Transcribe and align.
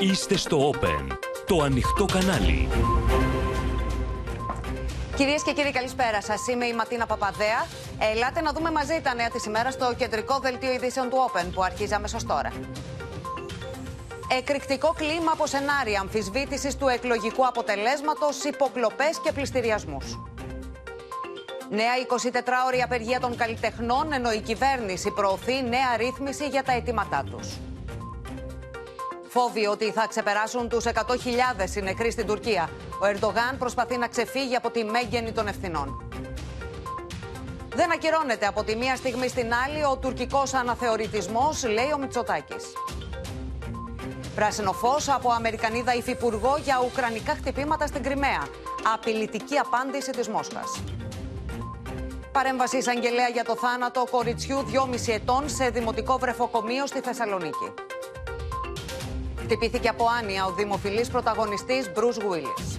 Είστε 0.00 0.36
στο 0.36 0.70
Open, 0.70 1.16
το 1.46 1.62
ανοιχτό 1.62 2.04
κανάλι. 2.04 2.68
Κυρίες 5.16 5.42
και 5.42 5.52
κύριοι, 5.52 5.70
καλησπέρα 5.72 6.22
σας. 6.22 6.46
Είμαι 6.48 6.64
η 6.66 6.74
Ματίνα 6.74 7.06
Παπαδέα. 7.06 7.66
Ελάτε 8.12 8.40
να 8.40 8.52
δούμε 8.52 8.70
μαζί 8.70 9.00
τα 9.02 9.14
νέα 9.14 9.30
της 9.30 9.44
ημέρας 9.44 9.72
στο 9.72 9.94
κεντρικό 9.96 10.38
δελτίο 10.38 10.72
ειδήσεων 10.72 11.08
του 11.08 11.16
Open 11.16 11.46
που 11.54 11.62
αρχίζει 11.62 11.94
αμέσως 11.94 12.24
τώρα. 12.24 12.52
Εκρηκτικό 14.38 14.94
κλίμα 14.96 15.32
από 15.32 15.46
σενάρια 15.46 16.00
αμφισβήτησης 16.00 16.76
του 16.76 16.88
εκλογικού 16.88 17.46
αποτελέσματος, 17.46 18.44
υποκλοπές 18.44 19.20
και 19.24 19.32
πληστηριασμούς. 19.32 20.18
Νέα 21.70 21.94
24ωρη 22.08 22.80
απεργία 22.84 23.20
των 23.20 23.36
καλλιτεχνών, 23.36 24.12
ενώ 24.12 24.32
η 24.32 24.40
κυβέρνηση 24.40 25.10
προωθεί 25.10 25.62
νέα 25.62 25.96
ρύθμιση 25.96 26.48
για 26.48 26.62
τα 26.62 26.72
αιτήματά 26.72 27.24
τους. 27.30 27.48
Φόβοι 29.38 29.66
ότι 29.66 29.92
θα 29.92 30.06
ξεπεράσουν 30.06 30.68
τους 30.68 30.84
100.000 30.84 31.76
οι 31.76 31.80
νεκροί 31.80 32.10
στην 32.10 32.26
Τουρκία. 32.26 32.70
Ο 33.02 33.06
Ερντογάν 33.06 33.58
προσπαθεί 33.58 33.96
να 33.96 34.08
ξεφύγει 34.08 34.54
από 34.54 34.70
τη 34.70 34.84
μέγενη 34.84 35.32
των 35.32 35.46
ευθυνών. 35.46 36.08
Δεν 37.74 37.92
ακυρώνεται 37.92 38.46
από 38.46 38.64
τη 38.64 38.76
μία 38.76 38.96
στιγμή 38.96 39.28
στην 39.28 39.52
άλλη 39.64 39.84
ο 39.84 39.96
τουρκικός 39.96 40.54
αναθεωρητισμός, 40.54 41.64
λέει 41.64 41.92
ο 41.94 41.98
Μητσοτάκης. 41.98 42.64
Πράσινο 44.34 44.72
φως 44.72 45.08
από 45.08 45.30
Αμερικανίδα 45.30 45.94
υφυπουργό 45.94 46.56
για 46.64 46.80
ουκρανικά 46.84 47.34
χτυπήματα 47.34 47.86
στην 47.86 48.02
Κρυμαία. 48.02 48.46
Απειλητική 48.94 49.56
απάντηση 49.56 50.10
της 50.10 50.28
Μόσχας. 50.28 50.82
Παρέμβαση 52.32 52.76
εισαγγελέα 52.76 53.28
για 53.28 53.44
το 53.44 53.56
θάνατο 53.56 54.06
κοριτσιού 54.10 54.56
2,5 54.56 55.12
ετών 55.12 55.48
σε 55.48 55.68
δημοτικό 55.68 56.18
βρεφοκομείο 56.18 56.86
στη 56.86 57.00
Θεσσαλονίκη. 57.00 57.72
Χτυπήθηκε 59.48 59.88
από 59.88 60.06
άνοια 60.18 60.44
ο 60.44 60.52
δημοφιλής 60.52 61.08
πρωταγωνιστής 61.08 61.90
Bruce 61.94 62.22
Willis. 62.22 62.78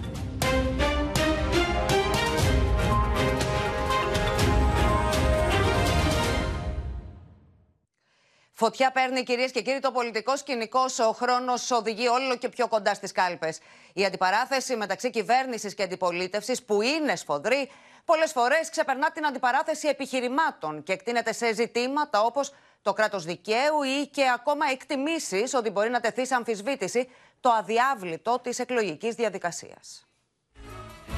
Φωτιά 8.51 8.91
παίρνει 8.91 9.23
κυρίες 9.23 9.51
και 9.51 9.61
κύριοι 9.61 9.79
το 9.79 9.91
πολιτικό 9.91 10.37
σκηνικό. 10.37 10.81
Ο 11.09 11.11
χρόνος 11.11 11.71
οδηγεί 11.71 12.07
όλο 12.07 12.37
και 12.37 12.49
πιο 12.49 12.67
κοντά 12.67 12.93
στις 12.93 13.11
κάλπες. 13.11 13.59
Η 13.93 14.05
αντιπαράθεση 14.05 14.75
μεταξύ 14.75 15.09
κυβέρνησης 15.09 15.73
και 15.73 15.83
αντιπολίτευσης, 15.83 16.63
που 16.63 16.81
είναι 16.81 17.15
σφοδρή, 17.15 17.69
πολλές 18.07 18.31
φορές 18.31 18.69
ξεπερνά 18.69 19.11
την 19.11 19.25
αντιπαράθεση 19.25 19.87
επιχειρημάτων 19.87 20.83
και 20.83 20.93
εκτείνεται 20.93 21.33
σε 21.33 21.53
ζητήματα 21.53 22.21
όπως 22.21 22.53
το 22.81 22.93
κράτος 22.93 23.23
δικαίου 23.25 23.83
ή 23.83 24.07
και 24.07 24.29
ακόμα 24.33 24.65
εκτιμήσεις 24.71 25.53
ότι 25.53 25.69
μπορεί 25.69 25.89
να 25.89 25.99
τεθεί 25.99 26.25
σε 26.25 26.35
αμφισβήτηση 26.35 27.09
το 27.39 27.49
αδιάβλητο 27.49 28.39
της 28.39 28.59
εκλογικής 28.59 29.15
διαδικασίας. 29.15 30.06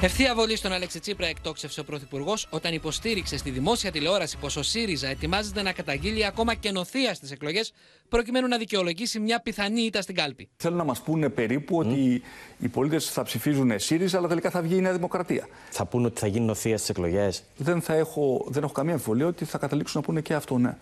Ευθεία 0.02 0.34
βολή 0.34 0.56
στον 0.56 0.72
Αλέξη 0.72 1.00
Τσίπρα 1.00 1.26
εκτόξευσε 1.26 1.80
ο 1.80 1.84
Πρωθυπουργός 1.84 2.46
όταν 2.50 2.74
υποστήριξε 2.74 3.36
στη 3.36 3.50
δημόσια 3.50 3.90
τηλεόραση 3.90 4.36
πως 4.38 4.56
ο 4.56 4.62
ΣΥΡΙΖΑ 4.62 5.08
ετοιμάζεται 5.08 5.62
να 5.62 5.72
καταγγείλει 5.72 6.26
ακόμα 6.26 6.54
και 6.54 6.70
νοθεία 6.70 7.14
στις 7.14 7.30
εκλογές 7.30 7.72
προκειμένου 8.08 8.48
να 8.48 8.58
δικαιολογήσει 8.58 9.18
μια 9.18 9.40
πιθανή 9.40 9.80
ήττα 9.80 10.02
στην 10.02 10.14
κάλπη. 10.14 10.48
Θέλουν 10.56 10.76
να 10.76 10.84
μας 10.84 11.00
πούνε 11.00 11.28
περίπου 11.28 11.78
ότι 11.78 12.22
οι 12.58 12.68
πολίτες 12.68 13.10
θα 13.10 13.22
ψηφίζουν 13.22 13.78
ΣΥΡΙΖΑ, 13.78 14.18
αλλά 14.18 14.28
τελικά 14.28 14.50
θα 14.50 14.60
βγει 14.60 14.76
η 14.76 14.80
Νέα 14.80 14.92
Δημοκρατία. 14.92 15.48
Θα 15.70 15.84
πούνε 15.84 16.06
ότι 16.06 16.20
θα 16.20 16.26
γίνει 16.26 16.44
νοθεία 16.44 16.76
στις 16.76 16.88
εκλογές; 16.88 17.42
Δεν, 17.56 17.80
θα 17.80 17.94
έχω, 17.94 18.46
δεν 18.48 18.62
έχω 18.62 18.72
καμία 18.72 18.92
αμφιβολία 18.92 19.26
ότι 19.26 19.44
θα 19.44 19.58
καταλήξουν 19.58 20.00
να 20.00 20.06
πούνε 20.06 20.20
και 20.20 20.34
αυτό, 20.34 20.58
ναι. 20.58 20.76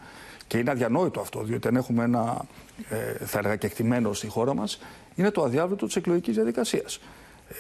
Και 0.47 0.59
είναι 0.59 0.71
αδιανόητο 0.71 1.21
αυτό, 1.21 1.43
διότι 1.43 1.69
αν 1.69 1.77
έχουμε 1.77 2.05
ένα, 2.05 2.45
ε, 2.89 3.25
θα 3.25 3.39
έλεγα, 3.39 3.57
κεκτημένος 3.57 4.19
στη 4.19 4.29
χώρα 4.29 4.55
μας, 4.55 4.79
είναι 5.15 5.31
το 5.31 5.43
αδιάβλητο 5.43 5.87
της 5.87 5.97
εκλογικής 5.97 6.35
διαδικασίας. 6.35 7.01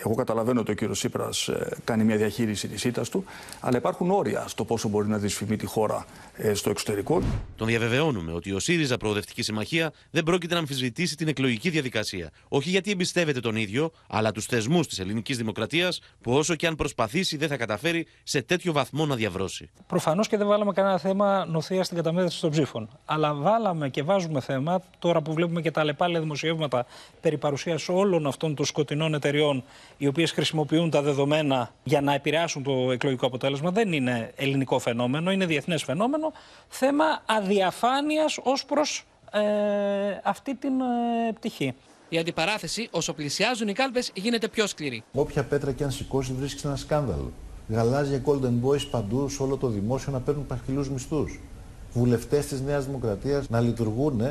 Εγώ 0.04 0.14
καταλαβαίνω 0.14 0.60
ότι 0.60 0.70
ο 0.70 0.74
κύριος 0.74 0.98
Σύπρα 0.98 1.28
ε, 1.46 1.52
κάνει 1.84 2.04
μια 2.04 2.16
διαχείριση 2.16 2.68
της 2.68 2.84
ήττας 2.84 3.08
του, 3.08 3.24
αλλά 3.60 3.76
υπάρχουν 3.76 4.10
όρια 4.10 4.44
στο 4.48 4.64
πόσο 4.64 4.88
μπορεί 4.88 5.08
να 5.08 5.18
δυσφημεί 5.18 5.56
τη 5.56 5.66
χώρα 5.66 6.06
ε, 6.36 6.54
στο 6.54 6.70
εξωτερικό. 6.70 7.22
Τον 7.56 7.66
διαβεβαιώνουμε 7.66 8.32
ότι 8.32 8.52
ο 8.52 8.58
ΣΥΡΙΖΑ 8.58 8.96
Προοδευτική 8.96 9.42
Συμμαχία 9.42 9.92
δεν 10.10 10.22
πρόκειται 10.22 10.54
να 10.54 10.60
αμφισβητήσει 10.60 11.16
την 11.16 11.28
εκλογική 11.28 11.70
διαδικασία. 11.70 12.30
Όχι 12.48 12.70
γιατί 12.70 12.90
εμπιστεύεται 12.90 13.40
τον 13.40 13.56
ίδιο, 13.56 13.90
αλλά 14.08 14.32
τους 14.32 14.46
θεσμούς 14.46 14.86
της 14.86 14.98
ελληνικής 14.98 15.36
δημοκρατίας, 15.36 16.00
που 16.20 16.32
όσο 16.32 16.54
και 16.54 16.66
αν 16.66 16.76
προσπαθήσει 16.76 17.36
δεν 17.36 17.48
θα 17.48 17.56
καταφέρει 17.56 18.06
σε 18.22 18.42
τέτοιο 18.42 18.72
βαθμό 18.72 19.06
να 19.06 19.14
διαβρώσει. 19.14 19.70
Προφανώς 19.86 20.28
και 20.28 20.36
δεν 20.36 20.46
βάλαμε 20.46 20.72
κανένα 20.72 20.98
θέμα 20.98 21.46
νοθείας 21.46 21.86
στην 21.86 21.96
καταμέτρηση 21.98 22.40
των 22.40 22.50
ψήφων. 22.50 22.88
Αλλά 23.04 23.34
βάλαμε 23.34 23.88
και 23.88 24.02
βάζουμε 24.02 24.40
θέμα, 24.40 24.82
τώρα 24.98 25.20
που 25.20 25.32
βλέπουμε 25.32 25.60
και 25.60 25.70
τα 25.70 25.84
λεπάλαια 25.84 26.20
δημοσιεύματα 26.20 26.86
περί 27.20 27.38
παρουσίας 27.38 27.88
όλων 27.88 28.26
αυτών 28.26 28.54
των 28.54 28.64
σκοτεινών 28.64 29.14
εταιριών 29.14 29.64
οι 29.96 30.06
οποίες 30.06 30.30
χρησιμοποιούν 30.30 30.90
τα 30.90 31.02
δεδομένα 31.02 31.70
για 31.84 32.00
να 32.00 32.14
επηρεάσουν 32.14 32.62
το 32.62 32.90
εκλογικό 32.92 33.26
αποτέλεσμα. 33.26 33.70
Δεν 33.70 33.92
είναι 33.92 34.32
ελληνικό 34.36 34.78
φαινόμενο, 34.78 35.30
είναι 35.30 35.46
διεθνές 35.46 35.82
φαινόμενο. 35.82 36.32
Θέμα 36.68 37.04
αδιαφάνειας 37.26 38.38
ως 38.42 38.64
προς 38.64 39.04
ε, 39.32 39.40
αυτή 40.22 40.54
την 40.54 40.80
ε, 40.80 41.32
πτυχή. 41.32 41.74
Η 42.08 42.18
αντιπαράθεση, 42.18 42.88
όσο 42.90 43.12
πλησιάζουν 43.12 43.68
οι 43.68 43.72
κάλπες, 43.72 44.10
γίνεται 44.14 44.48
πιο 44.48 44.66
σκληρή. 44.66 45.02
Όποια 45.12 45.44
πέτρα 45.44 45.72
και 45.72 45.84
αν 45.84 45.90
σηκώσει, 45.90 46.32
βρίσκει 46.32 46.66
ένα 46.66 46.76
σκάνδαλο. 46.76 47.32
Γαλάζια 47.68 48.22
Golden 48.24 48.66
Boys 48.66 48.86
παντού 48.90 49.28
σε 49.28 49.42
όλο 49.42 49.56
το 49.56 49.68
δημόσιο 49.68 50.12
να 50.12 50.20
παίρνουν 50.20 50.46
παχυλούς 50.46 50.90
μισθούς. 50.90 51.40
Βουλευτές 51.92 52.46
της 52.46 52.60
Νέας 52.60 52.86
Δημοκρατίας 52.86 53.48
να 53.48 53.60
λειτουργούν 53.60 54.22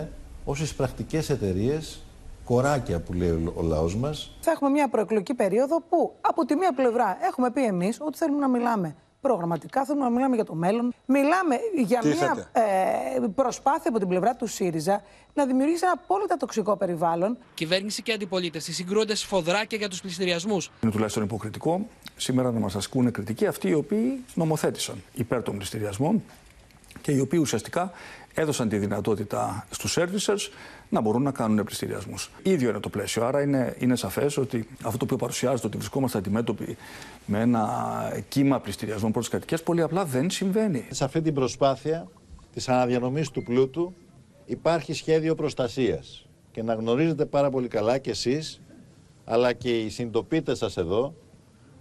ως 0.46 0.74
πρακτικέ 0.74 1.18
εταιρείες 1.28 2.02
κοράκια 2.48 3.00
που 3.00 3.14
λέει 3.14 3.52
ο 3.56 3.62
λαός 3.62 3.96
μας. 3.96 4.38
Θα 4.42 4.52
έχουμε 4.52 4.70
μια 4.70 4.88
προεκλογική 4.88 5.34
περίοδο 5.34 5.82
που 5.90 6.14
από 6.22 6.46
τη 6.46 6.56
μία 6.56 6.74
πλευρά 6.74 7.18
έχουμε 7.22 7.52
πει 7.52 7.64
εμείς 7.64 7.98
ότι 8.02 8.18
θέλουμε 8.18 8.40
να 8.40 8.50
μιλάμε 8.50 8.96
προγραμματικά, 9.22 9.86
θέλουμε 9.86 10.04
να 10.04 10.12
μιλάμε 10.12 10.36
για 10.36 10.44
το 10.46 10.56
μέλλον. 10.56 10.94
Μιλάμε 11.06 11.56
για 11.86 12.02
μια 12.04 12.50
ε, 12.52 12.62
προσπάθεια 13.36 13.90
από 13.90 14.00
την 14.00 14.08
πλευρά 14.08 14.36
του 14.36 14.48
ΣΥΡΙΖΑ 14.48 15.02
να 15.34 15.46
δημιουργήσει 15.46 15.84
ένα 15.84 16.00
απόλυτα 16.04 16.38
τοξικό 16.38 16.78
περιβάλλον. 16.78 17.38
Κυβέρνηση 17.54 18.02
και 18.02 18.12
αντιπολίτευση 18.12 18.74
συγκρούονται 18.74 19.16
σφοδράκια 19.16 19.78
για 19.78 19.90
τους 19.90 20.02
πληστηριασμούς. 20.02 20.72
Είναι 20.82 20.92
τουλάχιστον 20.92 21.24
υποκριτικό 21.24 21.88
σήμερα 22.16 22.52
να 22.52 22.60
μας 22.60 22.76
ασκούν 22.76 23.12
κριτική 23.12 23.46
αυτοί 23.46 23.70
οι 23.70 23.74
οποίοι 23.74 24.24
νομοθέτησαν 24.34 25.04
υπέρ 25.14 25.44
των 25.44 25.56
πληστηριασμών 25.56 26.24
και 27.02 27.12
οι 27.12 27.20
οποίοι 27.20 27.40
ουσιαστικά 27.42 27.92
έδωσαν 28.42 28.70
τη 28.70 28.78
δυνατότητα 28.78 29.68
στους 29.70 29.98
servicers 30.00 30.50
να 30.90 31.02
μπορούν 31.02 31.22
να 31.22 31.32
κάνουν 31.32 31.64
πληστηριασμού. 31.64 32.14
ίδιο 32.44 32.70
είναι 32.70 32.80
το 32.80 32.90
πλαίσιο. 32.90 33.26
Άρα 33.26 33.42
είναι, 33.42 33.76
είναι 33.80 33.96
σαφές 33.96 34.38
ότι 34.38 34.68
αυτό 34.84 34.98
το 34.98 35.04
οποίο 35.04 35.18
παρουσιάζεται 35.18 35.68
ότι 35.68 35.78
βρισκόμαστε 35.78 36.18
αντιμέτωποι 36.18 36.78
με 37.26 37.40
ένα 37.40 38.24
κύμα 38.30 38.60
πληστηριασμών 38.60 39.12
προ 39.12 39.22
τι 39.22 39.30
κατοικίε 39.30 39.58
πολύ 39.58 39.82
απλά 39.82 40.06
δεν 40.06 40.30
συμβαίνει. 40.30 40.86
Σε 40.90 41.04
αυτή 41.04 41.22
την 41.22 41.34
προσπάθεια 41.34 42.08
της 42.54 42.70
αναδιανομής 42.70 43.30
του 43.30 43.44
πλούτου 43.44 43.94
υπάρχει 44.46 44.94
σχέδιο 44.94 45.36
προστασίας. 45.36 46.28
Και 46.52 46.64
να 46.64 46.74
γνωρίζετε 46.74 47.26
πάρα 47.26 47.50
πολύ 47.50 47.68
καλά 47.68 47.98
κι 47.98 48.10
εσείς, 48.10 48.62
αλλά 49.26 49.54
και 49.54 49.80
οι 49.80 49.90
συντοπίτε 49.90 50.56
σας 50.56 50.78
εδώ, 50.78 51.14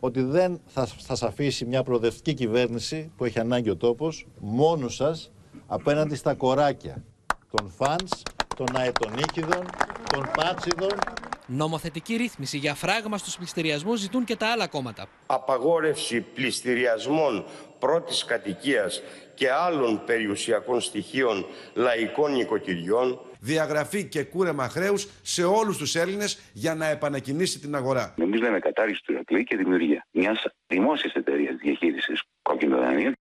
ότι 0.00 0.23
δεν 0.23 0.61
θα, 0.67 0.87
θα 0.87 0.94
σας 0.99 1.23
αφήσει 1.23 1.65
μια 1.65 1.83
προοδευτική 1.83 2.34
κυβέρνηση 2.34 3.11
που 3.17 3.25
έχει 3.25 3.38
ανάγκη 3.38 3.71
ο 3.71 3.77
τόπος 3.77 4.27
μόνος 4.38 4.94
σας 4.94 5.31
απέναντι 5.66 6.15
στα 6.15 6.34
κοράκια 6.34 7.04
των 7.50 7.71
φανς, 7.71 8.22
των 8.56 8.66
αετονίκηδων, 8.77 9.65
των 10.12 10.31
πάτσιδων. 10.37 10.99
Νομοθετική 11.47 12.16
ρύθμιση 12.16 12.59
για 12.59 12.75
φράγμα 12.75 13.19
στους 13.19 13.37
πληστηριασμούς 13.37 14.00
ζητούν 14.00 14.25
και 14.25 14.37
τα 14.37 14.47
άλλα 14.47 14.66
κόμματα. 14.66 15.06
Απαγόρευση 15.26 16.21
πληστηριασμών 16.21 17.44
πρώτης 17.78 18.25
κατοικίας 18.25 19.03
και 19.34 19.50
άλλων 19.50 20.03
περιουσιακών 20.06 20.81
στοιχείων 20.81 21.47
λαϊκών 21.75 22.32
νοικοκυριών. 22.32 23.21
Διαγραφή 23.41 24.05
και 24.05 24.25
κούρεμα 24.25 24.69
χρέους 24.69 25.09
σε 25.22 25.44
όλους 25.44 25.76
τους 25.76 25.94
Έλληνες 25.94 26.38
για 26.52 26.75
να 26.75 26.87
επανακινήσει 26.87 27.58
την 27.58 27.75
αγορά. 27.75 28.14
Εμείς 28.19 28.40
λέμε 28.40 28.58
κατάργηση 28.58 29.02
του 29.05 29.12
Ηρακλή 29.12 29.44
και 29.44 29.56
δημιουργία 29.56 30.06
μιας 30.11 30.44
δημόσιας 30.67 31.12
εταιρείας 31.12 31.55
διαχείρισης 31.56 32.23
κόκκινο 32.43 32.79
δανείο 32.79 33.12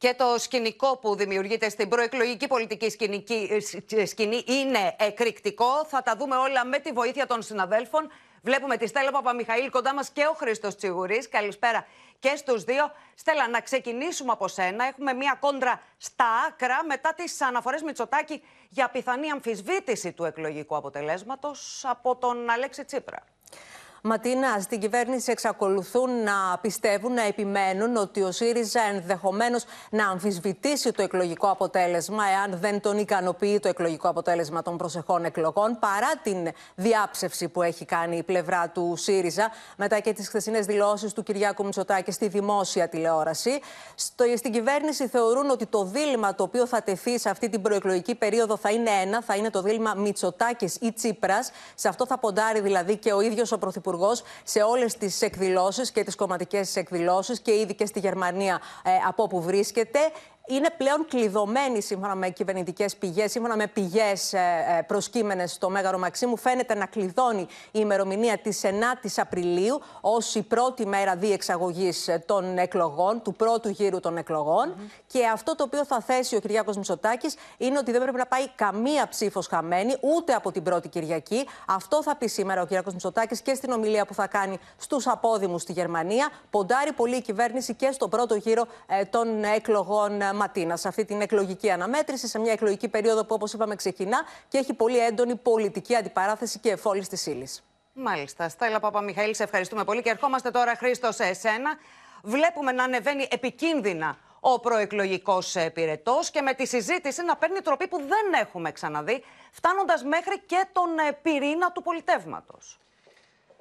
και 0.00 0.14
το 0.16 0.38
σκηνικό 0.38 0.96
που 0.96 1.16
δημιουργείται 1.16 1.68
στην 1.68 1.88
προεκλογική 1.88 2.46
πολιτική 2.46 2.90
σκηνική, 2.90 3.64
ε, 3.90 4.04
σκηνή 4.04 4.44
είναι 4.46 4.96
εκρηκτικό. 4.98 5.84
Θα 5.86 6.02
τα 6.02 6.16
δούμε 6.16 6.36
όλα 6.36 6.64
με 6.64 6.78
τη 6.78 6.92
βοήθεια 6.92 7.26
των 7.26 7.42
συναδέλφων. 7.42 8.10
Βλέπουμε 8.42 8.76
τη 8.76 8.86
Στέλλα 8.86 9.10
Παπαμιχαήλ 9.10 9.70
κοντά 9.70 9.94
μας 9.94 10.10
και 10.10 10.26
ο 10.26 10.32
Χρήστος 10.32 10.76
Τσιγουρής. 10.76 11.28
Καλησπέρα 11.28 11.86
και 12.18 12.36
στους 12.36 12.64
δύο. 12.64 12.92
Στέλλα, 13.14 13.48
να 13.48 13.60
ξεκινήσουμε 13.60 14.32
από 14.32 14.48
σένα. 14.48 14.84
Έχουμε 14.84 15.12
μία 15.12 15.36
κόντρα 15.40 15.82
στα 15.96 16.26
άκρα 16.48 16.84
μετά 16.84 17.14
τις 17.14 17.40
αναφορές 17.40 17.82
Μητσοτάκη 17.82 18.42
για 18.68 18.88
πιθανή 18.88 19.30
αμφισβήτηση 19.30 20.12
του 20.12 20.24
εκλογικού 20.24 20.76
αποτελέσματος 20.76 21.84
από 21.84 22.16
τον 22.16 22.50
Αλέξη 22.50 22.84
Τσίπρα. 22.84 23.24
Ματίνα, 24.02 24.60
στην 24.60 24.80
κυβέρνηση 24.80 25.30
εξακολουθούν 25.30 26.22
να 26.22 26.58
πιστεύουν, 26.60 27.12
να 27.12 27.22
επιμένουν 27.22 27.96
ότι 27.96 28.22
ο 28.22 28.32
ΣΥΡΙΖΑ 28.32 28.80
ενδεχομένως 28.82 29.64
να 29.90 30.08
αμφισβητήσει 30.08 30.92
το 30.92 31.02
εκλογικό 31.02 31.50
αποτέλεσμα, 31.50 32.24
εάν 32.24 32.58
δεν 32.58 32.80
τον 32.80 32.98
ικανοποιεί 32.98 33.58
το 33.60 33.68
εκλογικό 33.68 34.08
αποτέλεσμα 34.08 34.62
των 34.62 34.76
προσεχών 34.76 35.24
εκλογών, 35.24 35.78
παρά 35.78 36.12
την 36.22 36.48
διάψευση 36.74 37.48
που 37.48 37.62
έχει 37.62 37.84
κάνει 37.84 38.16
η 38.16 38.22
πλευρά 38.22 38.68
του 38.68 38.94
ΣΥΡΙΖΑ, 38.96 39.50
μετά 39.76 39.98
και 39.98 40.12
τις 40.12 40.28
χθεσινές 40.28 40.66
δηλώσεις 40.66 41.12
του 41.12 41.22
Κυριάκου 41.22 41.64
Μητσοτάκη 41.64 42.10
στη 42.10 42.28
δημόσια 42.28 42.88
τηλεόραση. 42.88 43.60
Στο, 43.94 44.24
στην 44.36 44.52
κυβέρνηση 44.52 45.08
θεωρούν 45.08 45.50
ότι 45.50 45.66
το 45.66 45.84
δίλημα 45.84 46.34
το 46.34 46.42
οποίο 46.42 46.66
θα 46.66 46.82
τεθεί 46.82 47.18
σε 47.18 47.30
αυτή 47.30 47.48
την 47.48 47.62
προεκλογική 47.62 48.14
περίοδο 48.14 48.56
θα 48.56 48.70
είναι 48.70 48.90
ένα, 48.90 49.22
θα 49.22 49.36
είναι 49.36 49.50
το 49.50 49.62
δίλημα 49.62 49.94
Μητσοτάκης 49.94 50.76
ή 50.80 50.92
Τσίπρας. 50.92 51.50
Σε 51.74 51.88
αυτό 51.88 52.06
θα 52.06 52.18
ποντάρει 52.18 52.60
δηλαδή 52.60 52.96
και 52.96 53.12
ο 53.12 53.20
ίδιος 53.20 53.52
ο 53.52 53.58
Πρωθυπουργός 53.58 53.88
σε 54.44 54.62
όλες 54.62 54.96
τις 54.96 55.22
εκδηλώσεις 55.22 55.90
και 55.90 56.04
τις 56.04 56.14
κομματικές 56.14 56.76
εκδηλώσεις 56.76 57.40
και 57.40 57.52
ήδη 57.54 57.74
και 57.74 57.86
στη 57.86 57.98
Γερμανία 57.98 58.60
ε, 58.82 58.90
από 59.08 59.22
όπου 59.22 59.42
βρίσκεται 59.42 59.98
είναι 60.50 60.68
πλέον 60.76 61.06
κλειδωμένη 61.08 61.82
σύμφωνα 61.82 62.14
με 62.14 62.28
κυβερνητικές 62.28 62.96
πηγές, 62.96 63.30
σύμφωνα 63.30 63.56
με 63.56 63.66
πηγές 63.66 64.32
ε, 64.32 64.38
ε, 64.78 64.82
προσκύμενες 64.82 65.52
στο 65.52 65.70
Μέγαρο 65.70 65.98
Μαξίμου. 65.98 66.36
Φαίνεται 66.36 66.74
να 66.74 66.86
κλειδώνει 66.86 67.40
η 67.40 67.46
ημερομηνία 67.72 68.38
της 68.38 68.60
9η 68.64 69.08
Απριλίου 69.16 69.80
ως 70.00 70.34
η 70.34 70.42
πρώτη 70.42 70.86
μέρα 70.86 71.16
διεξαγωγής 71.16 72.08
ε, 72.08 72.22
των 72.26 72.58
εκλογών, 72.58 73.22
του 73.22 73.34
πρώτου 73.34 73.68
γύρου 73.68 74.00
των 74.00 74.16
εκλογών. 74.16 74.74
Και 75.06 75.26
αυτό 75.26 75.56
το 75.56 75.64
οποίο 75.64 75.84
θα 75.84 76.00
θέσει 76.00 76.36
ο 76.36 76.40
Κυριάκος 76.40 76.76
Μητσοτάκης 76.76 77.34
είναι 77.58 77.78
ότι 77.78 77.92
δεν 77.92 78.00
πρέπει 78.00 78.18
να 78.18 78.26
πάει 78.26 78.48
καμία 78.48 79.08
ψήφος 79.08 79.46
χαμένη, 79.46 79.96
ούτε 80.00 80.32
από 80.32 80.52
την 80.52 80.62
πρώτη 80.62 80.88
Κυριακή. 80.88 81.46
Αυτό 81.66 82.02
θα 82.02 82.16
πει 82.16 82.26
σήμερα 82.26 82.62
ο 82.62 82.64
Κυριάκος 82.64 82.92
Μητσοτάκης 82.92 83.40
και 83.40 83.54
στην 83.54 83.72
ομιλία 83.72 84.06
που 84.06 84.14
θα 84.14 84.26
κάνει 84.26 84.58
στους 84.76 85.06
απόδημους 85.06 85.62
στη 85.62 85.72
Γερμανία. 85.72 86.28
Ποντάρει 86.50 86.92
πολύ 86.92 87.16
η 87.16 87.22
κυβέρνηση 87.22 87.74
και 87.74 87.90
στο 87.92 88.08
πρώτο 88.08 88.34
γύρο 88.34 88.66
των 89.10 89.44
εκλογών 89.44 90.22
Ματίνα, 90.40 90.76
σε 90.76 90.88
αυτή 90.88 91.04
την 91.04 91.20
εκλογική 91.20 91.70
αναμέτρηση, 91.70 92.26
σε 92.26 92.38
μια 92.38 92.52
εκλογική 92.52 92.88
περίοδο 92.88 93.24
που, 93.24 93.34
όπως 93.34 93.52
είπαμε, 93.52 93.74
ξεκινά 93.74 94.22
και 94.48 94.58
έχει 94.58 94.74
πολύ 94.74 94.98
έντονη 94.98 95.36
πολιτική 95.36 95.94
αντιπαράθεση 95.94 96.58
και 96.58 96.70
εφόλης 96.70 97.08
της 97.08 97.26
ύλης. 97.26 97.62
Μάλιστα. 97.92 98.48
Στέλλα 98.48 98.80
Παπαμιχαήλ, 98.80 99.34
σε 99.34 99.42
ευχαριστούμε 99.42 99.84
πολύ. 99.84 100.02
Και 100.02 100.10
ερχόμαστε 100.10 100.50
τώρα, 100.50 100.74
Χρήστος, 100.76 101.14
σε 101.14 101.24
εσένα. 101.24 101.70
Βλέπουμε 102.22 102.72
να 102.72 102.84
ανεβαίνει 102.84 103.28
επικίνδυνα 103.30 104.16
ο 104.40 104.60
προεκλογικός 104.60 105.56
πυρετό 105.74 106.18
και 106.32 106.40
με 106.40 106.54
τη 106.54 106.66
συζήτηση 106.66 107.24
να 107.24 107.36
παίρνει 107.36 107.60
τροπή 107.60 107.88
που 107.88 107.98
δεν 107.98 108.40
έχουμε 108.40 108.72
ξαναδεί, 108.72 109.24
φτάνοντας 109.50 110.02
μέχρι 110.04 110.40
και 110.46 110.66
τον 110.72 110.98
ε, 111.08 111.12
πυρήνα 111.22 111.72
του 111.72 111.82
πολιτεύματος. 111.82 112.78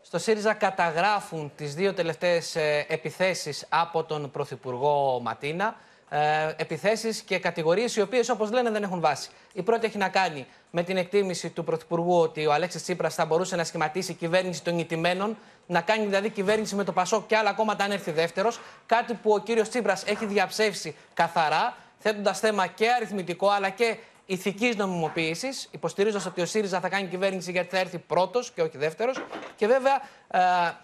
Στο 0.02 0.18
ΣΥΡΙΖΑ 0.18 0.54
καταγράφουν 0.54 1.52
τις 1.56 1.74
δύο 1.76 1.94
τελευταίες 1.94 2.56
ε, 2.56 2.86
επιθέσεις 2.90 3.66
από 3.70 4.04
τον 4.04 4.32
Πρωθυπουργό 4.32 5.20
Ματίνα 5.24 5.76
ε, 6.10 6.20
επιθέσεις 6.56 7.22
και 7.22 7.40
κατηγορίες 7.40 7.96
οι 7.96 8.02
οποίες, 8.02 8.30
όπως 8.30 8.52
λένε, 8.52 8.70
δεν 8.70 8.84
έχουν 8.84 9.00
βάση. 9.00 9.30
Η 9.54 9.62
πρώτη 9.62 9.86
έχει 9.86 9.98
να 9.98 10.10
κάνει 10.10 10.46
με 10.72 10.84
την 10.84 10.98
εκτίμηση 10.98 11.50
του 11.50 11.64
Πρωθυπουργού 11.64 12.20
ότι 12.20 12.46
ο 12.46 12.54
Αλέξης 12.54 12.84
Τσίπρας 12.84 13.16
θα 13.16 13.26
μπορούσε 13.26 13.56
να 13.56 13.64
σχηματίσει 13.64 14.14
κυβέρνηση 14.14 14.64
των 14.64 14.80
ηττημένων, 14.80 15.38
να 15.66 15.82
κάνει 15.82 16.06
δηλαδή 16.06 16.30
κυβέρνηση 16.30 16.76
με 16.76 16.84
το 16.84 16.92
Πασόκ 16.92 17.28
και 17.28 17.36
άλλα 17.36 17.54
κόμματα 17.54 17.84
αν 17.84 17.92
έρθει 17.92 18.12
δεύτερος. 18.12 18.60
Κάτι 18.86 19.14
που 19.14 19.32
ο 19.32 19.40
κύριος 19.40 19.70
Τσίπρας 19.70 20.04
έχει 20.04 20.26
διαψεύσει 20.26 20.96
καθαρά, 21.14 21.76
θέτοντας 22.00 22.40
θέμα 22.40 22.68
και 22.68 22.90
αριθμητικό 22.90 23.50
αλλά 23.50 23.70
και 23.70 23.98
ηθικής 24.26 24.76
νομιμοποίησης, 24.76 25.68
υποστηρίζοντας 25.72 26.26
ότι 26.26 26.42
ο 26.42 26.46
ΣΥΡΙΖΑ 26.46 26.80
θα 26.80 26.90
κάνει 26.90 27.08
κυβέρνηση 27.08 27.52
γιατί 27.52 27.70
θα 27.70 27.78
έρθει 27.78 27.98
πρώτος 27.98 28.52
και 28.52 28.62
όχι 28.62 28.78
δεύτερος. 28.78 29.22
Και 29.56 29.68
βέβαια 29.68 30.02
ε, 30.28 30.40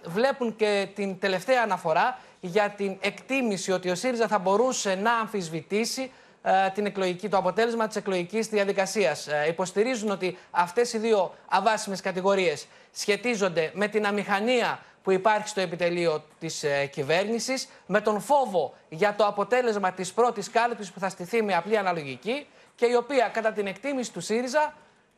βλέπουν 0.06 0.56
και 0.56 0.88
την 0.96 1.20
τελευταία 1.20 1.62
αναφορά 1.64 2.20
για 2.46 2.70
την 2.70 2.98
εκτίμηση 3.00 3.72
ότι 3.72 3.90
ο 3.90 3.96
ΣΥΡΙΖΑ 3.96 4.28
θα 4.28 4.40
μπορούσε 4.40 4.96
να 4.96 5.14
αμφισβητήσει 5.14 6.12
ε, 6.42 6.70
την 6.74 6.86
εκλογική, 6.86 7.30
το 7.30 7.38
αποτέλεσμα 7.38 7.88
της 7.88 7.96
εκλογικής 7.96 8.48
διαδικασίας. 8.48 9.28
Ε, 9.28 9.46
υποστηρίζουν 9.48 10.10
ότι 10.10 10.38
αυτές 10.52 10.94
οι 10.94 10.98
δύο 10.98 11.34
αβάσιμες 11.50 12.02
κατηγορίες 12.02 12.68
σχετίζονται 12.92 13.72
με 13.74 13.88
την 13.88 14.06
αμηχανία 14.06 14.80
που 15.04 15.12
υπάρχει 15.12 15.48
στο 15.48 15.62
επιτελείο 15.62 16.24
της 16.40 16.64
ε, 16.64 16.86
κυβέρνησης, 16.86 17.68
με 17.86 18.02
τον 18.02 18.22
φόβο 18.22 18.74
για 18.90 19.16
το 19.16 19.26
αποτέλεσμα 19.26 19.92
της 19.92 20.14
πρώτης 20.14 20.50
κάλυψης 20.50 20.92
που 20.92 21.00
θα 21.00 21.10
στηθεί 21.10 21.44
με 21.44 21.56
απλή 21.56 21.78
αναλογική 21.78 22.48
και 22.76 22.86
η 22.86 22.94
οποία 22.94 23.28
κατά 23.34 23.52
την 23.52 23.68
εκτίμηση 23.68 24.12
του 24.12 24.22
ΣΥΡΙΖΑ 24.22 24.74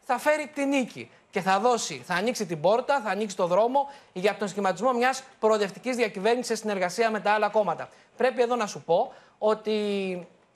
θα 0.06 0.18
φέρει 0.18 0.52
τη 0.54 0.66
νίκη 0.66 1.10
και 1.38 1.44
θα 1.44 1.60
δώσει, 1.60 2.02
θα 2.06 2.14
ανοίξει 2.14 2.46
την 2.46 2.62
πόρτα, 2.62 3.02
θα 3.02 3.10
ανοίξει 3.10 3.36
το 3.36 3.48
δρόμο 3.48 3.90
για 4.14 4.36
τον 4.36 4.48
σχηματισμό 4.48 4.94
μιας 4.94 5.24
προοδευτικής 5.40 5.96
διακυβέρνησης 5.96 6.48
σε 6.48 6.56
συνεργασία 6.56 7.12
με 7.12 7.20
τα 7.20 7.32
άλλα 7.32 7.50
κόμματα. 7.50 7.90
Πρέπει 8.18 8.42
εδώ 8.42 8.56
να 8.56 8.68
σου 8.68 8.82
πω 8.82 9.14
ότι 9.38 9.78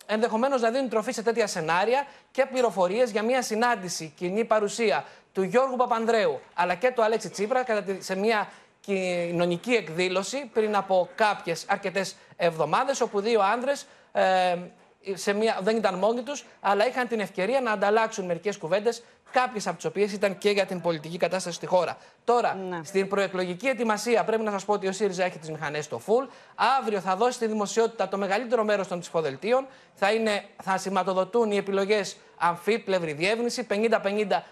ενδεχομένως 0.06 0.62
να 0.62 0.70
δίνουν 0.70 0.90
τροφή 0.90 1.12
σε 1.12 1.24
τέτοια 1.24 1.48
σενάρια 1.48 2.06
και 2.32 2.46
πληροφορίες 2.46 3.12
για 3.12 3.24
μια 3.24 3.42
συνάντηση, 3.42 4.14
κοινή 4.18 4.46
παρουσία 4.46 5.06
του 5.34 5.42
Γιώργου 5.42 5.76
Παπανδρέου 5.76 6.40
αλλά 6.54 6.76
και 6.76 6.92
του 6.92 7.04
Αλέξη 7.04 7.30
Τσίπρα 7.30 7.64
σε 8.00 8.16
μια 8.16 8.50
κοινωνική 8.80 9.72
εκδήλωση 9.72 10.50
πριν 10.54 10.76
από 10.76 11.10
κάποιες 11.16 11.66
αρκετές 11.68 12.16
εβδομάδες, 12.36 13.02
όπου 13.02 13.20
δύο 13.20 13.42
άνδρες 13.42 13.86
ε, 14.12 14.56
σε 15.14 15.34
μια, 15.34 15.60
δεν 15.62 15.76
ήταν 15.76 15.96
μόνοι 15.96 16.22
τους, 16.22 16.46
αλλά 16.60 16.88
είχαν 16.88 17.08
την 17.08 17.20
ευκαιρία 17.20 17.62
να 17.62 17.72
ανταλλάξουν 17.72 18.26
μερικές 18.26 18.58
κουβέντες 18.58 19.04
κάποιες 19.32 19.68
από 19.68 19.76
τις 19.76 19.86
οποίες 19.86 20.14
ήταν 20.14 20.38
και 20.38 20.50
για 20.50 20.66
την 20.66 20.82
πολιτική 20.82 21.18
κατάσταση 21.18 21.56
στη 21.56 21.66
χώρα. 21.66 21.98
Τώρα, 22.24 22.54
ναι. 22.54 22.80
στην 22.84 23.08
προεκλογική 23.08 23.68
ετοιμασία, 23.68 24.24
πρέπει 24.24 24.44
να 24.44 24.52
σας 24.52 24.66
πω 24.66 24.74
ότι 24.74 24.88
ο 24.88 24.92
ΣΥΡΙΖΑ 24.92 25.24
έχει 25.24 25.40
τις 25.40 25.52
μηχανές 25.52 25.86
στο 25.86 26.02
full. 26.06 26.28
Αύριο 26.80 27.00
θα 27.00 27.16
δώσει 27.16 27.32
στη 27.32 27.48
δημοσιότητα 27.48 28.08
το 28.08 28.18
μεγαλύτερο 28.18 28.64
μέρος 28.64 28.88
των 28.88 29.00
ψηφοδελτίων. 29.00 29.68
Θα, 29.94 30.08
θα 30.62 30.78
σηματοδοτούν 30.78 31.52
οι 31.52 31.58
επιλογές 31.58 32.18
αμφίπλευρη 32.38 33.14
διεύνηση, 33.14 33.68
50-50 33.70 33.88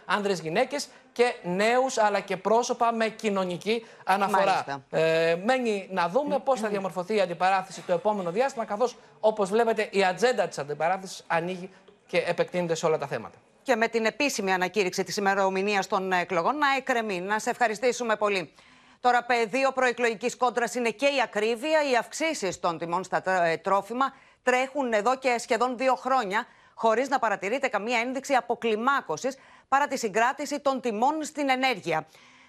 άνδρε-γυναίκε 0.06 0.78
και 1.12 1.34
νέους 1.44 1.98
αλλά 1.98 2.20
και 2.20 2.38
πρόσωπα 2.38 2.94
με 2.94 3.08
κοινωνική 3.08 3.86
αναφορά. 4.06 4.84
Ε, 4.90 5.36
μένει 5.46 5.88
να 5.92 6.10
δούμε 6.10 6.40
πώς 6.40 6.60
θα 6.60 6.68
διαμορφωθεί 6.68 7.16
η 7.16 7.22
αντιπαράθεση 7.22 7.82
το 7.82 7.94
επόμενο 7.94 8.32
διάστημα, 8.32 8.66
καθώς 8.66 8.96
όπως 9.20 9.50
βλέπετε 9.50 9.88
η 9.92 10.04
ατζέντα 10.04 10.48
της 10.48 10.58
αντιπαράθεσης 10.58 11.24
ανοίγει 11.28 11.70
και 12.08 12.18
επεκτείνεται 12.18 12.76
σε 12.76 12.86
όλα 12.86 12.98
τα 12.98 13.08
θέματα 13.08 13.38
και 13.70 13.76
με 13.76 13.88
την 13.88 14.06
επίσημη 14.06 14.54
ανακήρυξη 14.54 15.04
της 15.04 15.18
ημερομηνίας 15.18 15.88
των 15.88 16.12
εκλογών 16.12 16.58
να 16.58 16.76
εκκρεμεί. 16.78 17.22
Να 17.22 17.40
σε 17.40 17.50
ευχαριστήσουμε 17.50 18.16
πολύ. 18.16 18.54
Τώρα, 19.00 19.24
πεδίο 19.24 19.72
προεκλογικής 19.72 20.38
κόντρας 20.38 20.76
είναι 20.76 20.90
και 20.90 21.06
η 21.06 21.22
ακρίβεια. 21.24 21.90
Οι 21.92 21.96
αυξήσεις 21.96 22.60
των 22.60 22.78
τιμών 22.78 23.04
στα 23.04 23.44
ε, 23.44 23.58
τρόφιμα 23.58 24.14
τρέχουν 24.44 24.94
εδώ 24.94 25.18
και 25.18 25.36
σχεδόν 25.38 25.78
δύο 25.78 25.96
χρόνια, 25.96 26.46
χωρίς 26.74 27.10
να 27.10 27.20
παρατηρείται 27.20 27.68
καμία 27.68 28.00
ένδειξη 28.00 28.34
αποκλιμάκωσης 28.34 29.38
παρά 29.68 29.88
τη 29.88 29.98
συγκράτηση 29.98 30.60
των 30.60 30.82
τιμών 30.82 31.24
στην 31.24 31.50
ενέργεια. 31.50 32.08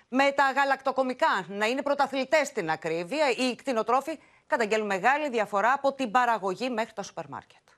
Με 0.09 0.33
τα 0.33 0.53
γαλακτοκομικά 0.55 1.45
να 1.49 1.67
είναι 1.67 1.83
πρωταθλητές 1.83 2.47
στην 2.47 2.71
ακρίβεια, 2.71 3.31
οι 3.31 3.55
κτηνοτρόφοι 3.55 4.19
καταγγέλνουν 4.47 4.87
μεγάλη 4.87 5.29
διαφορά 5.31 5.73
από 5.73 5.93
την 5.93 6.11
παραγωγή 6.11 6.71
μέχρι 6.71 6.93
τα 6.93 7.03
σούπερ 7.03 7.29
μάρκετ. 7.29 7.70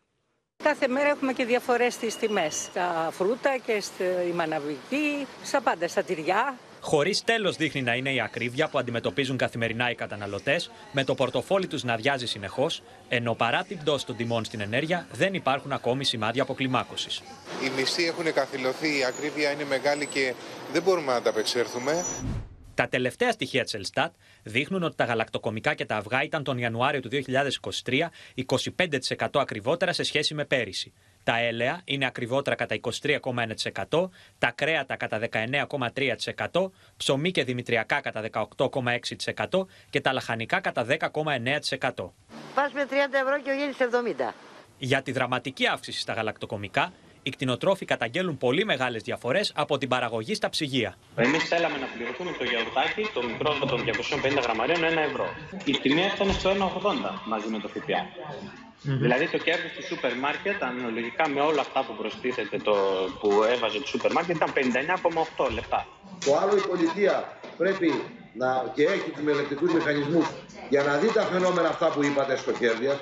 Κάθε 0.63 0.89
μέρα 0.89 1.09
έχουμε 1.09 1.33
και 1.33 1.45
διαφορές 1.45 1.95
στις 1.95 2.17
τιμές. 2.17 2.55
Στα 2.55 3.09
φρούτα 3.13 3.57
και 3.67 3.81
στη 3.81 4.05
μαναβική, 4.35 5.27
στα 5.45 5.61
πάντα, 5.61 5.89
στα 5.89 6.03
τυριά. 6.03 6.57
Χωρίς 6.81 7.25
τέλος 7.25 7.57
δείχνει 7.57 7.83
να 7.83 7.95
είναι 7.95 8.13
η 8.13 8.21
ακρίβεια 8.21 8.69
που 8.69 8.79
αντιμετωπίζουν 8.79 9.37
καθημερινά 9.37 9.91
οι 9.91 9.95
καταναλωτές, 9.95 10.71
με 10.93 11.05
το 11.05 11.15
πορτοφόλι 11.15 11.67
τους 11.67 11.85
να 11.85 11.93
αδειάζει 11.93 12.27
συνεχώς, 12.27 12.83
ενώ 13.09 13.35
παρά 13.35 13.65
την 13.69 13.79
πτώση 13.79 14.07
των 14.07 14.17
τιμών 14.17 14.45
στην 14.45 14.61
ενέργεια 14.61 15.07
δεν 15.13 15.35
υπάρχουν 15.35 15.73
ακόμη 15.73 16.05
σημάδια 16.05 16.43
αποκλιμάκωσης. 16.43 17.23
Οι 17.65 17.71
μισθοί 17.77 18.07
έχουν 18.07 18.33
καθυλωθεί, 18.33 18.99
η 18.99 19.05
ακρίβεια 19.05 19.51
είναι 19.51 19.65
μεγάλη 19.65 20.07
και 20.07 20.35
δεν 20.73 20.83
μπορούμε 20.83 21.07
να 21.07 21.19
ανταπεξέλθουμε. 21.19 22.05
Τα 22.75 22.89
τελευταία 22.89 23.33
στοιχεία 23.33 23.65
της 23.65 23.75
Ελστάτ 23.75 24.15
δείχνουν 24.43 24.83
ότι 24.83 24.97
τα 24.97 25.05
γαλακτοκομικά 25.05 25.75
και 25.75 25.85
τα 25.85 25.97
αυγά 25.97 26.23
ήταν 26.23 26.45
τον 26.45 26.59
Ιανουάριο 26.59 27.01
του 27.01 27.09
2023 27.85 28.09
25% 29.17 29.27
ακριβότερα 29.33 29.93
σε 29.93 30.03
σχέση 30.03 30.35
με 30.35 30.45
πέρυσι. 30.45 30.93
Τα 31.25 31.39
έλαια 31.39 31.81
είναι 31.85 32.07
ακριβότερα 32.07 32.57
κατά 32.57 32.81
23,1%, 33.91 34.09
τα 34.39 34.51
κρέατα 34.55 34.97
κατά 34.97 35.21
19,3%, 35.33 36.71
ψωμί 36.97 37.31
και 37.31 37.45
δημητριακά 37.45 38.01
κατά 38.01 38.23
18,6% 38.57 39.67
και 39.91 40.01
τα 40.01 40.13
λαχανικά 40.13 40.61
κατά 40.61 40.87
10,9%. 40.89 42.11
Πας 42.55 42.73
με 42.73 42.87
30 42.91 42.93
ευρώ 43.23 43.41
και 43.43 43.51
ο 43.51 43.55
70. 44.31 44.35
Για 44.79 45.03
τη 45.03 45.13
δραματική 45.13 45.67
αύξηση 45.67 46.01
στα 46.01 46.13
γαλακτοκομικά, 46.13 46.93
οι 47.23 47.31
κτηνοτρόφοι 47.31 47.85
καταγγέλουν 47.85 48.39
πολύ 48.39 48.65
μεγάλες 48.65 49.03
διαφορές 49.03 49.53
από 49.55 49.79
την 49.79 49.89
παραγωγή 49.89 50.35
στα 50.35 50.49
ψυγεία. 50.49 50.95
Εμείς 51.17 51.45
θέλαμε 51.45 51.79
να 51.79 51.87
πληρωθούμε 51.87 52.31
το 52.39 52.45
γιαουρτάκι, 52.45 53.03
το 53.15 53.23
μικρό 53.23 53.51
των 53.61 53.85
250 53.85 54.43
γραμμαρίων, 54.43 54.81
1 54.85 54.99
ευρώ. 55.11 55.27
Η 55.65 55.73
τιμή 55.79 56.03
έφτανε 56.03 56.33
στο 56.33 56.51
1,80 56.51 56.55
μαζί 57.27 57.49
με 57.49 57.59
το 57.59 57.69
ΦΠΑ. 57.69 58.01
Δηλαδή 59.05 59.29
το 59.29 59.39
κέρδος 59.39 59.73
του 59.77 59.85
σούπερ 59.85 60.17
μάρκετ, 60.17 60.63
αναλογικά 60.63 61.29
με 61.29 61.41
όλα 61.41 61.61
αυτά 61.61 61.85
που 61.85 61.95
προστίθεται 62.01 62.57
το, 62.57 62.75
που 63.21 63.29
έβαζε 63.55 63.79
το 63.79 63.87
σούπερ 63.87 64.13
μάρκετ, 64.13 64.37
ήταν 64.37 64.53
59,8 65.37 65.51
λεπτά. 65.55 65.87
Το 66.25 66.37
άλλο 66.37 66.57
η 66.57 66.65
πολιτεία 66.71 67.39
πρέπει 67.59 67.89
να, 68.33 68.73
και 68.75 68.83
έχει 68.83 69.11
τους 69.11 69.23
μελετικούς 69.23 69.73
μηχανισμούς 69.73 70.27
για 70.69 70.83
να 70.83 70.97
δει 70.97 71.13
τα 71.13 71.23
φαινόμενα 71.23 71.69
αυτά 71.69 71.87
που 71.93 72.05
είπατε 72.05 72.37
στο 72.37 72.53
Κέρδια. 72.53 73.01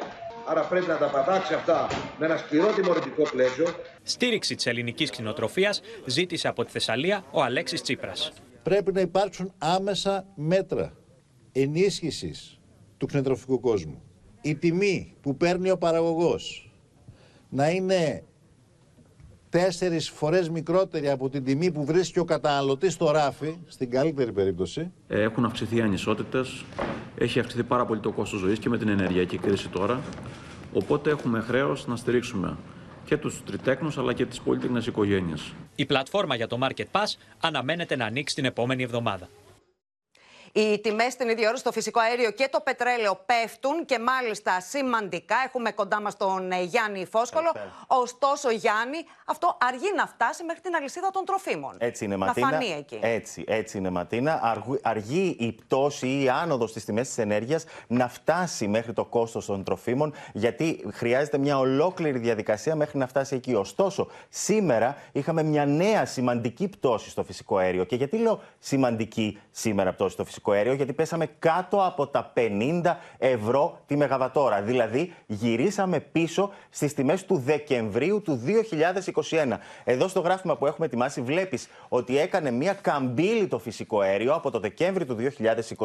Άρα 0.50 0.62
πρέπει 0.62 0.86
να 0.86 0.96
τα 0.96 1.06
πατάξει 1.06 1.54
αυτά 1.54 1.86
με 2.18 2.26
ένα 2.26 2.36
σκληρό 2.36 2.72
τιμωρητικό 2.72 3.22
πλαίσιο. 3.30 3.66
Στήριξη 4.02 4.54
της 4.54 4.66
ελληνικής 4.66 5.10
κτηνοτροφίας 5.10 5.80
ζήτησε 6.06 6.48
από 6.48 6.64
τη 6.64 6.70
Θεσσαλία 6.70 7.24
ο 7.30 7.42
Αλέξης 7.42 7.82
Τσίπρας. 7.82 8.32
Πρέπει 8.62 8.92
να 8.92 9.00
υπάρξουν 9.00 9.52
άμεσα 9.58 10.26
μέτρα 10.34 10.92
ενίσχυσης 11.52 12.60
του 12.96 13.06
κτηνοτροφικού 13.06 13.60
κόσμου. 13.60 14.02
Η 14.40 14.54
τιμή 14.54 15.16
που 15.20 15.36
παίρνει 15.36 15.70
ο 15.70 15.78
παραγωγός 15.78 16.72
να 17.48 17.70
είναι 17.70 18.24
τέσσερις 19.48 20.08
φορές 20.08 20.48
μικρότερη 20.48 21.10
από 21.10 21.28
την 21.28 21.44
τιμή 21.44 21.72
που 21.72 21.84
βρίσκει 21.84 22.18
ο 22.18 22.24
καταναλωτής 22.24 22.92
στο 22.92 23.10
ράφι, 23.10 23.56
στην 23.66 23.90
καλύτερη 23.90 24.32
περίπτωση. 24.32 24.92
Έχουν 25.08 25.44
αυξηθεί 25.44 25.76
οι 25.76 25.80
ανισότητες, 25.80 26.64
έχει 27.16 27.38
αυξηθεί 27.40 27.62
πάρα 27.62 27.86
πολύ 27.86 28.00
το 28.00 28.10
κόστος 28.10 28.40
ζωής 28.40 28.58
και 28.58 28.68
με 28.68 28.78
την 28.78 28.88
ενεργειακή 28.88 29.38
κρίση 29.38 29.68
τώρα. 29.68 30.00
Οπότε 30.72 31.10
έχουμε 31.10 31.40
χρέος 31.40 31.86
να 31.86 31.96
στηρίξουμε 31.96 32.56
και 33.04 33.16
τους 33.16 33.42
τριτέκνους 33.44 33.98
αλλά 33.98 34.12
και 34.12 34.26
τις 34.26 34.40
πολύτεκνες 34.40 34.86
οικογένειες. 34.86 35.52
Η 35.74 35.86
πλατφόρμα 35.86 36.34
για 36.34 36.46
το 36.46 36.58
Market 36.62 36.84
Pass 36.92 37.14
αναμένεται 37.40 37.96
να 37.96 38.04
ανοίξει 38.04 38.34
την 38.34 38.44
επόμενη 38.44 38.82
εβδομάδα. 38.82 39.28
Οι 40.52 40.78
τιμές 40.80 41.12
στην 41.12 41.28
ίδια 41.28 41.48
ώρα 41.48 41.56
στο 41.56 41.72
φυσικό 41.72 42.00
αέριο 42.00 42.30
και 42.30 42.48
το 42.50 42.60
πετρέλαιο 42.60 43.20
πέφτουν 43.26 43.84
και 43.84 43.98
μάλιστα 43.98 44.60
σημαντικά. 44.60 45.36
Έχουμε 45.46 45.70
κοντά 45.70 46.00
μας 46.00 46.16
τον 46.16 46.52
ε, 46.52 46.62
Γιάννη 46.62 47.06
Φόσκολο. 47.06 47.52
Ωστόσο, 47.86 48.50
Γιάννη, 48.50 48.98
αυτό 49.24 49.56
αργεί 49.60 49.92
να 49.96 50.06
φτάσει 50.06 50.44
μέχρι 50.44 50.60
την 50.60 50.74
αλυσίδα 50.74 51.10
των 51.10 51.24
τροφίμων. 51.24 51.74
Έτσι 51.78 52.04
είναι, 52.04 52.16
να 52.16 52.26
Ματίνα. 52.26 52.48
φανεί 52.48 52.74
εκεί. 52.78 52.98
Έτσι, 53.02 53.44
έτσι 53.46 53.78
είναι, 53.78 53.90
Ματίνα. 53.90 54.40
Αργού, 54.42 54.78
αργεί 54.82 55.36
η 55.38 55.52
πτώση 55.52 56.06
ή 56.06 56.22
η 56.22 56.28
άνοδος 56.28 56.70
στις 56.70 56.84
τιμές 56.84 57.06
της 57.06 57.18
ενέργειας 57.18 57.64
να 57.86 58.08
φτάσει 58.08 58.68
μέχρι 58.68 58.92
το 58.92 59.04
κόστος 59.04 59.46
των 59.46 59.64
τροφίμων, 59.64 60.14
γιατί 60.32 60.86
χρειάζεται 60.92 61.38
μια 61.38 61.58
ολόκληρη 61.58 62.18
διαδικασία 62.18 62.74
μέχρι 62.74 62.98
να 62.98 63.06
φτάσει 63.06 63.34
εκεί. 63.34 63.54
Ωστόσο, 63.54 64.08
σήμερα 64.28 64.96
είχαμε 65.12 65.42
μια 65.42 65.66
νέα 65.66 66.06
σημαντική 66.06 66.68
πτώση 66.68 67.10
στο 67.10 67.22
φυσικό 67.24 67.56
αέριο. 67.56 67.84
Και 67.84 67.96
γιατί 67.96 68.16
λέω 68.16 68.40
σημαντική 68.58 69.38
σήμερα 69.50 69.92
πτώση 69.92 70.12
στο 70.12 70.24
φυσικό 70.24 70.39
αέριο, 70.46 70.72
γιατί 70.72 70.92
πέσαμε 70.92 71.26
κάτω 71.38 71.84
από 71.84 72.06
τα 72.06 72.32
50 72.34 72.96
ευρώ 73.18 73.80
τη 73.86 73.96
μεγαβατόρα. 73.96 74.62
Δηλαδή, 74.62 75.14
γυρίσαμε 75.26 76.00
πίσω 76.00 76.50
στις 76.70 76.94
τιμές 76.94 77.24
του 77.24 77.36
Δεκεμβρίου 77.36 78.22
του 78.22 78.40
2021. 79.30 79.58
Εδώ 79.84 80.08
στο 80.08 80.20
γράφημα 80.20 80.56
που 80.56 80.66
έχουμε 80.66 80.86
ετοιμάσει, 80.86 81.20
βλέπεις 81.20 81.68
ότι 81.88 82.18
έκανε 82.18 82.50
μια 82.50 82.72
καμπύλη 82.72 83.46
το 83.46 83.58
φυσικό 83.58 84.00
αέριο 84.00 84.34
από 84.34 84.50
το 84.50 84.60
Δεκέμβριο 84.60 85.06
του 85.06 85.16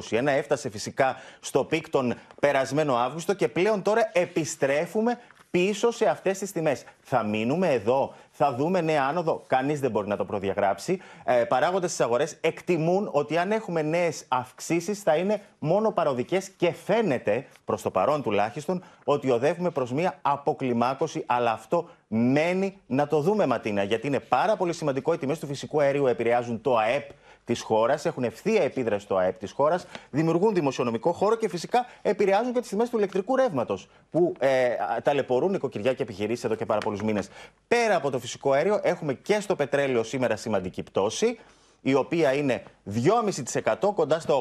2021. 0.09 0.25
Έφτασε 0.25 0.69
φυσικά 0.69 1.15
στο 1.39 1.63
peak 1.63 1.89
τον 1.89 2.15
περασμένο 2.39 2.95
Αύγουστο 2.95 3.33
και 3.33 3.47
πλέον 3.47 3.81
τώρα 3.81 4.09
επιστρέφουμε 4.13 5.19
πίσω 5.55 5.91
σε 5.91 6.05
αυτές 6.05 6.37
τις 6.37 6.51
τιμές. 6.51 6.83
Θα 7.01 7.23
μείνουμε 7.23 7.73
εδώ, 7.73 8.13
θα 8.31 8.53
δούμε 8.53 8.81
νέα 8.81 9.03
άνοδο. 9.03 9.43
Κανείς 9.47 9.79
δεν 9.79 9.91
μπορεί 9.91 10.07
να 10.07 10.17
το 10.17 10.25
προδιαγράψει. 10.25 11.01
Ε, 11.23 11.43
Παράγοντες 11.43 11.91
στις 11.91 12.05
αγορές 12.05 12.37
εκτιμούν 12.41 13.09
ότι 13.11 13.37
αν 13.37 13.51
έχουμε 13.51 13.81
νέες 13.81 14.25
αυξήσεις 14.27 15.01
θα 15.01 15.15
είναι 15.15 15.41
μόνο 15.59 15.91
παροδικές 15.91 16.49
και 16.49 16.71
φαίνεται, 16.71 17.45
προς 17.65 17.81
το 17.81 17.89
παρόν 17.91 18.21
τουλάχιστον, 18.21 18.83
ότι 19.03 19.29
οδεύουμε 19.31 19.69
προς 19.69 19.91
μία 19.91 20.19
αποκλιμάκωση. 20.21 21.23
Αλλά 21.25 21.51
αυτό 21.51 21.89
μένει 22.07 22.77
να 22.87 23.07
το 23.07 23.19
δούμε, 23.19 23.45
Ματίνα, 23.45 23.83
γιατί 23.83 24.07
είναι 24.07 24.19
πάρα 24.19 24.55
πολύ 24.55 24.73
σημαντικό. 24.73 25.13
Οι 25.13 25.17
τιμές 25.17 25.39
του 25.39 25.47
φυσικού 25.47 25.81
αερίου 25.81 26.07
επηρεάζουν 26.07 26.61
το 26.61 26.77
ΑΕΠ 26.77 27.09
της 27.45 27.61
χώρας, 27.61 28.05
έχουν 28.05 28.23
ευθεία 28.23 28.63
επίδραση 28.63 29.05
στο 29.05 29.15
ΑΕΠ 29.15 29.39
της 29.39 29.51
χώρας, 29.51 29.85
δημιουργούν 30.09 30.53
δημοσιονομικό 30.53 31.11
χώρο 31.11 31.35
και 31.35 31.49
φυσικά 31.49 31.85
επηρεάζουν 32.01 32.53
και 32.53 32.59
τις 32.59 32.69
τιμές 32.69 32.89
του 32.89 32.97
ηλεκτρικού 32.97 33.35
ρεύματος, 33.35 33.89
που 34.11 34.33
ε, 34.39 34.69
ταλαιπωρούν 35.03 35.51
νοικοκυριά 35.51 35.93
και 35.93 36.03
επιχειρήσεις 36.03 36.43
εδώ 36.43 36.55
και 36.55 36.65
πάρα 36.65 36.79
πολλούς 36.79 37.01
μήνες. 37.01 37.29
Πέρα 37.67 37.95
από 37.95 38.09
το 38.09 38.19
φυσικό 38.19 38.51
αέριο, 38.51 38.79
έχουμε 38.83 39.13
και 39.13 39.39
στο 39.39 39.55
πετρέλαιο 39.55 40.03
σήμερα 40.03 40.35
σημαντική 40.35 40.83
πτώση 40.83 41.37
η 41.85 41.93
οποία 41.93 42.33
είναι 42.33 42.63
2,5% 43.53 43.93
κοντά 43.95 44.19
στα 44.19 44.33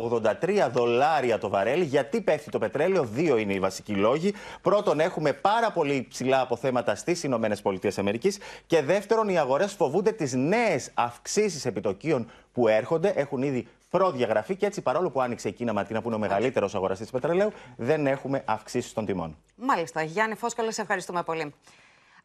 83 0.43 0.69
δολάρια 0.73 1.39
το 1.39 1.49
βαρέλι. 1.49 1.85
Γιατί 1.85 2.21
πέφτει 2.21 2.51
το 2.51 2.59
πετρέλαιο, 2.59 3.05
δύο 3.05 3.37
είναι 3.37 3.53
οι 3.53 3.61
βασικοί 3.61 3.95
λόγοι. 3.95 4.35
Πρώτον, 4.63 5.01
έχουμε 5.01 5.33
πάρα 5.33 5.71
πολύ 5.71 6.07
ψηλά 6.09 6.41
αποθέματα 6.41 6.95
στις 6.95 7.23
Ηνωμένες 7.23 7.63
Πολιτείες 7.63 7.99
Αμερικής. 7.99 8.39
Και 8.67 8.83
δεύτερον, 8.83 9.29
οι 9.29 9.39
αγορές 9.39 9.73
φοβούνται 9.73 10.13
τις 10.13 10.33
νέες 10.33 10.91
αυξήσεις 10.95 11.65
επιτοκίων 11.65 12.31
που 12.53 12.69
έρχονται. 12.69 13.13
Έχουν 13.17 13.43
ήδη 13.43 13.67
προδιαγραφεί 13.91 14.57
και 14.57 14.67
έτσι, 14.67 14.81
παρόλο 14.81 15.11
που 15.11 15.21
άνοιξε 15.21 15.49
η 15.49 15.53
Κίνα 15.53 15.73
Ματίνα, 15.73 16.01
που 16.01 16.07
είναι 16.07 16.17
ο 16.17 16.21
μεγαλύτερος 16.21 16.75
αγοραστής 16.75 17.11
πετρελαίου, 17.11 17.53
δεν 17.77 18.07
έχουμε 18.07 18.43
αυξήσεις 18.45 18.93
των 18.93 19.07
τιμών. 19.07 19.37
Μάλιστα. 19.57 20.03
Γιάννη 20.03 20.35
Φόσκολο, 20.35 20.71
σε 20.71 20.81
ευχαριστούμε 20.81 21.23
πολύ. 21.23 21.55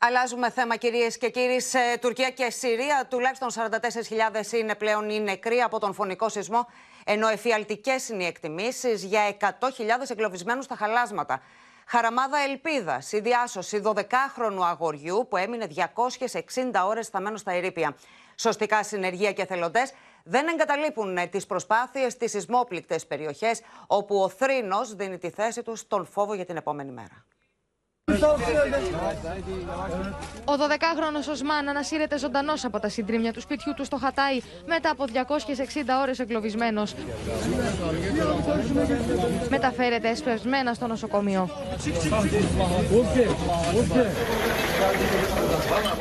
Αλλάζουμε 0.01 0.50
θέμα, 0.50 0.75
κυρίες 0.75 1.18
και 1.18 1.29
κύριοι. 1.29 1.62
Σε 1.62 1.79
Τουρκία 2.01 2.29
και 2.29 2.50
Συρία, 2.50 3.08
τουλάχιστον 3.10 3.50
44.000 3.51 4.51
είναι 4.51 4.75
πλέον 4.75 5.10
οι 5.10 5.20
νεκροί 5.20 5.62
από 5.62 5.79
τον 5.79 5.94
φωνικό 5.94 6.29
σεισμό, 6.29 6.68
ενώ 7.06 7.27
εφιαλτικές 7.27 8.10
είναι 8.10 8.24
οι 8.24 8.25
εκτιμήσεις 8.25 9.03
για 9.03 9.38
100.000 9.39 9.50
εγκλωβισμένους 10.10 10.65
στα 10.65 10.75
χαλάσματα. 10.75 11.41
Χαραμάδα 11.86 12.38
ελπίδας, 12.38 13.12
η 13.12 13.20
διάσωση 13.20 13.82
12χρονου 13.86 14.62
αγοριού 14.62 15.27
που 15.29 15.38
έμεινε 15.38 15.65
260 15.65 16.86
ώρες 16.86 17.06
σταμένος 17.06 17.39
στα 17.39 17.51
ερήπια. 17.51 17.96
Σωστικά 18.36 18.84
συνεργεία 18.84 19.32
και 19.32 19.46
θελοντέ 19.46 19.84
δεν 20.24 20.48
εγκαταλείπουν 20.48 21.29
τις 21.29 21.46
προσπάθειες 21.46 22.13
στι 22.13 22.29
σεισμόπληκτες 22.29 23.08
περιοχές, 23.08 23.62
όπου 23.88 24.22
ο 24.22 24.29
θρήνος 24.29 24.96
δίνει 24.96 25.18
τη 25.18 25.29
θέση 25.29 25.63
του 25.63 25.75
στον 25.75 26.06
φόβο 26.06 26.34
για 26.34 26.46
την 26.46 26.58
επόμενη 26.58 26.91
μέρα. 26.91 27.25
Ο 30.46 30.54
12χρονο 30.60 31.32
Οσμάν 31.32 31.68
ανασύρεται 31.70 32.18
ζωντανός 32.18 32.66
από 32.66 32.80
τα 32.80 32.89
συντρίμια 32.89 33.34
του 33.34 33.42
σπιτιού 33.42 33.74
του 33.74 33.86
στο 33.86 33.98
Χατάι 33.98 34.39
μετά 34.66 34.89
από 34.89 35.06
260 35.13 36.01
ώρες 36.01 36.20
εγκλωβισμένος. 36.20 36.96
Μεταφέρεται 39.50 40.10
εσπευσμένα 40.10 40.74
στο 40.74 40.88
νοσοκομείο. 40.88 41.50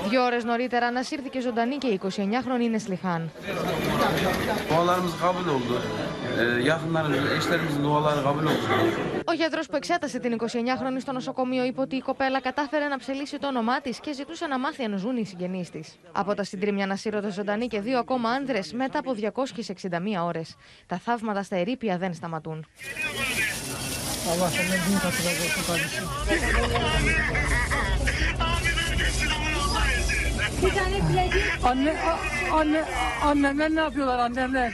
Δύο 0.08 0.24
ώρες 0.24 0.44
νωρίτερα 0.44 0.86
ανασύρθηκε 0.86 1.40
ζωντανή 1.40 1.76
και 1.76 1.86
η 1.86 2.00
29χρονη 2.02 2.70
Νεσλιχάν. 2.70 3.30
Ο 9.28 9.32
γιατρό 9.32 9.60
που 9.70 9.76
εξέτασε 9.76 10.18
την 10.18 10.36
29χρονη 10.40 11.00
στο 11.00 11.12
νοσοκομείο 11.12 11.64
είπε 11.64 11.80
ότι 11.80 11.96
η 11.96 12.00
κοπέλα 12.00 12.40
κατάφερε 12.40 12.88
να 12.88 12.98
ψελίσει 12.98 13.38
το 13.38 13.46
όνομά 13.46 13.80
τη 13.80 13.90
και 13.90 14.12
ζητούσε 14.12 14.46
να 14.46 14.58
μάθει 14.58 14.84
αν 14.84 14.98
ζουν 14.98 15.16
οι 15.16 15.24
συγγενεί 15.24 15.68
τη. 15.72 15.80
Από 16.12 16.34
τα 16.34 16.44
συντρίμια 16.44 16.84
ανασύρωται 16.84 17.30
ζωντανή 17.30 17.66
και 17.66 17.80
δύο 17.80 17.98
ακόμα 17.98 18.30
άνδρε 18.30 18.60
μετά 18.72 18.98
από 18.98 19.16
261 19.20 20.24
ώρε. 20.24 20.40
Τα 20.86 20.98
θαύματα 20.98 21.42
στα 21.42 21.56
ερήπια 21.56 21.98
δεν 21.98 22.14
σταματούν. 22.14 22.66
Anne, 31.70 31.92
anne, 32.60 32.80
annemler 33.30 33.70
ne 33.76 33.80
yapıyorlar 33.86 34.18
annemler? 34.28 34.70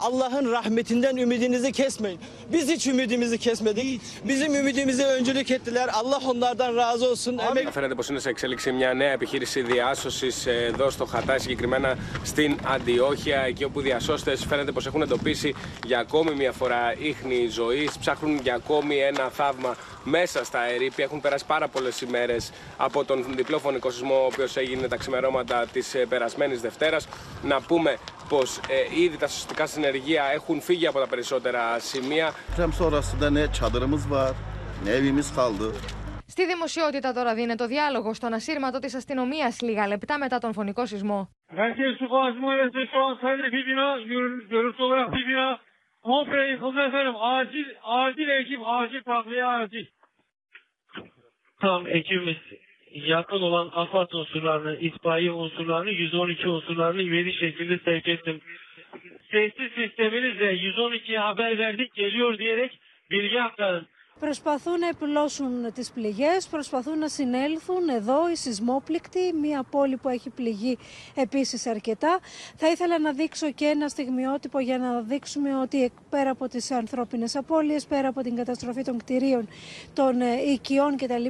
Allah'ın 0.00 0.52
rahmetinden 0.52 1.16
ümidinizi 1.16 1.72
kesmeyin. 1.72 2.20
Biz 2.52 2.68
hiç 2.68 2.86
ümidimizi 2.86 3.38
kesmedik. 3.38 4.00
Bizim 4.24 4.54
ümidimize 4.54 5.04
öncülük 5.04 5.50
ettiler. 5.50 5.88
Allah 5.92 6.20
onlardan 6.26 6.76
razı 6.76 7.10
olsun. 7.10 7.38
Emek... 7.38 7.70
Φαίνεται 7.72 7.94
πως 7.94 8.08
είναι 8.08 8.18
σε 8.18 8.28
εξέλιξη 8.28 8.72
μια 8.72 8.94
νέα 8.94 9.12
επιχείρηση 9.12 9.62
διάσωσης 9.62 10.46
εδώ 10.46 10.90
στο 10.90 11.04
Χατάι, 11.04 11.38
συγκεκριμένα 11.38 11.98
στην 12.22 12.58
Αντιόχεια, 12.64 13.40
εκεί 13.40 13.64
όπου 13.64 13.80
διασώστες 13.80 14.44
φαίνεται 14.44 14.72
πως 14.72 14.86
έχουν 14.86 15.02
εντοπίσει 15.02 15.54
για 15.86 15.98
ακόμη 15.98 16.34
μια 16.34 16.52
φορά 16.52 16.94
ίχνη 16.98 17.48
ζωής. 17.48 17.98
Ψάχνουν 17.98 18.38
για 18.42 18.54
ακόμη 18.54 18.96
ένα 18.96 19.28
θαύμα 19.28 19.76
μέσα 20.04 20.44
στα 20.44 20.64
ερήπια. 20.64 21.04
Έχουν 21.04 21.20
περάσει 21.20 21.46
πάρα 21.46 21.68
πολλέ 21.68 21.88
ημέρε 22.06 22.36
από 22.76 23.04
τον 23.04 23.24
διπλό 23.36 23.58
φωνικό 23.58 23.90
σεισμό, 23.90 24.14
ο 24.22 24.24
οποίο 24.24 24.46
έγινε 24.54 24.88
τα 24.88 24.96
ξημερώματα 24.96 25.66
τη 25.72 25.80
περασμένη 26.08 26.54
Δευτέρα. 26.54 26.96
Να 27.42 27.60
πούμε 27.60 27.98
πω 28.28 28.38
ε, 28.68 29.02
ήδη 29.02 29.16
τα 29.16 29.28
σωστικά 29.28 29.66
συνεργεία 29.66 30.24
έχουν 30.32 30.60
φύγει 30.60 30.86
από 30.86 30.98
τα 30.98 31.06
περισσότερα 31.06 31.78
σημεία. 31.78 32.32
Στη 36.26 36.46
δημοσιότητα 36.46 37.12
τώρα 37.12 37.34
δίνεται 37.34 37.54
το 37.54 37.66
διάλογο 37.66 38.14
στον 38.14 38.32
ασύρματο 38.32 38.78
τη 38.78 38.96
αστυνομία 38.96 39.52
λίγα 39.60 39.86
λεπτά 39.86 40.18
μετά 40.18 40.38
τον 40.38 40.52
φωνικό 40.52 40.86
σεισμό. 40.86 41.30
Muhabire 46.04 46.50
yıkıldı 46.50 46.80
efendim. 46.80 47.14
Acil, 47.18 47.66
acil 47.82 48.28
ekip, 48.28 48.60
acil 48.64 49.02
takviye 49.02 49.44
acil. 49.44 49.86
Tam 51.60 51.86
ekibimiz 51.86 52.36
yakın 52.92 53.40
olan 53.40 53.70
afat 53.74 54.14
unsurlarını, 54.14 54.76
itfaiye 54.76 55.32
unsurlarını, 55.32 55.90
112 55.90 56.48
unsurlarını 56.48 57.02
üyeli 57.02 57.32
şekilde 57.32 57.78
sevk 57.78 58.08
ettim. 58.08 58.40
Sessiz 59.30 59.72
sisteminizle 59.72 60.52
112'ye 60.54 61.18
haber 61.18 61.58
verdik 61.58 61.94
geliyor 61.94 62.38
diyerek 62.38 62.78
bilgi 63.10 63.42
aktarın. 63.42 63.86
Προσπαθούν 64.20 64.78
να 64.78 64.88
επιλώσουν 64.88 65.72
τις 65.74 65.90
πληγές, 65.90 66.46
προσπαθούν 66.50 66.98
να 66.98 67.08
συνέλθουν 67.08 67.88
εδώ 67.88 68.30
οι 68.30 68.36
σεισμόπληκτοι, 68.36 69.18
μια 69.40 69.62
πόλη 69.70 69.96
που 69.96 70.08
έχει 70.08 70.30
πληγεί 70.30 70.78
επίσης 71.14 71.66
αρκετά. 71.66 72.18
Θα 72.56 72.68
ήθελα 72.68 72.98
να 72.98 73.12
δείξω 73.12 73.50
και 73.50 73.64
ένα 73.64 73.88
στιγμιότυπο 73.88 74.58
για 74.58 74.78
να 74.78 75.00
δείξουμε 75.00 75.56
ότι 75.58 75.92
πέρα 76.10 76.30
από 76.30 76.48
τις 76.48 76.70
ανθρώπινες 76.70 77.36
απώλειες, 77.36 77.86
πέρα 77.86 78.08
από 78.08 78.22
την 78.22 78.36
καταστροφή 78.36 78.82
των 78.82 78.98
κτηρίων, 78.98 79.48
των 79.92 80.20
ε, 80.20 80.34
οικειών 80.52 80.96
κτλ. 80.96 81.26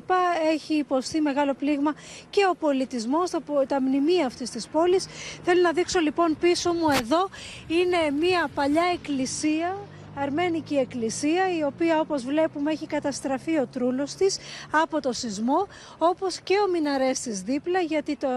έχει 0.53 0.75
υποστεί 0.75 1.21
μεγάλο 1.21 1.55
πλήγμα 1.55 1.95
και 2.31 2.47
ο 2.51 2.55
πολιτισμός, 2.55 3.31
τα, 3.31 3.41
τα 3.67 3.81
μνημεία 3.83 4.27
αυτής 4.27 4.51
της 4.51 4.69
πόλης. 4.69 5.07
Θέλω 5.45 5.61
να 5.61 5.73
δείξω 5.73 5.99
λοιπόν 6.01 6.37
πίσω 6.41 6.73
μου 6.73 6.89
εδώ, 7.01 7.29
είναι 7.69 8.11
μια 8.19 8.49
παλιά 8.55 8.85
εκκλησία 8.93 9.77
αρμένικη 10.15 10.75
εκκλησία 10.75 11.57
η 11.59 11.63
οποία 11.63 12.01
όπως 12.01 12.25
βλέπουμε 12.25 12.71
έχει 12.71 12.87
καταστραφεί 12.87 13.59
ο 13.59 13.67
τρούλος 13.67 14.15
της 14.15 14.39
από 14.83 15.01
το 15.01 15.13
σεισμό 15.13 15.67
όπως 15.99 16.41
και 16.41 16.55
ο 16.67 16.71
μιναρές 16.71 17.21
της 17.21 17.43
δίπλα 17.43 17.81
γιατί 17.81 18.17
το 18.17 18.29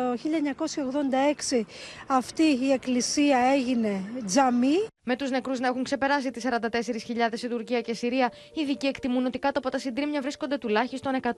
1986 1.51 1.65
αυτή 2.07 2.43
η 2.43 2.71
εκκλησία 2.71 3.37
έγινε 3.55 4.03
τζαμί. 4.25 4.87
Με 5.05 5.15
τους 5.15 5.29
νεκρούς 5.29 5.59
να 5.59 5.67
έχουν 5.67 5.83
ξεπεράσει 5.83 6.31
τις 6.31 6.45
44.000 6.45 7.43
η 7.43 7.47
Τουρκία 7.47 7.81
και 7.81 7.93
Συρία, 7.93 8.31
οι 8.53 8.61
ειδικοί 8.61 8.87
εκτιμούν 8.87 9.25
ότι 9.25 9.39
κάτω 9.39 9.59
από 9.59 9.69
τα 9.69 9.77
συντρίμια 9.77 10.21
βρίσκονται 10.21 10.57
τουλάχιστον 10.57 11.13
100.000 11.21 11.33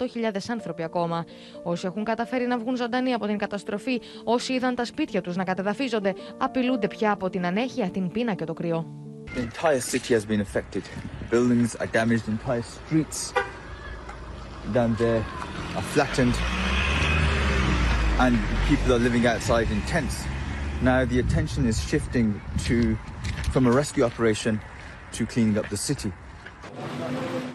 άνθρωποι 0.50 0.84
ακόμα. 0.84 1.26
Όσοι 1.64 1.86
έχουν 1.86 2.04
καταφέρει 2.04 2.48
να 2.48 2.58
βγουν 2.58 2.76
ζωντανοί 2.76 3.14
από 3.14 3.26
την 3.26 3.38
καταστροφή, 3.38 4.02
όσοι 4.24 4.54
είδαν 4.54 4.76
τα 4.76 4.86
σπίτια 4.86 5.22
τους 5.22 5.36
να 5.36 5.44
κατεδαφίζονται, 5.44 6.14
απειλούνται 6.38 6.88
πια 6.88 7.12
από 7.12 7.30
την 7.30 7.46
ανέχεια, 7.46 7.90
την 7.90 8.12
πείνα 8.12 8.34
και 8.34 8.46
το 8.46 8.54
κρυό. 8.54 9.06
The 9.36 9.42
entire 9.42 9.82
city 9.82 10.14
has 10.14 10.26
been 10.26 10.40
affected. 10.40 10.86
Buildings 11.30 11.76
are 11.76 11.88
damaged, 11.88 12.30
entire 12.30 12.62
streets 12.62 13.34
down 14.72 14.96
there 14.96 15.26
are 15.76 15.82
flattened, 15.82 16.34
and 18.18 18.40
people 18.70 18.94
are 18.94 19.00
living 19.00 19.26
outside 19.26 19.70
in 19.72 19.82
tents. 19.82 20.24
Now 20.82 21.04
the 21.04 21.20
attention 21.20 21.66
is 21.66 21.84
shifting 21.84 22.42
to 22.60 22.98
from 23.52 23.68
a 23.68 23.72
rescue 23.72 24.06
operation 24.06 24.62
to 25.12 25.26
cleaning 25.26 25.58
up 25.58 25.68
the 25.68 25.76
city. 25.76 26.14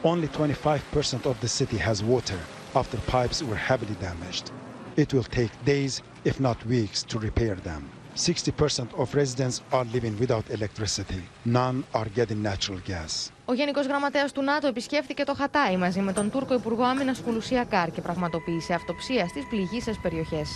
Only 0.04 0.28
25% 0.28 1.24
of 1.24 1.40
the 1.40 1.48
city 1.48 1.78
has 1.78 2.04
water 2.04 2.38
after 2.74 2.98
pipes 2.98 3.42
were 3.42 3.56
heavily 3.56 3.94
damaged. 3.94 4.50
It 4.96 5.14
will 5.14 5.24
take 5.24 5.64
days, 5.64 6.02
if 6.24 6.40
not 6.40 6.62
weeks, 6.66 7.02
to 7.04 7.18
repair 7.18 7.54
them. 7.54 7.90
60% 8.16 8.94
of 8.96 9.14
residents 9.14 9.60
are 9.70 9.84
living 9.94 10.14
without 10.18 10.44
electricity. 10.50 11.22
None 11.44 11.84
are 11.92 12.08
getting 12.16 12.42
natural 12.42 12.80
gas. 12.88 13.30
Ο 13.44 13.54
Γενικός 13.54 13.86
Γραμματέας 13.86 14.32
του 14.32 14.42
ΝΑΤΟ 14.42 14.66
επισκέφθηκε 14.66 15.24
το 15.24 15.34
Χατάι 15.34 15.76
μαζί 15.76 16.00
με 16.00 16.12
τον 16.12 16.30
Τούρκο 16.30 16.54
Υπουργό 16.54 16.82
Άμυνας 16.82 17.20
Κουλουσία 17.20 17.64
Κάρ 17.64 17.90
και 17.90 18.00
πραγματοποίησε 18.00 18.74
αυτοψία 18.74 19.28
στις 19.28 19.46
πληγήσεις 19.50 19.98
περιοχές. 19.98 20.48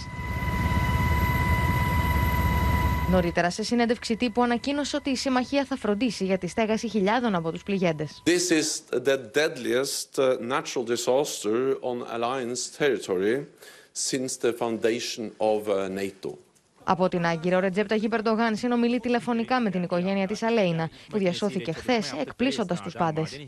Νωρίτερα, 3.10 3.50
σε 3.50 3.62
συνέντευξη 3.62 4.16
τύπου, 4.16 4.42
ανακοίνωσε 4.42 4.96
ότι 4.96 5.10
η 5.10 5.16
συμμαχία 5.16 5.64
θα 5.64 5.76
φροντίσει 5.76 6.24
για 6.24 6.38
τη 6.38 6.46
στέγαση 6.46 6.88
χιλιάδων 6.88 7.34
από 7.34 7.52
τους 7.52 7.62
πληγέντες. 7.62 8.22
This 8.24 8.52
is 8.52 8.98
the 9.04 9.18
deadliest 9.34 10.18
uh, 10.18 10.38
natural 10.40 10.84
disaster 10.84 11.76
on 11.80 12.02
alliance 12.16 12.68
territory 12.78 13.46
since 13.92 14.36
the 14.36 14.52
foundation 14.52 15.30
of 15.38 15.68
uh, 15.68 15.88
NATO. 15.88 16.38
Από 16.84 17.08
την 17.08 17.26
Άγκυρα, 17.26 17.56
ο 17.56 17.60
Ρετζέπ 17.60 17.88
Ταγί 17.88 18.08
Περντογάν 18.08 18.56
συνομιλεί 18.56 19.00
τηλεφωνικά 19.00 19.60
με 19.60 19.70
την 19.70 19.82
οικογένεια 19.82 20.26
της 20.26 20.42
Αλέινα, 20.42 20.90
που 21.08 21.18
διασώθηκε 21.18 21.72
χθες, 21.72 22.12
εκπλήσοντας 22.12 22.80
τους 22.80 22.94
πάντες. 22.94 23.44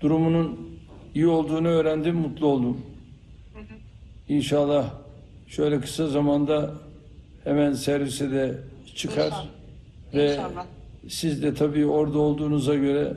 durumunun 0.00 0.48
iyi 1.14 1.28
olduğunu 1.28 1.68
öğrendim, 1.68 2.16
mutlu 2.16 2.46
oldum. 2.46 2.86
İnşallah 4.28 4.90
şöyle 5.46 5.80
kısa 5.80 6.06
zamanda 6.06 6.72
hemen 7.44 7.72
servise 7.72 8.30
de 8.30 8.58
çıkar 8.96 9.32
ve 10.14 10.40
siz 11.08 11.42
de 11.42 11.54
tabii 11.54 11.86
orada 11.86 12.18
olduğunuza 12.18 12.74
göre 12.74 13.16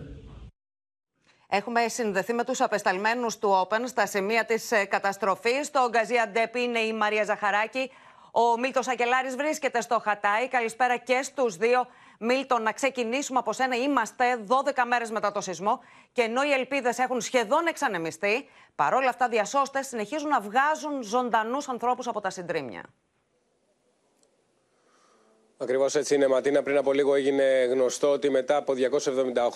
Έχουμε 1.53 1.87
συνδεθεί 1.87 2.33
με 2.33 2.43
τους 2.43 2.61
απεσταλμένους 2.61 3.37
του 3.37 3.49
Open 3.49 3.83
στα 3.87 4.05
σημεία 4.05 4.45
της 4.45 4.71
καταστροφής. 4.89 5.67
Στο 5.67 5.87
Γκαζία 5.89 6.29
Ντέπ 6.31 6.55
είναι 6.55 6.79
η 6.79 6.93
Μαρία 6.93 7.23
Ζαχαράκη. 7.23 7.91
Ο 8.31 8.57
Μίλτος 8.59 8.87
Ακελάρη 8.87 9.29
βρίσκεται 9.29 9.81
στο 9.81 9.99
Χατάι. 9.99 10.47
Καλησπέρα 10.47 10.97
και 10.97 11.21
στους 11.23 11.55
δύο. 11.57 11.87
Μίλτο, 12.19 12.59
να 12.59 12.71
ξεκινήσουμε 12.71 13.39
από 13.39 13.53
σένα. 13.53 13.75
Είμαστε 13.75 14.43
12 14.47 14.85
μέρες 14.87 15.11
μετά 15.11 15.31
το 15.31 15.41
σεισμό 15.41 15.79
και 16.11 16.21
ενώ 16.21 16.43
οι 16.43 16.51
ελπίδες 16.51 16.97
έχουν 16.97 17.21
σχεδόν 17.21 17.67
εξανεμιστεί, 17.67 18.49
παρόλα 18.75 19.09
αυτά 19.09 19.27
διασώστες 19.27 19.87
συνεχίζουν 19.87 20.29
να 20.29 20.41
βγάζουν 20.41 21.03
ζωντανούς 21.03 21.69
ανθρώπους 21.69 22.07
από 22.07 22.21
τα 22.21 22.29
συντρίμια. 22.29 22.83
Ακριβώς 25.61 25.95
έτσι 25.95 26.15
είναι, 26.15 26.27
Ματίνα. 26.27 26.63
Πριν 26.63 26.77
από 26.77 26.93
λίγο 26.93 27.15
έγινε 27.15 27.43
γνωστό 27.71 28.11
ότι 28.11 28.29
μετά 28.29 28.55
από 28.55 28.73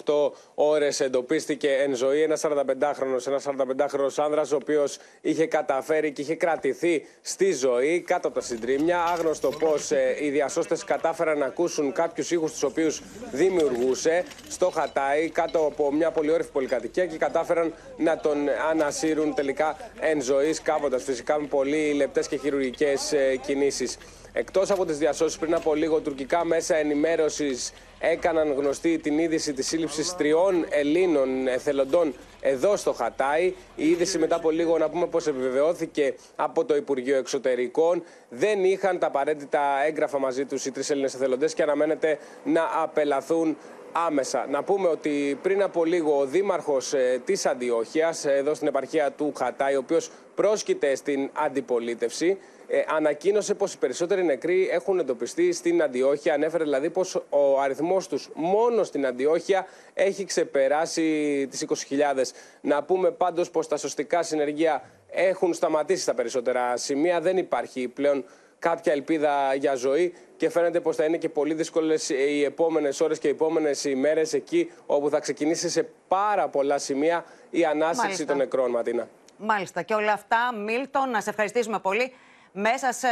278 0.06 0.32
ώρες 0.56 1.00
εντοπίστηκε 1.00 1.70
εν 1.70 1.96
ζωή 1.96 2.22
ένας 2.22 2.42
45χρονο, 2.46 3.28
ένας 3.28 3.46
45χρονο 3.46 4.10
άνδρας, 4.16 4.52
ο 4.52 4.56
οποίος 4.56 4.98
είχε 5.22 5.46
καταφέρει 5.46 6.12
και 6.12 6.22
είχε 6.22 6.36
κρατηθεί 6.36 7.06
στη 7.22 7.54
ζωή 7.54 8.02
κάτω 8.02 8.28
από 8.28 8.40
τα 8.40 8.46
συντρίμια. 8.46 9.04
Άγνωστο 9.04 9.50
πώ 9.50 9.74
ε, 9.90 10.26
οι 10.26 10.30
διασώστες 10.30 10.84
κατάφεραν 10.84 11.38
να 11.38 11.46
ακούσουν 11.46 11.92
κάποιους 11.92 12.32
ήχους 12.32 12.52
τους 12.52 12.64
οποίους 12.64 13.02
δημιουργούσε 13.32 14.24
στο 14.50 14.70
Χατάι 14.70 15.30
κάτω 15.30 15.60
από 15.60 15.94
μια 15.94 16.12
πολυόρυφη 16.12 16.52
πολυκατοικία 16.52 17.06
και 17.06 17.18
κατάφεραν 17.18 17.74
να 17.98 18.18
τον 18.18 18.38
ανασύρουν 18.70 19.34
τελικά 19.34 19.78
εν 20.00 20.22
ζωής, 20.22 20.62
κάποντα 20.62 21.00
φυσικά 21.00 21.40
με 21.40 21.48
πολύ 21.48 21.94
λεπτές 21.94 22.28
και 22.28 22.38
χειρουργικές 22.38 23.14
ε, 23.14 23.36
κινήσεις. 23.36 23.98
Εκτός 24.38 24.72
από 24.72 24.86
τις 24.86 24.98
διασώσεις, 24.98 25.38
πριν 25.38 25.56
από 25.56 25.76
λίγο, 25.76 26.00
τουρκικά 26.00 26.46
μέσα 26.46 26.76
ενημέρωσης 26.76 27.74
έκαναν 28.00 28.54
γνωστή 28.54 28.98
την 28.98 29.20
είδηση 29.20 29.54
της 29.54 29.68
σύλληψης 29.68 30.16
τριών 30.16 30.66
Ελλήνων 30.70 31.48
εθελοντών 31.48 32.14
εδώ 32.42 32.76
στο 32.76 32.94
Χατάι. 32.94 33.54
Η 33.76 33.90
είδηση 33.90 34.18
μετά 34.18 34.36
από 34.36 34.52
λίγο 34.52 34.78
να 34.78 34.90
πούμε 34.90 35.08
πως 35.08 35.28
επιβεβαιώθηκε 35.28 36.16
από 36.36 36.66
το 36.66 36.76
Υπουργείο 36.76 37.18
Εξωτερικών. 37.18 38.04
Δεν 38.30 38.64
είχαν 38.64 39.00
τα 39.00 39.08
απαραίτητα 39.08 39.62
έγγραφα 39.86 40.20
μαζί 40.20 40.46
τους 40.46 40.66
οι 40.66 40.72
τρεις 40.72 40.90
Έλληνες 40.90 41.14
εθελοντές 41.14 41.54
και 41.54 41.64
αναμένεται 41.64 42.18
να 42.44 42.70
απελαθούν 42.84 43.58
άμεσα. 43.92 44.46
Να 44.50 44.64
πούμε 44.64 44.88
ότι 44.88 45.40
πριν 45.42 45.62
από 45.64 45.86
λίγο 45.86 46.20
ο 46.20 46.26
δήμαρχος 46.26 46.94
ε, 46.94 47.22
της 47.26 47.46
Αντιόχειας, 47.46 48.26
εδώ 48.26 48.54
στην 48.54 48.68
επαρχία 48.68 49.12
του 49.12 49.34
Χατάι, 49.38 49.76
ο 49.76 49.80
οποίος 49.80 50.10
πρόσκειται 50.36 50.96
στην 50.96 51.30
αντιπολίτευση, 51.34 52.38
ε, 52.68 52.84
ανακοίνωσε 52.88 53.54
πως 53.54 53.74
οι 53.74 53.78
περισσότεροι 53.78 54.24
νεκροί 54.24 54.70
έχουν 54.72 55.00
εντοπιστεί 55.00 55.52
στην 55.52 55.84
Αντιόχεια. 55.84 56.34
Ανέφερε 56.34 56.64
δηλαδή 56.64 56.90
πως 56.90 57.16
ο 57.30 57.60
αριθμός 57.60 58.08
τους 58.08 58.30
μόνο 58.34 58.84
στην 58.84 59.06
Αντιόχεια 59.06 59.68
έχει 59.94 60.26
ξεπεράσει 60.26 61.48
τις 61.50 61.66
20.000. 61.68 62.32
Να 62.62 62.84
πούμε 62.84 63.12
πάντως 63.12 63.50
πως 63.50 63.68
τα 63.68 63.78
σωστικά 63.78 64.24
συνεργεία 64.24 64.84
έχουν 65.10 65.54
σταματήσει 65.54 66.02
στα 66.02 66.14
περισσότερα 66.14 66.78
σημεία. 66.78 67.22
Δεν 67.22 67.38
υπάρχει 67.38 67.88
πλέον 67.88 68.26
κάποια 68.60 68.94
ελπίδα 68.94 69.54
για 69.56 69.76
ζωή 69.76 70.14
και 70.38 70.50
φαίνεται 70.50 70.80
πως 70.80 70.96
θα 70.96 71.04
είναι 71.04 71.18
και 71.18 71.30
πολύ 71.30 71.54
δύσκολες 71.54 72.10
οι 72.10 72.44
επόμενες 72.44 73.02
ώρες 73.02 73.20
και 73.20 73.28
οι 73.28 73.32
επόμενες 73.32 73.84
ημέρες 73.84 74.34
εκεί 74.34 74.72
όπου 74.86 75.10
θα 75.10 75.20
ξεκινήσει 75.20 75.70
σε 75.70 75.90
πάρα 76.08 76.48
πολλά 76.48 76.78
σημεία 76.78 77.26
η 77.50 77.66
ανάσυρση 77.66 78.26
των 78.26 78.38
νεκρών, 78.38 78.72
Ματίνα. 78.72 79.08
Μάλιστα. 79.38 79.82
Και 79.82 79.94
όλα 79.94 80.12
αυτά, 80.12 80.54
Μίλτον, 80.56 81.10
να 81.10 81.22
σε 81.22 81.30
ευχαριστήσουμε 81.30 81.80
πολύ 81.80 82.14
μέσα 82.56 82.92
σε 82.92 83.08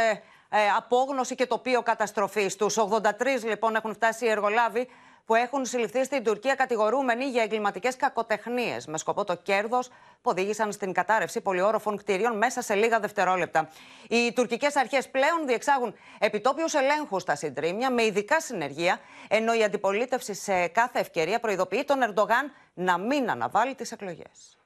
ε, 0.48 0.58
απόγνωση 0.76 1.34
και 1.34 1.46
τοπίο 1.46 1.82
καταστροφής. 1.82 2.56
Τους 2.56 2.76
83 2.78 3.10
λοιπόν 3.44 3.74
έχουν 3.74 3.94
φτάσει 3.94 4.24
οι 4.24 4.28
εργολάβοι 4.28 4.88
που 5.26 5.34
έχουν 5.34 5.64
συλληφθεί 5.64 6.04
στην 6.04 6.24
Τουρκία 6.24 6.54
κατηγορούμενοι 6.54 7.24
για 7.24 7.42
εγκληματικές 7.42 7.96
κακοτεχνίες 7.96 8.86
με 8.86 8.98
σκοπό 8.98 9.24
το 9.24 9.34
κέρδος 9.36 9.88
που 9.88 10.30
οδήγησαν 10.30 10.72
στην 10.72 10.92
κατάρρευση 10.92 11.40
πολυόροφων 11.40 11.96
κτηρίων 11.96 12.36
μέσα 12.36 12.62
σε 12.62 12.74
λίγα 12.74 13.00
δευτερόλεπτα. 13.00 13.68
Οι 14.08 14.32
τουρκικές 14.32 14.76
αρχές 14.76 15.08
πλέον 15.08 15.46
διεξάγουν 15.46 15.94
επιτόπιους 16.18 16.74
ελέγχους 16.74 17.22
στα 17.22 17.36
συντρίμια 17.36 17.90
με 17.90 18.04
ειδικά 18.04 18.40
συνεργεία, 18.40 19.00
ενώ 19.28 19.54
η 19.54 19.64
αντιπολίτευση 19.64 20.34
σε 20.34 20.66
κάθε 20.66 20.98
ευκαιρία 20.98 21.40
προειδοποιεί 21.40 21.84
τον 21.84 22.02
Ερντογάν 22.02 22.52
να 22.74 22.98
μην 22.98 23.30
αναβάλει 23.30 23.74
τις 23.74 23.92
εκλογές. 23.92 24.58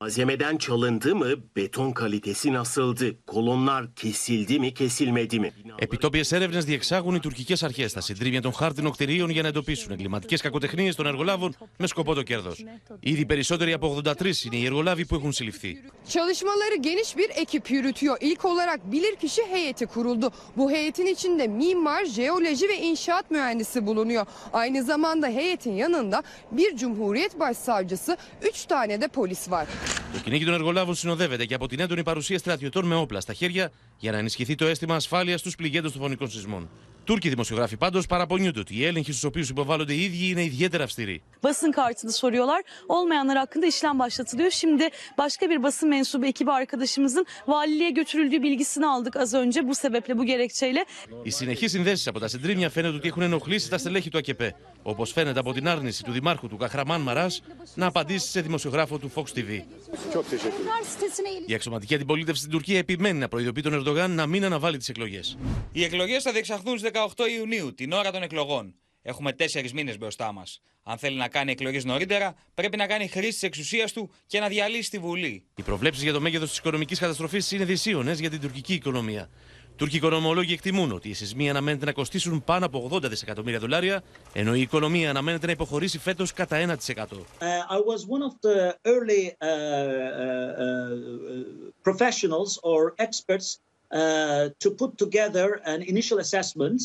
Malzemeden 0.00 0.56
çalındı 0.56 1.14
mı? 1.16 1.26
Beton 1.56 1.92
kalitesi 1.92 2.52
nasıldı? 2.52 3.24
Kolonlar 3.26 3.94
kesildi 3.94 4.58
mi, 4.60 4.74
kesilmedi 4.74 5.40
mi? 5.40 5.52
Επιτόπιε 5.78 6.22
έρευνε 6.30 6.60
διεξάγουν 6.60 7.14
οι 7.14 7.20
τουρκικέ 7.20 7.54
αρχέ 7.60 7.88
στα 7.88 8.00
συντρίμια 8.00 8.42
των 8.42 8.52
χάρτινων 8.52 8.92
κτηρίων 8.92 9.30
για 9.30 9.42
να 9.42 9.48
εντοπίσουν 9.48 9.92
εγκληματικέ 9.92 10.36
κακοτεχνίε 10.36 10.94
των 10.94 11.06
εργολάβων 11.06 11.54
με 11.78 11.86
σκοπό 11.86 12.14
το 12.14 12.22
κέρδο. 12.22 12.52
Ήδη 13.00 13.26
περισσότεροι 13.26 13.72
από 13.72 14.02
83 14.06 14.12
είναι 14.44 14.56
οι 14.56 14.64
εργολάβοι 14.64 15.06
που 15.06 15.14
έχουν 15.14 15.32
συλληφθεί. 15.32 15.82
Çalışmaları 16.08 16.76
geniş 16.76 17.16
bir 17.16 17.30
ekip 17.34 17.70
yürütüyor. 17.70 18.16
İlk 18.20 18.44
olarak 18.44 18.92
bilirkişi 18.92 19.42
heyeti 19.50 19.86
kuruldu. 19.86 20.30
Bu 20.56 20.70
heyetin 20.70 21.06
içinde 21.06 21.46
mimar, 21.46 22.04
jeoloji 22.04 22.68
ve 22.68 22.76
inşaat 22.78 23.30
mühendisi 23.30 23.86
bulunuyor. 23.86 24.26
Aynı 24.52 24.82
zamanda 24.82 25.26
heyetin 25.26 25.72
yanında 25.72 26.22
bir 26.52 26.76
Cumhuriyet 26.76 27.40
Başsavcısı, 27.40 28.16
üç 28.42 28.64
tane 28.64 29.00
de 29.00 29.08
polis 29.08 29.50
var. 29.50 29.66
Το 30.13 30.19
κυνήγι 30.23 30.45
των 30.45 30.53
εργολάβων 30.53 30.95
συνοδεύεται 30.95 31.45
και 31.45 31.53
από 31.53 31.67
την 31.67 31.79
έντονη 31.79 32.03
παρουσία 32.03 32.37
στρατιωτών 32.37 32.85
με 32.85 32.95
όπλα 32.95 33.21
στα 33.21 33.33
χέρια 33.33 33.71
για 33.97 34.11
να 34.11 34.17
ενισχυθεί 34.17 34.55
το 34.55 34.65
αίσθημα 34.65 34.95
ασφάλειας 34.95 35.39
στους 35.39 35.55
πληγέντες 35.55 35.91
των 35.91 36.01
φωνικών 36.01 36.29
σεισμών. 36.29 36.69
Τούρκοι 37.03 37.29
δημοσιογράφοι 37.29 37.77
πάντως 37.77 38.05
παραπονιούνται 38.05 38.59
ότι 38.59 38.75
οι 38.77 38.85
έλεγχοι 38.85 39.11
στους 39.11 39.23
οποίους 39.23 39.49
υποβάλλονται 39.49 39.93
οι 39.93 40.03
ίδιοι 40.03 40.29
είναι 40.29 40.43
iδιαίτερα 40.43 40.83
αυστηροί. 40.83 41.21
Basın 41.43 41.71
kartını 41.71 42.11
soruyorlar. 42.11 42.61
Olmayanlar 42.87 43.37
hakkında 43.37 43.65
işlem 43.65 43.99
başlatılıyor. 43.99 44.51
Şimdi 44.51 44.89
başka 45.17 45.49
bir 45.49 45.63
basın 45.63 45.89
mensubu 45.89 46.25
ekibi 46.25 46.51
arkadaşımızın 46.51 47.25
valiliğe 47.47 47.89
götürüldüğü 47.89 48.41
bilgisini 48.41 48.87
aldık 48.87 49.15
az 49.15 49.33
önce. 49.33 49.67
Bu 49.67 49.75
sebeple 49.75 50.17
bu 50.17 50.25
gerekçeyle. 50.25 50.85
Οι 51.23 51.31
συνεχείς 51.31 51.71
συνδέσεις 51.71 52.07
από 52.07 52.19
τα 52.19 52.27
συντρίμια 52.27 52.69
φαίνεται 52.69 52.95
ότι 52.95 53.07
έχουν 53.07 53.21
ενοχλήσει 53.21 53.69
τα 53.69 53.77
στελέχη 53.77 54.09
του 54.09 54.17
ΑΚΕΠΕ. 54.17 54.55
Όπως 54.83 55.11
φαίνεται 55.11 55.39
από 55.39 55.53
την 55.53 55.67
άρνηση 55.67 56.03
του 56.03 56.11
δημάρχου 56.11 56.47
του 56.47 56.57
Καχραμάν 56.57 57.01
Μαράς 57.01 57.41
να 57.75 57.85
απαντήσει 57.85 58.29
σε 58.29 58.41
δημοσιογράφο 58.41 58.97
του 58.97 59.11
Fox 59.15 59.23
TV. 59.37 59.61
Η 61.45 61.53
αξιωματική 61.53 61.95
αντιπολίτευση 61.95 62.39
στην 62.39 62.51
Τουρκία 62.51 62.77
επιμένει 62.77 63.19
να 63.19 63.27
προειδοποιεί 63.27 63.63
τον 63.63 63.73
Ερντογάν 63.73 64.11
να 64.11 64.25
μην 64.27 64.45
αναβάλει 64.45 64.77
τις 64.77 64.89
εκλογές. 64.89 65.37
Οι 65.71 65.83
εκλογές 65.83 66.23
θα 66.23 66.31
διεξαχθούν 66.31 66.77
στις 66.77 66.91
18 67.15 67.27
Ιουνίου, 67.37 67.73
την 67.73 67.91
ώρα 67.91 68.11
των 68.11 68.23
εκλογών. 68.23 68.75
Έχουμε 69.01 69.33
τέσσερις 69.33 69.73
μήνες 69.73 69.97
μπροστά 69.97 70.31
μας. 70.31 70.61
Αν 70.83 70.97
θέλει 70.97 71.17
να 71.17 71.27
κάνει 71.27 71.51
εκλογές 71.51 71.85
νωρίτερα, 71.85 72.35
πρέπει 72.53 72.77
να 72.77 72.87
κάνει 72.87 73.07
χρήση 73.07 73.31
της 73.31 73.43
εξουσίας 73.43 73.93
του 73.93 74.11
και 74.27 74.39
να 74.39 74.47
διαλύσει 74.47 74.89
τη 74.89 74.99
Βουλή. 74.99 75.45
Οι 75.55 75.61
προβλέψεις 75.61 76.03
για 76.03 76.13
το 76.13 76.21
μέγεθος 76.21 76.49
της 76.49 76.57
οικονομικής 76.57 76.99
καταστροφής 76.99 77.51
είναι 77.51 77.65
δυσίωνες 77.65 78.19
για 78.19 78.29
την 78.29 78.39
τουρκική 78.41 78.73
οικονομία. 78.73 79.29
Τούρκοι 79.75 79.95
οικονομολόγοι 79.95 80.53
εκτιμούν 80.53 80.91
ότι 80.91 81.09
οι 81.09 81.13
σεισμοί 81.13 81.49
αναμένεται 81.49 81.85
να 81.85 81.91
κοστίσουν 81.91 82.43
πάνω 82.43 82.65
από 82.65 82.89
80 82.93 83.01
δισεκατομμύρια 83.03 83.59
δολάρια, 83.59 84.03
ενώ 84.33 84.55
η 84.55 84.61
οικονομία 84.61 85.09
αναμένεται 85.09 85.45
να 85.45 85.51
υποχωρήσει 85.51 85.99
φέτο 85.99 86.25
κατά 86.35 86.57
1%. 86.57 86.77
Uh, 86.95 87.05
I 87.69 87.79
was 87.91 88.05
one 88.07 88.23
of 88.29 88.33
the 88.41 88.75
early 88.93 89.23
uh, 89.29 89.45
uh, 89.45 90.27
uh, 90.63 90.91
professionals 91.87 92.59
or 92.71 92.93
experts 92.97 93.59
uh, 93.91 94.49
to 94.63 94.69
put 94.71 94.97
together 94.97 95.47
an 95.65 95.81
initial 95.81 96.19
assessment, 96.19 96.79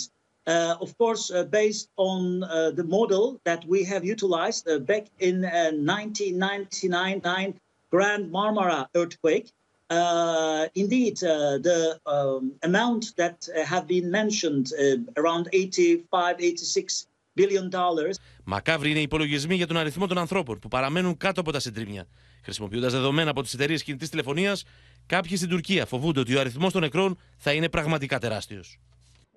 uh, 0.46 0.74
of 0.80 0.96
course, 0.98 1.30
uh, 1.30 1.44
based 1.44 1.88
on 1.96 2.42
uh, 2.42 2.70
the 2.78 2.84
model 2.84 3.40
that 3.44 3.64
we 3.72 3.84
have 3.84 4.04
utilized 4.04 4.68
uh, 4.68 4.78
back 4.78 5.04
in 5.18 5.44
uh, 5.44 5.70
1999 5.72 7.60
Grand 7.90 8.32
Marmara 8.32 8.86
earthquake. 8.94 9.52
Uh, 9.88 10.66
indeed, 10.74 11.16
uh, 11.22 11.58
the 11.68 12.00
um, 12.06 12.52
amount 12.62 13.14
that 13.16 13.38
uh, 13.48 13.64
have 13.64 13.86
been 13.86 14.10
mentioned, 14.10 14.72
uh, 14.72 14.96
around 15.20 15.48
85, 15.52 16.36
86 16.40 17.06
billion 17.36 17.70
dollars, 17.70 18.18
Μακάβροι 18.44 18.90
είναι 18.90 18.98
οι 18.98 19.02
υπολογισμοί 19.02 19.54
για 19.54 19.66
τον 19.66 19.76
αριθμό 19.76 20.06
των 20.06 20.18
ανθρώπων 20.18 20.58
που 20.58 20.68
παραμένουν 20.68 21.16
κάτω 21.16 21.40
από 21.40 21.52
τα 21.52 21.60
συντρίμια. 21.60 22.06
Χρησιμοποιώντας 22.42 22.92
δεδομένα 22.92 23.30
από 23.30 23.42
τις 23.42 23.54
εταιρείες 23.54 23.82
κινητής 23.82 24.08
τηλεφωνίας, 24.10 24.64
κάποιοι 25.06 25.36
στην 25.36 25.48
Τουρκία 25.48 25.86
φοβούνται 25.86 26.20
ότι 26.20 26.36
ο 26.36 26.40
αριθμός 26.40 26.72
των 26.72 26.80
νεκρών 26.80 27.18
θα 27.36 27.52
είναι 27.52 27.68
πραγματικά 27.68 28.18
τεράστιος. 28.18 28.78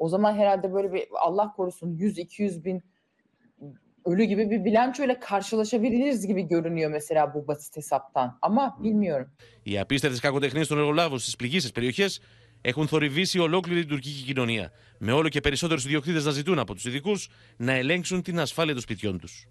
O 0.02 0.08
zaman 0.08 0.34
herhalde 0.36 0.74
böyle 0.74 0.94
bir 0.94 1.04
Allah 1.28 1.48
korusun 1.56 1.98
100-200 1.98 2.64
bin 2.64 2.82
ölü 4.06 4.24
gibi 4.24 4.50
bir 4.50 4.66
bilançoyla 4.66 5.20
karşılaşabiliriz 5.20 6.28
gibi 6.28 6.42
görünüyor 6.48 6.92
mesela 6.92 7.34
bu 7.34 7.48
basit 7.48 7.76
hesaptan. 7.76 8.38
Ama 8.42 8.78
bilmiyorum. 8.84 9.28
Οι 9.64 9.80
απίστευτες 9.80 10.20
κακοτεχνίες 10.20 10.68
των 10.68 10.78
εργολάβων 10.78 11.20
στις 11.20 11.36
πληγήσεις 11.36 11.72
περιοχές 11.72 12.22
έχουν 12.62 12.88
θορυβήσει 12.88 13.40
ολόκληρη 13.40 13.80
την 13.80 13.90
τουρκική 13.90 14.24
κοινωνία, 14.24 14.72
με 15.00 15.12
όλο 15.12 15.30
και 15.30 15.42
περισσότερους 15.42 15.86
ιδιοκτήτες 15.86 16.26
να 16.26 16.32
ζητούν 16.32 16.60
από 16.60 16.74
τους 16.74 16.86
ειδικούς 16.86 17.30
να 17.58 17.72
ελέγξουν 17.72 18.22
την 18.22 18.40
ασφάλεια 18.40 18.74
των 18.74 18.82
σπιτιών 18.82 19.20
τους. 19.20 19.48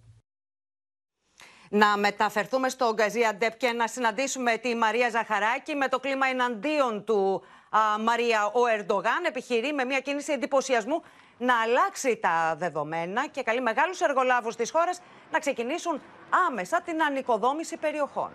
Να 1.71 1.97
μεταφερθούμε 1.97 2.69
στο 2.69 2.93
Γκαζία 2.95 3.39
και 3.57 3.73
να 3.73 3.87
συναντήσουμε 3.87 4.57
τη 4.57 4.75
Μαρία 4.75 5.11
Ζαχαράκη 5.11 5.75
με 5.75 5.89
το 5.89 5.99
κλίμα 5.99 6.27
εναντίον 6.27 7.05
του 7.05 7.43
α, 7.71 7.99
Μαρία. 7.99 8.47
Ο 8.47 8.61
Ερντογάν 8.77 9.25
επιχειρεί 9.27 9.73
με 9.73 9.85
μια 9.85 10.01
κίνηση 10.01 10.33
εντυπωσιασμού 10.33 11.03
να 11.39 11.61
αλλάξει 11.61 12.17
τα 12.17 12.55
δεδομένα 12.59 13.29
και 13.29 13.43
καλεί 13.43 13.61
μεγάλους 13.61 14.01
εργολάβους 14.01 14.57
της 14.57 14.71
χώρας 14.71 15.01
να 15.31 15.39
ξεκινήσουν 15.39 16.01
άμεσα 16.49 16.81
την 16.81 17.03
ανοικοδόμηση 17.03 17.77
περιοχών. 17.77 18.31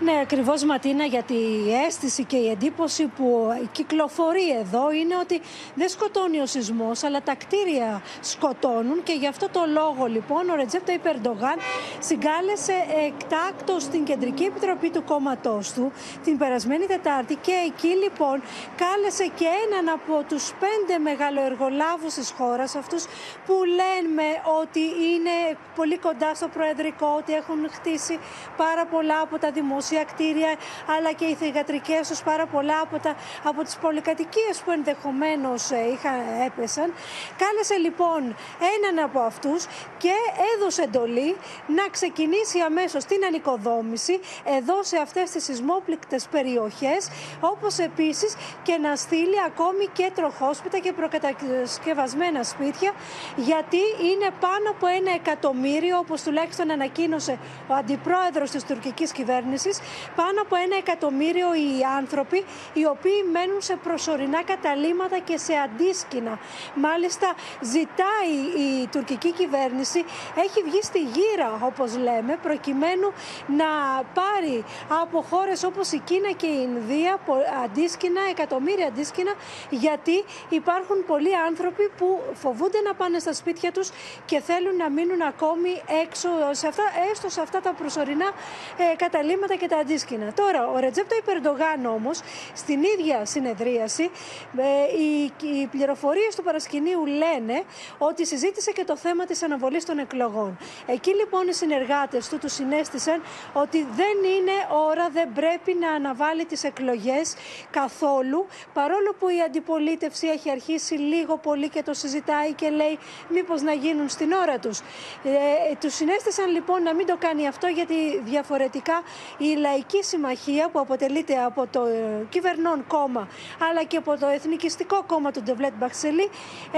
Ναι, 0.00 0.20
ακριβώς 0.22 0.64
Ματίνα, 0.64 1.04
γιατί 1.04 1.34
η 1.34 1.72
αίσθηση 1.86 2.24
και 2.24 2.36
η 2.36 2.50
εντύπωση 2.50 3.06
που 3.06 3.48
κυκλοφορεί 3.72 4.50
εδώ 4.60 4.92
είναι 4.92 5.16
ότι 5.16 5.40
δεν 5.74 5.88
σκοτώνει 5.88 6.40
ο 6.40 6.46
σεισμός, 6.46 7.02
αλλά 7.02 7.22
τα 7.22 7.34
κτίρια 7.34 8.02
σκοτώνουν 8.20 9.02
και 9.02 9.12
γι' 9.12 9.26
αυτό 9.26 9.48
το 9.48 9.60
λόγο 9.72 10.06
λοιπόν 10.06 10.50
ο 10.50 10.54
Ρετζέπ 10.54 10.84
Ταϊπ 10.86 11.06
Ερντογάν 11.06 11.58
συγκάλεσε 11.98 12.74
εκτάκτο 13.06 13.78
στην 13.80 14.04
Κεντρική 14.04 14.44
Επιτροπή 14.44 14.90
του 14.90 15.04
κόμματός 15.04 15.72
του 15.72 15.92
την 16.24 16.38
περασμένη 16.38 16.86
Τετάρτη 16.86 17.34
και 17.34 17.52
εκεί 17.66 17.92
λοιπόν 18.02 18.42
κάλεσε 18.76 19.26
και 19.34 19.46
έναν 19.66 19.88
από 19.88 20.24
τους 20.28 20.52
πέντε 20.60 20.98
μεγαλοεργολάβους 20.98 22.14
της 22.14 22.30
χώρας, 22.38 22.74
αυτούς 22.74 23.04
που 23.46 23.54
λένε 23.64 24.28
ότι 24.60 24.80
είναι 24.80 25.56
πολύ 25.76 25.98
κοντά 25.98 26.34
στο 26.34 26.48
Προεδρικό, 26.48 27.14
ότι 27.18 27.32
έχουν 27.32 27.70
χτίσει 27.70 28.18
πάρα 28.56 28.86
πολλά 28.86 29.20
από 29.20 29.38
τα 29.38 29.50
δημόσια 29.50 29.93
κτίρια, 30.02 30.54
αλλά 30.96 31.12
και 31.12 31.24
οι 31.24 31.34
θηγατρικές 31.34 32.08
τους 32.08 32.22
πάρα 32.22 32.46
πολλά 32.46 32.80
από, 32.80 32.98
τα, 32.98 33.14
από 33.44 33.62
τις 33.62 33.76
πολυκατοικίες 33.76 34.62
που 34.64 34.70
ενδεχομένως 34.70 35.70
ε, 35.70 35.76
είχαν, 35.92 36.18
έπεσαν. 36.46 36.92
Κάλεσε 37.38 37.76
λοιπόν 37.76 38.36
έναν 38.78 39.04
από 39.04 39.20
αυτούς 39.20 39.66
και 39.98 40.12
έδωσε 40.54 40.82
εντολή 40.82 41.36
να 41.66 41.88
ξεκινήσει 41.90 42.58
αμέσως 42.60 43.04
την 43.04 43.24
ανοικοδόμηση 43.24 44.20
εδώ 44.58 44.82
σε 44.82 44.96
αυτές 44.96 45.30
τις 45.30 45.44
σεισμόπληκτες 45.44 46.26
περιοχές, 46.30 47.08
όπως 47.40 47.78
επίσης 47.78 48.36
και 48.62 48.76
να 48.76 48.96
στείλει 48.96 49.38
ακόμη 49.46 49.86
και 49.92 50.10
τροχόσπιτα 50.14 50.78
και 50.78 50.92
προκατασκευασμένα 50.92 52.42
σπίτια, 52.42 52.92
γιατί 53.36 53.76
είναι 54.10 54.28
πάνω 54.40 54.70
από 54.70 54.86
ένα 54.86 55.12
εκατομμύριο, 55.14 55.98
όπως 55.98 56.22
τουλάχιστον 56.22 56.70
ανακοίνωσε 56.70 57.38
ο 57.68 57.74
αντιπρόεδρος 57.74 58.50
της 58.50 58.64
τουρκικής 58.64 59.12
κυβέρνησης, 59.12 59.73
πάνω 60.16 60.40
από 60.40 60.56
ένα 60.56 60.76
εκατομμύριο 60.76 61.54
οι 61.54 61.84
άνθρωποι 61.98 62.44
οι 62.72 62.86
οποίοι 62.86 63.24
μένουν 63.32 63.60
σε 63.60 63.76
προσωρινά 63.76 64.42
καταλήμματα 64.42 65.18
και 65.18 65.36
σε 65.36 65.54
αντίσκηνα. 65.54 66.38
Μάλιστα 66.74 67.34
ζητάει 67.60 68.34
η 68.66 68.86
τουρκική 68.86 69.32
κυβέρνηση, 69.32 70.04
έχει 70.44 70.62
βγει 70.64 70.82
στη 70.82 70.98
γύρα 70.98 71.58
όπως 71.62 71.96
λέμε, 71.96 72.38
προκειμένου 72.42 73.12
να 73.46 73.68
πάρει 74.14 74.64
από 75.02 75.22
χώρες 75.30 75.64
όπως 75.64 75.92
η 75.92 75.98
Κίνα 75.98 76.30
και 76.30 76.46
η 76.46 76.68
Ινδία 76.68 77.18
αντίσκηνα, 77.64 78.20
εκατομμύρια 78.30 78.86
αντίσκηνα, 78.86 79.32
γιατί 79.70 80.24
υπάρχουν 80.48 81.04
πολλοί 81.06 81.36
άνθρωποι 81.36 81.90
που 81.98 82.22
φοβούνται 82.34 82.80
να 82.80 82.94
πάνε 82.94 83.18
στα 83.18 83.32
σπίτια 83.32 83.72
τους 83.72 83.90
και 84.24 84.40
θέλουν 84.40 84.76
να 84.76 84.90
μείνουν 84.90 85.22
ακόμη 85.22 85.82
έξω, 86.02 86.28
σε 86.50 86.66
αυτά, 86.66 86.82
έστω 87.10 87.28
σε 87.28 87.40
αυτά 87.40 87.60
τα 87.60 87.72
προσωρινά 87.72 88.28
ε, 88.76 88.96
καταλήμματα 88.96 89.56
και 89.64 89.74
τα 89.74 89.78
αντίσκηνα. 89.78 90.32
Τώρα, 90.32 90.68
ο 90.68 90.78
Ρετζέπτο 90.78 91.16
Υπερντογάν 91.16 91.86
όμως, 91.86 92.20
στην 92.54 92.82
ίδια 92.82 93.24
συνεδρίαση, 93.24 94.10
ε, 94.56 94.64
οι, 95.00 95.32
οι 95.60 95.66
πληροφορίες 95.66 96.34
του 96.36 96.42
παρασκηνίου 96.42 97.06
λένε 97.06 97.62
ότι 97.98 98.26
συζήτησε 98.26 98.70
και 98.70 98.84
το 98.84 98.96
θέμα 98.96 99.24
της 99.24 99.42
αναβολής 99.42 99.84
των 99.84 99.98
εκλογών. 99.98 100.58
Εκεί 100.86 101.10
λοιπόν 101.14 101.48
οι 101.48 101.52
συνεργάτες 101.52 102.28
του 102.28 102.38
τους 102.38 102.52
συνέστησαν 102.52 103.22
ότι 103.52 103.86
δεν 104.00 104.16
είναι 104.36 104.52
ώρα, 104.88 105.08
δεν 105.08 105.32
πρέπει 105.32 105.76
να 105.80 105.90
αναβάλει 105.90 106.44
τις 106.44 106.64
εκλογές 106.64 107.34
καθόλου, 107.70 108.46
παρόλο 108.72 109.14
που 109.18 109.28
η 109.28 109.40
αντιπολίτευση 109.46 110.26
έχει 110.26 110.50
αρχίσει 110.50 110.94
λίγο 110.94 111.36
πολύ 111.36 111.68
και 111.68 111.82
το 111.82 111.94
συζητάει 111.94 112.52
και 112.52 112.68
λέει 112.68 112.98
μήπως 113.28 113.62
να 113.62 113.72
γίνουν 113.72 114.08
στην 114.08 114.32
ώρα 114.32 114.58
τους. 114.58 114.78
Ε, 115.24 115.74
τους 115.80 115.94
συνέστησαν 115.94 116.50
λοιπόν 116.50 116.82
να 116.82 116.94
μην 116.94 117.06
το 117.06 117.16
κάνει 117.18 117.46
αυτό 117.46 117.66
γιατί 117.66 118.20
διαφορετικά 118.24 119.02
η 119.38 119.53
η 119.54 119.56
Λαϊκή 119.56 120.02
Συμμαχία 120.02 120.68
που 120.68 120.78
αποτελείται 120.78 121.42
από 121.44 121.66
το 121.70 121.84
ε, 121.84 122.26
κυβερνών 122.28 122.86
κόμμα 122.86 123.28
αλλά 123.70 123.82
και 123.84 123.96
από 123.96 124.18
το 124.18 124.26
Εθνικιστικό 124.26 125.04
κόμμα 125.06 125.30
του 125.30 125.42
Ντεβλέτ 125.42 125.72
Μπαξελή 125.78 126.30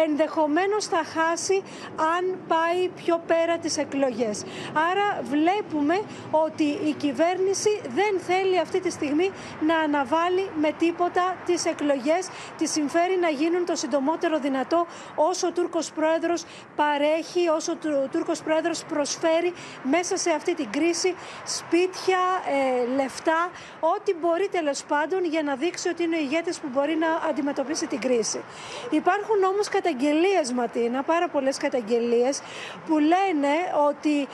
ενδεχομένως 0.06 0.84
θα 0.86 1.02
χάσει 1.04 1.62
αν 2.16 2.38
πάει 2.48 2.88
πιο 2.88 3.22
πέρα 3.26 3.58
τις 3.58 3.78
εκλογές. 3.78 4.44
Άρα 4.90 5.22
βλέπουμε 5.22 6.00
ότι 6.30 6.64
η 6.64 6.92
κυβέρνηση 6.92 7.80
δεν 7.94 8.20
θέλει 8.20 8.58
αυτή 8.58 8.80
τη 8.80 8.90
στιγμή 8.90 9.30
να 9.66 9.78
αναβάλει 9.78 10.50
με 10.60 10.70
τίποτα 10.78 11.36
τις 11.46 11.64
εκλογές. 11.64 12.28
Τη 12.56 12.66
συμφέρει 12.66 13.16
να 13.20 13.28
γίνουν 13.28 13.64
το 13.66 13.76
συντομότερο 13.76 14.38
δυνατό 14.38 14.86
όσο 15.14 15.46
ο 15.46 15.52
Τούρκος 15.52 15.92
Πρόεδρος 15.92 16.44
παρέχει, 16.76 17.48
όσο 17.48 17.72
ο 17.72 18.08
Τούρκος 18.12 18.42
Πρόεδρος 18.42 18.84
προσφέρει 18.84 19.52
μέσα 19.82 20.16
σε 20.16 20.30
αυτή 20.30 20.54
την 20.54 20.70
κρίση 20.70 21.14
σπίτια, 21.44 22.18
ε, 22.56 22.65
λεφτά, 22.96 23.50
ό,τι 23.80 24.14
μπορεί 24.14 24.48
τέλος 24.48 24.82
πάντων 24.82 25.24
για 25.24 25.42
να 25.42 25.54
δείξει 25.54 25.88
ότι 25.88 26.02
είναι 26.02 26.16
ο 26.16 26.18
ηγέτης 26.18 26.58
που 26.58 26.68
μπορεί 26.72 26.96
να 26.96 27.28
αντιμετωπίσει 27.28 27.86
την 27.86 28.00
κρίση. 28.00 28.40
Υπάρχουν 28.90 29.42
όμως 29.52 29.68
καταγγελίες 29.68 30.52
Ματίνα, 30.52 31.02
πάρα 31.02 31.28
πολλές 31.28 31.56
καταγγελίες 31.56 32.40
που 32.86 32.98
λένε 32.98 33.54
ότι 33.88 34.28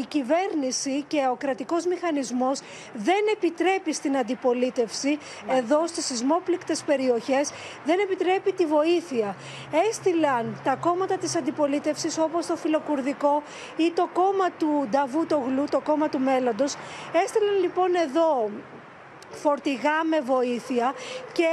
η 0.00 0.04
κυβέρνηση 0.08 1.04
και 1.08 1.26
ο 1.30 1.34
κρατικός 1.34 1.86
μηχανισμός 1.86 2.60
δεν 2.94 3.24
επιτρέπει 3.32 3.92
στην 3.92 4.16
αντιπολίτευση 4.16 5.18
εδώ 5.48 5.86
στις 5.86 6.04
σεισμόπληκτες 6.06 6.82
περιοχές, 6.82 7.50
δεν 7.84 7.98
επιτρέπει 7.98 8.52
τη 8.52 8.66
βοήθεια. 8.66 9.36
Έστειλαν 9.88 10.60
τα 10.64 10.74
κόμματα 10.74 11.16
της 11.16 11.36
αντιπολίτευσης 11.36 12.18
όπως 12.18 12.46
το 12.46 12.56
φιλοκουρδικό 12.56 13.42
ή 13.76 13.90
το 13.90 14.08
κόμμα 14.12 14.50
του 14.58 14.88
Νταβού 14.90 15.26
Γλου, 15.46 15.64
το 15.70 15.80
κόμμα 15.80 16.08
του 16.08 16.18
μέλλοντος, 16.18 16.74
έστειλαν 17.24 17.60
λοιπόν 17.60 17.94
εδώ 17.94 18.50
φορτηγά 19.30 20.04
με 20.04 20.20
βοήθεια 20.20 20.94
και 21.32 21.48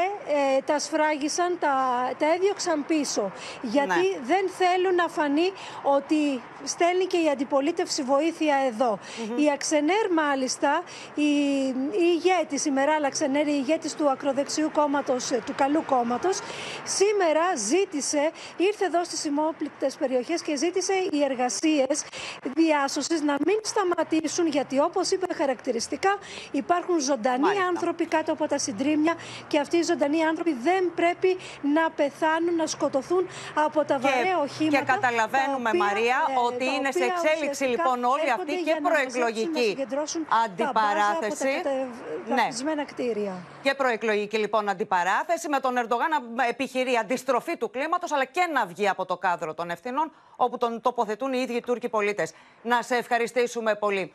ε, 0.58 0.62
τα 0.66 0.80
σφράγισαν, 0.80 1.58
τα, 1.60 1.76
τα 2.18 2.34
έδιωξαν 2.34 2.86
πίσω. 2.86 3.32
Γιατί 3.62 4.08
ναι. 4.10 4.20
δεν 4.26 4.50
θέλουν 4.58 4.96
να 4.96 5.08
φανεί 5.08 5.52
ότι 5.84 6.42
στέλνει 6.68 7.06
και 7.06 7.18
η 7.18 7.30
αντιπολίτευση 7.30 8.02
βοήθεια 8.04 8.56
εδώ. 8.68 9.00
Η 9.36 9.52
Αξενέρ 9.54 10.12
μάλιστα, 10.12 10.84
η, 11.16 11.22
η 11.24 12.08
ηγέτης, 12.16 12.66
η 12.66 12.72
Μεράλα 12.72 13.08
Αξενέρ, 13.08 13.48
η 13.48 13.54
ηγέτης 13.56 13.96
του 13.96 14.10
ακροδεξιού 14.10 14.72
κόμματος, 14.74 15.32
ε, 15.32 15.42
του 15.46 15.54
καλού 15.56 15.84
κόμματος, 15.86 16.40
σήμερα 16.84 17.42
ζήτησε, 17.56 18.32
ήρθε 18.58 18.86
εδώ 18.86 19.04
στις 19.04 19.26
ημόπληκτες 19.26 19.96
περιοχές 19.96 20.42
και 20.42 20.56
ζήτησε 20.56 20.94
οι 21.12 21.24
εργασίες 21.24 22.04
διάσωσης 22.56 23.22
να 23.22 23.36
μην 23.46 23.60
σταματήσουν 23.64 24.48
γιατί 24.48 24.80
όπως 24.80 25.12
είπε 25.12 25.34
χαρακτηριστικά 25.34 26.18
υπάρχουν 26.52 27.00
ζωντανοί 27.00 27.60
άνθρωποι 27.68 28.06
κάτω 28.06 28.32
από 28.32 28.48
τα 28.48 28.58
συντρίμια 28.58 29.14
και 29.48 29.60
αυτοί 29.60 29.78
οι 29.78 29.84
ζωντανοί 29.84 30.24
άνθρωποι 30.24 30.54
δεν 30.64 30.92
πρέπει 30.96 31.38
να 31.62 31.90
πεθάνουν, 31.90 32.56
να 32.56 32.68
σκοτωθούν 32.68 33.28
από 33.66 33.86
τα 33.86 34.00
βαρέα 34.00 34.40
οχήματα. 34.40 34.78
Και 34.78 34.84
καταλαβαίνουμε, 34.86 35.74
Μαρία, 35.74 36.18
ε, 36.30 36.40
ότι 36.48 36.57
είναι 36.66 36.92
σε 36.92 37.04
εξέλιξη 37.04 37.64
λοιπόν 37.64 38.04
όλη 38.04 38.32
αυτή 38.32 38.56
και 38.64 38.78
προεκλογική 38.84 39.88
αντιπαράθεση. 40.46 41.62
ναι. 42.28 42.84
κτίρια. 42.86 43.34
Και 43.62 43.74
προεκλογική 43.74 44.38
λοιπόν 44.38 44.70
αντιπαράθεση 44.70 45.50
με 45.50 45.60
τον 45.60 45.78
Ερντογάν 45.78 46.10
να 46.36 46.46
επιχειρεί 46.46 46.98
αντιστροφή 46.98 47.58
του 47.58 47.70
κλίματος 47.70 48.12
αλλά 48.12 48.26
και 48.26 48.50
να 48.54 48.66
βγει 48.66 48.90
από 48.90 49.06
το 49.06 49.18
κάδρο 49.18 49.54
των 49.54 49.70
ευθυνών 49.70 50.12
όπου 50.36 50.58
τον 50.58 50.82
τοποθετούν 50.82 51.34
οι 51.34 51.40
ίδιοι 51.42 51.60
Τούρκοι 51.60 51.90
πολίτες. 51.90 52.34
Να 52.62 52.82
σε 52.82 52.96
ευχαριστήσουμε 52.96 53.76
πολύ. 53.76 54.14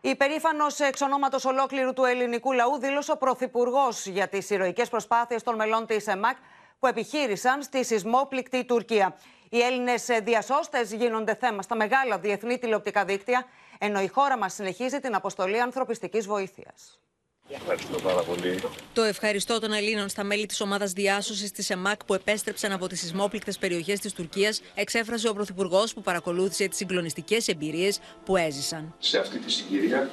Υπερήφανο 0.00 0.66
εξ 0.88 1.00
ονόματος 1.00 1.44
ολόκληρου 1.44 1.92
του 1.92 2.04
ελληνικού 2.04 2.52
λαού 2.52 2.78
δήλωσε 2.78 3.12
ο 3.12 3.16
Πρωθυπουργός 3.16 4.06
για 4.06 4.28
τις 4.28 4.50
ηρωικές 4.50 4.88
προσπάθειες 4.88 5.42
των 5.42 5.54
μελών 5.54 5.86
της 5.86 6.06
ΕΜΑΚ 6.06 6.36
που 6.78 6.86
επιχείρησαν 6.86 7.62
στη 7.62 7.84
σεισμόπληκτη 7.84 8.64
Τουρκία. 8.64 9.16
Οι 9.54 9.60
Έλληνες 9.60 10.06
διασώστες 10.22 10.92
γίνονται 10.92 11.34
θέμα 11.34 11.62
στα 11.62 11.76
μεγάλα 11.76 12.18
διεθνή 12.18 12.58
τηλεοπτικά 12.58 13.04
δίκτυα, 13.04 13.46
ενώ 13.78 14.00
η 14.00 14.08
χώρα 14.08 14.38
μας 14.38 14.54
συνεχίζει 14.54 15.00
την 15.00 15.14
αποστολή 15.14 15.60
ανθρωπιστικής 15.60 16.26
βοήθειας. 16.26 16.98
Ευχαριστώ 17.48 18.00
πάρα 18.00 18.22
πολύ. 18.22 18.62
Το 18.92 19.02
ευχαριστώ 19.02 19.60
των 19.60 19.72
Ελλήνων 19.72 20.08
στα 20.08 20.24
μέλη 20.24 20.46
της 20.46 20.60
ομάδας 20.60 20.92
διάσωσης 20.92 21.50
της 21.50 21.70
ΕΜΑΚ 21.70 22.04
που 22.04 22.14
επέστρεψαν 22.14 22.72
από 22.72 22.86
τις 22.86 23.00
σεισμόπληκτες 23.00 23.58
περιοχές 23.58 24.00
της 24.00 24.12
Τουρκίας, 24.12 24.60
εξέφρασε 24.74 25.28
ο 25.28 25.34
Πρωθυπουργός 25.34 25.94
που 25.94 26.02
παρακολούθησε 26.02 26.68
τις 26.68 26.76
συγκλονιστικές 26.76 27.48
εμπειρίες 27.48 28.00
που 28.24 28.36
έζησαν. 28.36 28.94
Σε 28.98 29.18
αυτή 29.18 29.38
τη 29.38 29.52
συγκυρία 29.52 30.10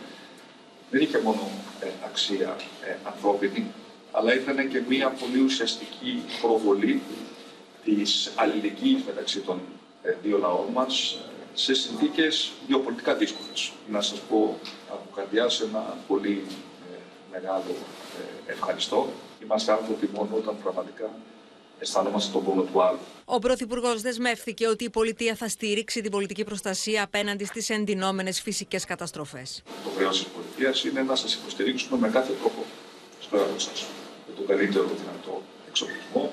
δεν 0.89 1.01
είχε 1.01 1.19
μόνο 1.21 1.49
ε, 1.79 1.87
αξία 2.05 2.55
ε, 2.85 2.95
ανθρώπινη, 3.03 3.71
αλλά 4.11 4.33
ήταν 4.33 4.69
και 4.69 4.81
μια 4.87 5.09
πολύ 5.09 5.39
ουσιαστική 5.39 6.23
προβολή 6.41 7.01
της 7.83 8.31
αλληλεγγύης 8.35 9.03
μεταξύ 9.05 9.39
των 9.39 9.61
ε, 10.03 10.15
δύο 10.23 10.37
λαών 10.37 10.67
μας 10.73 11.17
σε 11.53 11.73
συνθήκες 11.73 12.51
γεωπολιτικά 12.67 13.15
δύσκολες. 13.15 13.71
Να 13.91 14.01
σας 14.01 14.19
πω 14.19 14.59
από 14.89 15.09
καρδιά 15.15 15.49
σε 15.49 15.63
ένα 15.63 15.97
πολύ 16.07 16.43
μεγάλο 17.31 17.75
ε, 18.47 18.51
ευχαριστώ. 18.51 19.09
Είμαστε 19.43 19.71
άνθρωποι 19.71 20.09
μόνο 20.13 20.35
όταν 20.35 20.55
πραγματικά 20.63 21.09
αισθανόμαστε 21.79 22.31
τον 22.31 22.43
πόνο 22.43 22.61
του 22.61 22.81
άλλου. 22.81 22.99
Ο 23.25 23.39
Πρωθυπουργός 23.39 24.01
δεσμεύθηκε 24.01 24.67
ότι 24.67 24.83
η 24.83 24.89
πολιτεία 24.89 25.35
θα 25.35 25.47
στηρίξει 25.47 26.01
την 26.01 26.11
πολιτική 26.11 26.43
προστασία 26.43 27.03
απέναντι 27.03 27.45
στις 27.45 27.69
εντυνόμενε 27.69 28.31
φυσικές 28.31 28.85
καταστροφές. 28.85 29.63
Το 29.83 29.89
χρέος 29.95 30.17
της 30.17 30.27
πολιτείας 30.27 30.83
είναι 30.83 31.01
να 31.01 31.15
σας 31.15 31.33
υποστηρίξουμε 31.33 31.99
με 31.99 32.09
κάθε 32.09 32.33
τρόπο 32.39 32.63
στο 33.21 33.37
έργο 33.37 33.59
σας. 33.59 33.85
Με 34.27 34.33
τον 34.35 34.45
καλύτερο 34.45 34.85
δυνατό 34.85 35.41
εξοπλισμό, 35.67 36.31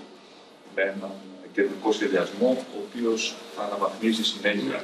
με 0.74 0.82
έναν 0.82 1.12
κεντρικό 1.58 1.92
σχεδιασμό, 1.92 2.50
ο 2.76 2.78
οποίο 2.86 3.12
θα 3.56 3.62
αναβαθμίζει 3.62 4.22
συνέχεια 4.22 4.82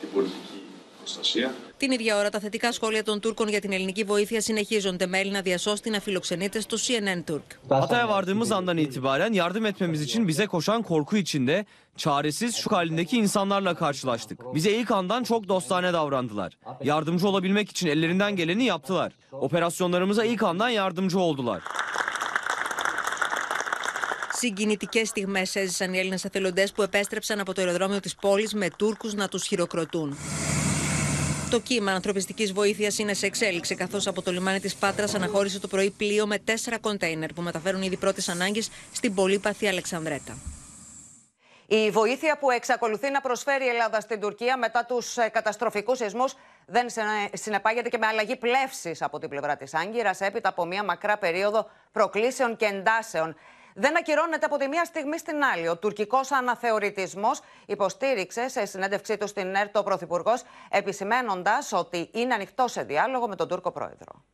την 0.00 0.08
πολιτική 0.14 0.58
προστασία. 0.98 1.54
Την 1.76 1.90
ίδια 1.90 2.16
ώρα, 2.18 2.30
τα 2.30 2.40
θετικά 2.40 2.72
σχόλια 2.72 3.04
των 3.04 3.20
Τούρκων 3.20 3.48
για 3.48 3.60
την 3.60 3.72
ελληνική 3.72 4.04
βοήθεια 4.04 4.40
συνεχίζονται 4.40 5.06
με 5.06 5.18
Έλληνα 5.18 5.40
διασώστη 5.40 5.90
να 5.90 6.00
φιλοξενείται 6.00 6.60
στο 6.60 6.76
CNN 6.76 7.30
Turk. 7.30 7.58
Hatay'a 7.68 8.08
vardığımız 8.08 8.52
andan 8.52 8.76
itibaren 8.76 9.32
yardım 9.32 9.66
etmemiz 9.66 10.02
için 10.02 10.28
bize 10.28 10.46
koşan 10.46 10.82
korku 10.82 11.16
içinde 11.16 11.64
çaresiz 11.96 12.56
şu 12.56 12.72
halindeki 12.72 13.16
insanlarla 13.16 13.74
karşılaştık. 13.74 14.54
Bize 14.54 14.70
ilk 14.70 14.90
andan 14.90 15.22
çok 15.22 15.48
dostane 15.48 15.92
davrandılar. 15.92 16.58
Yardımcı 16.82 17.28
olabilmek 17.28 17.70
için 17.70 17.86
ellerinden 17.86 18.36
geleni 18.36 18.64
yaptılar. 18.64 19.12
Operasyonlarımıza 19.32 20.24
ilk 20.24 20.42
andan 20.42 20.68
yardımcı 20.68 21.18
oldular. 21.18 21.62
Συγκινητικές 24.42 25.08
στιγμές 25.08 25.56
έζησαν 25.56 25.94
οι 25.94 25.98
Έλληνες 25.98 26.24
εθελοντές 26.24 26.72
που 26.72 26.82
επέστρεψαν 26.82 27.40
από 27.40 27.54
το 27.54 27.60
αεροδρόμιο 27.60 28.00
της 28.00 28.14
πόλης 28.14 28.54
με 28.54 28.70
Τούρκους 28.70 29.14
να 29.14 29.28
τους 29.28 29.46
χειροκροτούν. 29.46 30.16
Το 31.50 31.60
κύμα 31.60 31.92
ανθρωπιστικής 31.92 32.52
βοήθειας 32.52 32.98
είναι 32.98 33.14
σε 33.14 33.26
εξέλιξη, 33.26 33.74
καθώς 33.74 34.06
από 34.06 34.22
το 34.22 34.32
λιμάνι 34.32 34.60
της 34.60 34.74
Πάτρας 34.74 35.14
αναχώρησε 35.14 35.60
το 35.60 35.68
πρωί 35.68 35.90
πλοίο 35.90 36.26
με 36.26 36.38
τέσσερα 36.38 36.78
κοντέινερ 36.78 37.32
που 37.32 37.42
μεταφέρουν 37.42 37.82
ήδη 37.82 37.96
πρώτες 37.96 38.28
ανάγκες 38.28 38.70
στην 38.92 39.14
πολύπαθη 39.14 39.68
Αλεξανδρέτα. 39.68 40.38
Η 41.66 41.90
βοήθεια 41.90 42.38
που 42.38 42.50
εξακολουθεί 42.50 43.10
να 43.10 43.20
προσφέρει 43.20 43.64
η 43.64 43.68
Ελλάδα 43.68 44.00
στην 44.00 44.20
Τουρκία 44.20 44.56
μετά 44.56 44.84
τους 44.84 45.14
καταστροφικούς 45.32 45.98
σεισμούς 45.98 46.34
δεν 46.66 46.86
συνεπάγεται 47.32 47.88
και 47.88 47.98
με 47.98 48.06
αλλαγή 48.06 48.36
πλεύσης 48.36 49.02
από 49.02 49.18
την 49.18 49.28
πλευρά 49.28 49.56
της 49.56 49.74
Άγκυρας 49.74 50.20
έπειτα 50.20 50.48
από 50.48 50.64
μια 50.64 50.84
μακρά 50.84 51.18
περίοδο 51.18 51.70
προκλήσεων 51.92 52.56
και 52.56 52.64
εντάσεων 52.64 53.36
δεν 53.74 53.96
ακυρώνεται 53.96 54.46
από 54.46 54.56
τη 54.56 54.68
μία 54.68 54.84
στιγμή 54.84 55.18
στην 55.18 55.42
άλλη. 55.42 55.68
Ο 55.68 55.76
τουρκικός 55.76 56.30
αναθεωρητισμός 56.30 57.40
υποστήριξε 57.66 58.48
σε 58.48 58.64
συνέντευξή 58.64 59.16
του 59.16 59.26
στην 59.26 59.54
ΕΡΤ 59.54 59.76
ο 59.76 59.82
Πρωθυπουργός, 59.82 60.42
επισημένοντας 60.70 61.72
ότι 61.72 62.10
είναι 62.12 62.34
ανοιχτό 62.34 62.68
σε 62.68 62.82
διάλογο 62.82 63.28
με 63.28 63.36
τον 63.36 63.48
Τούρκο 63.48 63.70
Πρόεδρο. 63.70 64.24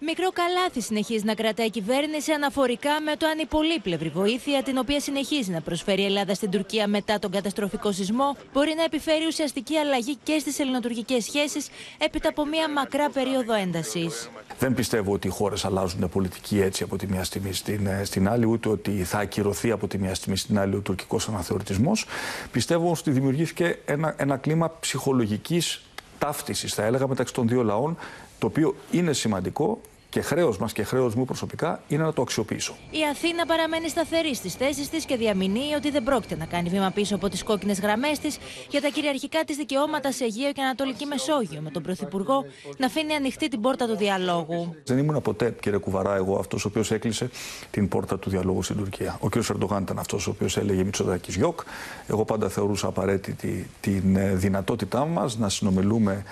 Μικρό 0.00 0.30
καλάθι 0.32 0.80
συνεχίζει 0.80 1.24
να 1.24 1.34
κρατάει 1.34 1.66
η 1.66 1.70
κυβέρνηση 1.70 2.32
αναφορικά 2.32 3.00
με 3.00 3.16
το 3.16 3.26
αν 3.26 3.38
η 3.38 3.46
πολύπλευρη 3.46 4.08
βοήθεια, 4.08 4.62
την 4.62 4.78
οποία 4.78 5.00
συνεχίζει 5.00 5.50
να 5.50 5.60
προσφέρει 5.60 6.02
η 6.02 6.04
Ελλάδα 6.04 6.34
στην 6.34 6.50
Τουρκία 6.50 6.86
μετά 6.88 7.18
τον 7.18 7.30
καταστροφικό 7.30 7.92
σεισμό, 7.92 8.36
μπορεί 8.52 8.74
να 8.76 8.84
επιφέρει 8.84 9.26
ουσιαστική 9.26 9.76
αλλαγή 9.76 10.16
και 10.22 10.38
στις 10.38 10.58
ελληνοτουρκικές 10.58 11.24
σχέσεις 11.24 11.68
έπειτα 11.98 12.28
από 12.28 12.46
μία 12.46 12.70
μακρά 12.70 13.10
περίοδο 13.10 13.54
έντασης. 13.54 14.30
Δεν 14.58 14.74
πιστεύω 14.74 15.12
ότι 15.12 15.26
οι 15.26 15.30
χώρες 15.30 15.64
αλλάζουν 15.64 16.08
πολιτική 16.08 16.60
έτσι 16.60 16.82
από 16.82 16.96
τη 16.96 17.06
μια 17.06 17.24
στιγμή 17.24 17.52
στην, 17.52 17.86
ε, 17.86 18.04
στην 18.04 18.28
άλλη, 18.28 18.46
ούτε 18.46 18.68
ότι 18.68 18.90
θα 18.90 19.18
ακυρωθεί 19.18 19.70
από 19.70 19.88
τη 19.88 19.98
μια 19.98 20.14
στιγμή 20.14 20.36
στην 20.36 20.58
άλλη 20.58 20.74
ο 20.76 20.80
τουρκικός 20.80 21.28
αναθεωρητισμός. 21.28 22.06
Πιστεύω 22.52 22.90
ότι 22.90 23.10
δημιουργήθηκε 23.10 23.78
ένα, 23.84 24.14
ένα 24.18 24.36
κλίμα 24.36 24.76
ψυχολογικής 24.80 25.82
ταύτισης, 26.18 26.74
θα 26.74 26.82
έλεγα, 26.82 27.08
μεταξύ 27.08 27.34
των 27.34 27.48
δύο 27.48 27.62
λαών, 27.62 27.96
το 28.38 28.46
οποίο 28.46 28.74
είναι 28.90 29.12
σημαντικό 29.12 29.80
Και 30.10 30.20
χρέος 30.20 30.58
μας 30.58 30.72
και 30.72 30.82
χρέος 30.82 31.14
μου 31.14 31.24
προσωπικά 31.24 31.82
είναι 31.88 32.02
να 32.02 32.12
το 32.12 32.22
αξιοποιήσω. 32.22 32.74
Η 32.90 32.98
Αθήνα 33.10 33.46
παραμένει 33.46 33.88
σταθερή 33.88 34.34
στις 34.34 34.54
θέσεις 34.54 34.88
της 34.88 35.04
και 35.04 35.16
διαμηνύει 35.16 35.74
ότι 35.76 35.90
δεν 35.90 36.02
πρόκειται 36.02 36.36
να 36.36 36.44
κάνει 36.46 36.68
βήμα 36.68 36.90
πίσω 36.90 37.14
από 37.14 37.28
τις 37.28 37.42
κόκκινες 37.42 37.80
γραμμές 37.80 38.18
της 38.18 38.38
για 38.70 38.80
τα 38.80 38.88
κυριαρχικά 38.88 39.44
της 39.44 39.56
δικαιώματα 39.56 40.12
σε 40.12 40.24
Αιγαίο 40.24 40.52
και 40.52 40.62
Ανατολική 40.62 41.06
Μεσόγειο, 41.06 41.60
με 41.60 41.70
τον 41.70 41.82
Πρωθυπουργό 41.82 42.44
να 42.76 42.86
αφήνει 42.86 43.14
ανοιχτή 43.14 43.48
την 43.48 43.60
πόρτα 43.60 43.86
του 43.86 43.96
διαλόγου. 43.96 44.74
Δεν 44.84 44.98
ήμουν 44.98 45.22
ποτέ, 45.22 45.56
κύριε 45.60 45.78
Κουβαρά, 45.78 46.14
εγώ 46.14 46.38
αυτός 46.38 46.64
ο 46.64 46.68
οποίος 46.68 46.90
έκλεισε 46.90 47.30
την 47.70 47.88
πόρτα 47.88 48.18
του 48.18 48.30
διαλόγου 48.30 48.62
στην 48.62 48.76
Τουρκία. 48.76 49.18
Ο 49.20 49.28
κ. 49.28 49.34
Ερντογάν 49.50 49.82
ήταν 49.82 49.98
αυτός 49.98 50.26
ο 50.26 50.30
οποίος 50.30 50.56
έλεγε 50.56 50.84
Μητσοτάκης 50.84 51.36
Γιώκ. 51.36 51.60
Εγώ 52.06 52.24
πάντα 52.24 52.48
θεωρούσα 52.48 52.86
απαραίτητη 52.86 53.70
την 53.80 54.16
ε, 54.16 54.34
δυνατότητά 54.34 55.04
μας 55.04 55.38
να 55.38 55.48
συνομιλούμε 55.48 56.24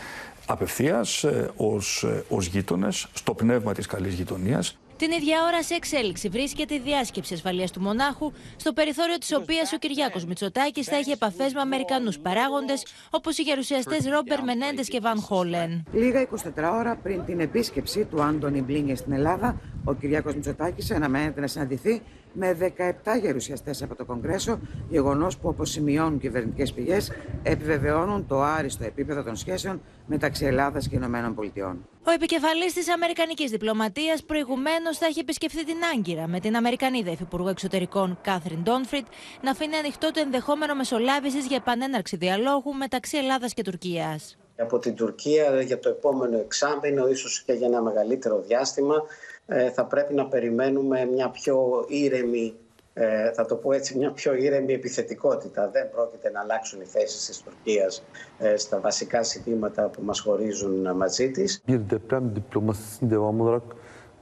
απευθείας 0.46 1.24
ως 1.56 2.06
ως 2.28 2.46
γείτονες, 2.46 3.06
στο 3.12 3.34
πνεύμα 3.34 3.74
της 3.74 3.86
καλής 3.86 4.14
γειτονίας. 4.14 4.76
Την 4.96 5.10
ίδια 5.10 5.38
ώρα 5.46 5.62
σε 5.62 5.74
εξέλιξη 5.74 6.28
βρίσκεται 6.28 6.74
η 6.74 6.78
διάσκεψη 6.78 7.34
ασφαλείας 7.34 7.70
του 7.70 7.80
Μονάχου, 7.80 8.32
στο 8.56 8.72
περιθώριο 8.72 9.18
της 9.18 9.32
οποίας 9.32 9.72
ο 9.72 9.78
Κυριάκος 9.78 10.24
Μητσοτάκης 10.24 10.86
θα 10.86 10.96
έχει 10.96 11.10
επαφές 11.10 11.52
με 11.52 11.60
Αμερικανούς 11.60 12.18
παράγοντες, 12.18 12.86
όπως 13.10 13.38
οι 13.38 13.42
γερουσιαστές 13.42 14.04
Ρόμπερ 14.06 14.42
Μενέντες 14.42 14.88
και 14.88 15.00
Βαν 15.00 15.20
Χόλεν. 15.20 15.84
Λίγα 15.92 16.20
24 16.20 16.72
ώρα 16.72 16.96
πριν 17.02 17.24
την 17.24 17.40
επίσκεψη 17.40 18.04
του 18.04 18.22
Άντωνι 18.22 18.60
Μπλίνγκε 18.62 18.94
στην 18.94 19.12
Ελλάδα, 19.12 19.60
ο 19.84 19.94
Κυριάκος 19.94 20.34
Μητσοτάκης 20.34 20.90
αναμένεται 20.90 21.40
να 21.40 21.46
συναντηθεί 21.46 22.02
με 22.38 22.56
17 23.04 23.20
γερουσιαστές 23.20 23.82
από 23.82 23.94
το 23.94 24.04
Κογκρέσο, 24.04 24.58
γεγονός 24.88 25.38
που, 25.38 25.48
όπως 25.48 25.70
σημειώνουν 25.70 26.18
κυβερνητικές 26.18 26.72
πηγές, 26.72 27.12
επιβεβαιώνουν 27.42 28.26
το 28.26 28.42
άριστο 28.42 28.84
επίπεδο 28.84 29.22
των 29.22 29.36
σχέσεων 29.36 29.80
μεταξύ 30.06 30.44
Ελλάδας 30.44 30.88
και 30.88 30.96
Ηνωμένων 30.96 31.34
Πολιτειών. 31.34 31.88
Ο 32.06 32.10
επικεφαλής 32.10 32.72
της 32.72 32.90
Αμερικανικής 32.90 33.50
διπλωματίας 33.50 34.22
προηγουμένως 34.22 34.98
θα 34.98 35.06
έχει 35.06 35.20
επισκεφθεί 35.20 35.64
την 35.64 35.76
Άγκυρα 35.94 36.26
με 36.26 36.40
την 36.40 36.56
Αμερικανίδα 36.56 37.10
Υφυπουργό 37.10 37.48
Εξωτερικών 37.48 38.18
Κάθριν 38.22 38.62
Ντόνφριτ 38.62 39.06
να 39.42 39.50
αφήνει 39.50 39.76
ανοιχτό 39.76 40.10
το 40.10 40.20
ενδεχόμενο 40.20 40.74
μεσολάβησης 40.74 41.46
για 41.46 41.56
επανέναρξη 41.56 42.16
διαλόγου 42.16 42.74
μεταξύ 42.74 43.16
Ελλάδας 43.16 43.54
και 43.54 43.62
Τουρκίας. 43.62 44.38
Από 44.58 44.78
την 44.78 44.94
Τουρκία 44.94 45.62
για 45.62 45.78
το 45.78 45.88
επόμενο 45.88 46.38
εξάμεινο, 46.38 47.08
ίσως 47.08 47.42
και 47.42 47.52
για 47.52 47.66
ένα 47.66 47.82
μεγαλύτερο 47.82 48.42
διάστημα, 48.46 48.94
ε, 48.94 49.35
θα 49.74 49.84
πρέπει 49.84 50.14
να 50.14 50.26
περιμένουμε 50.26 51.04
μια 51.04 51.30
πιο 51.30 51.84
ήρεμη 51.88 52.54
ε, 52.98 53.32
θα 53.32 53.44
το 53.46 53.54
πω 53.54 53.72
έτσι, 53.72 53.98
μια 53.98 54.10
πιο 54.10 54.34
ήρεμη 54.34 54.72
επιθετικότητα. 54.72 55.70
Δεν 55.70 55.90
πρόκειται 55.90 56.30
να 56.30 56.40
αλλάξουν 56.40 56.80
οι 56.80 56.84
θέσεις 56.84 57.26
της 57.26 57.42
Τουρκίας 57.42 58.02
ε, 58.38 58.56
στα 58.56 58.80
βασικά 58.80 59.22
ζητήματα 59.22 59.88
που 59.88 60.02
μας 60.02 60.20
χωρίζουν 60.20 60.96
μαζί 60.96 61.30
της. 61.30 61.62
Bir 61.68 61.80
deprem 61.90 62.36
diplomasisinin 62.36 63.10
devamı 63.10 63.42
olarak 63.42 63.62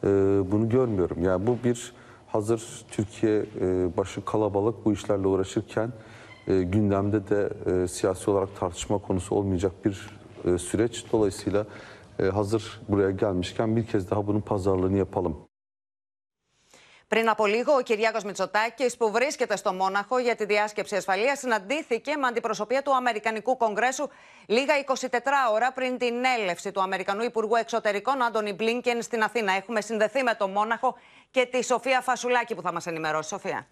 e, 0.04 0.08
bunu 0.50 0.68
görmüyorum. 0.68 1.22
Yani 1.22 1.46
bu 1.46 1.58
bir 1.64 1.92
hazır 2.26 2.84
Türkiye 2.90 3.44
e, 3.60 3.96
başı 3.96 4.24
kalabalık 4.24 4.84
bu 4.84 4.92
işlerle 4.92 5.26
uğraşırken 5.26 5.92
e, 6.48 6.62
gündemde 6.62 7.28
de 7.28 7.48
e, 7.66 7.88
siyasi 7.88 8.30
olarak 8.30 8.48
tartışma 8.60 8.98
konusu 8.98 9.34
olmayacak 9.34 9.72
bir 9.84 10.10
e, 10.44 10.58
süreç. 10.58 11.04
Dolayısıyla 11.12 11.66
e, 12.18 12.24
hazır 12.24 12.80
buraya 12.88 13.10
gelmişken 13.10 13.76
bir 13.76 13.86
kez 13.86 14.10
daha 14.10 14.26
bunun 14.26 14.40
pazarlığını 14.40 14.98
yapalım. 14.98 15.46
Πριν 17.08 17.28
από 17.28 17.46
λίγο, 17.46 17.72
ο 17.72 17.82
Κυριάκος 17.82 18.24
Μητσοτάκης, 18.24 18.96
που 18.96 19.10
βρίσκεται 19.10 19.56
στο 19.56 19.72
Μόναχο 19.72 20.18
για 20.18 20.34
τη 20.34 20.44
διάσκεψη 20.44 20.96
ασφαλείας, 20.96 21.38
συναντήθηκε 21.38 22.16
με 22.16 22.26
αντιπροσωπεία 22.26 22.82
του 22.82 22.94
Αμερικανικού 22.94 23.56
Κογκρέσου 23.56 24.08
λίγα 24.48 24.74
24 24.86 24.94
ώρα 25.52 25.72
πριν 25.72 25.98
την 25.98 26.14
έλευση 26.38 26.72
του 26.72 26.80
Αμερικανού 26.80 27.22
Υπουργού 27.22 27.54
Εξωτερικών, 27.54 28.22
Άντωνι 28.22 28.52
Μπλίνκεν, 28.52 29.02
στην 29.02 29.22
Αθήνα. 29.22 29.52
Έχουμε 29.52 29.80
συνδεθεί 29.80 30.22
με 30.22 30.34
το 30.38 30.48
Μόναχο 30.48 30.94
και 31.30 31.48
τη 31.50 31.64
Σοφία 31.64 32.00
Φασουλάκη 32.00 32.54
που 32.54 32.62
θα 32.62 32.72
μας 32.72 32.86
ενημερώσει. 32.86 33.28
Σοφία. 33.28 33.66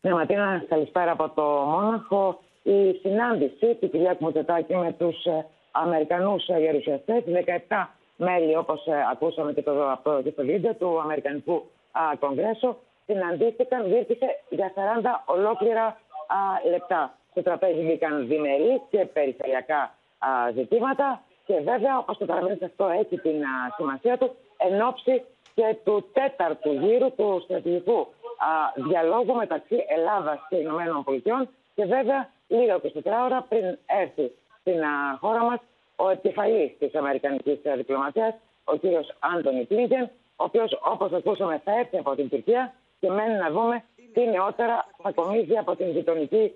Ναι, 0.00 0.12
Ματίνα, 0.12 0.64
καλησπέρα 0.68 1.10
από 1.10 1.28
το 1.28 1.42
Μόναχο. 1.42 2.40
Η 2.62 2.92
συνάντηση 2.92 3.74
του 3.80 3.90
Κυριάκου 3.90 4.24
Μητσοτάκη 4.24 4.74
με 4.74 4.92
τους 4.92 5.16
Αμερικανούς 5.82 6.44
γερουσιαστές, 6.46 7.22
17 7.68 7.86
μέλη, 8.16 8.56
όπως 8.56 8.86
ακούσαμε 9.10 9.52
και, 9.52 9.62
το, 9.62 9.90
από, 9.90 10.20
και 10.24 10.30
στο 10.30 10.44
βίντεο 10.44 10.74
του 10.74 11.00
Αμερικανικού 11.00 11.70
α, 11.92 12.16
Κογκρέσου, 12.20 12.76
συναντήθηκαν, 13.06 13.84
διήρκησε 13.84 14.26
για 14.48 14.72
40 14.74 15.34
ολόκληρα 15.34 15.84
α, 15.86 16.70
λεπτά. 16.70 17.12
Στο 17.30 17.42
τραπέζι 17.42 17.80
μπήκαν 17.80 18.26
διμερεί 18.26 18.82
και 18.90 19.04
περιφερειακά 19.04 19.94
α, 20.18 20.50
ζητήματα 20.54 21.22
και 21.46 21.54
βέβαια, 21.54 21.98
όπως 21.98 22.18
το 22.18 22.24
παραμένει 22.24 22.58
αυτό, 22.64 22.88
έχει 23.00 23.18
την 23.18 23.42
α, 23.42 23.74
σημασία 23.76 24.18
του 24.18 24.34
εν 24.56 24.82
ώψη 24.82 25.22
και 25.54 25.76
του 25.84 26.04
τέταρτου 26.12 26.72
γύρου 26.72 27.14
του 27.16 27.40
στρατηγικού 27.44 27.98
α, 27.98 28.50
διαλόγου 28.88 29.34
μεταξύ 29.34 29.84
Ελλάδας 29.88 30.38
και 30.48 30.56
Ηνωμένων 30.56 31.04
Πολιτειών 31.04 31.48
και 31.74 31.84
βέβαια 31.84 32.30
λίγα 32.48 32.76
24 32.76 32.82
ώρα 33.24 33.46
πριν 33.48 33.78
έρθει 33.86 34.32
στην 34.60 34.82
α, 34.82 35.16
χώρα 35.20 35.42
μας 35.44 35.58
ο 36.00 36.08
επικεφαλής 36.10 36.78
της 36.78 36.94
Αμερικανικής 36.94 37.58
διπλωματίας, 37.76 38.34
ο 38.64 38.76
κύριος 38.76 39.06
Άντωνι 39.18 39.64
Πλίγκεν, 39.64 40.04
ο 40.36 40.44
οποίος, 40.44 40.78
όπως 40.92 41.12
ακούσαμε, 41.12 41.60
θα 41.64 41.72
έρθει 41.78 41.98
από 41.98 42.14
την 42.14 42.28
Τουρκία 42.28 42.74
και 43.00 43.10
μένει 43.10 43.34
να 43.34 43.50
δούμε 43.50 43.84
τι 44.12 44.26
νεότερα 44.26 44.86
θα 45.02 45.10
κομίζει 45.12 45.56
από 45.56 45.76
την 45.76 45.90
γειτονική 45.90 46.52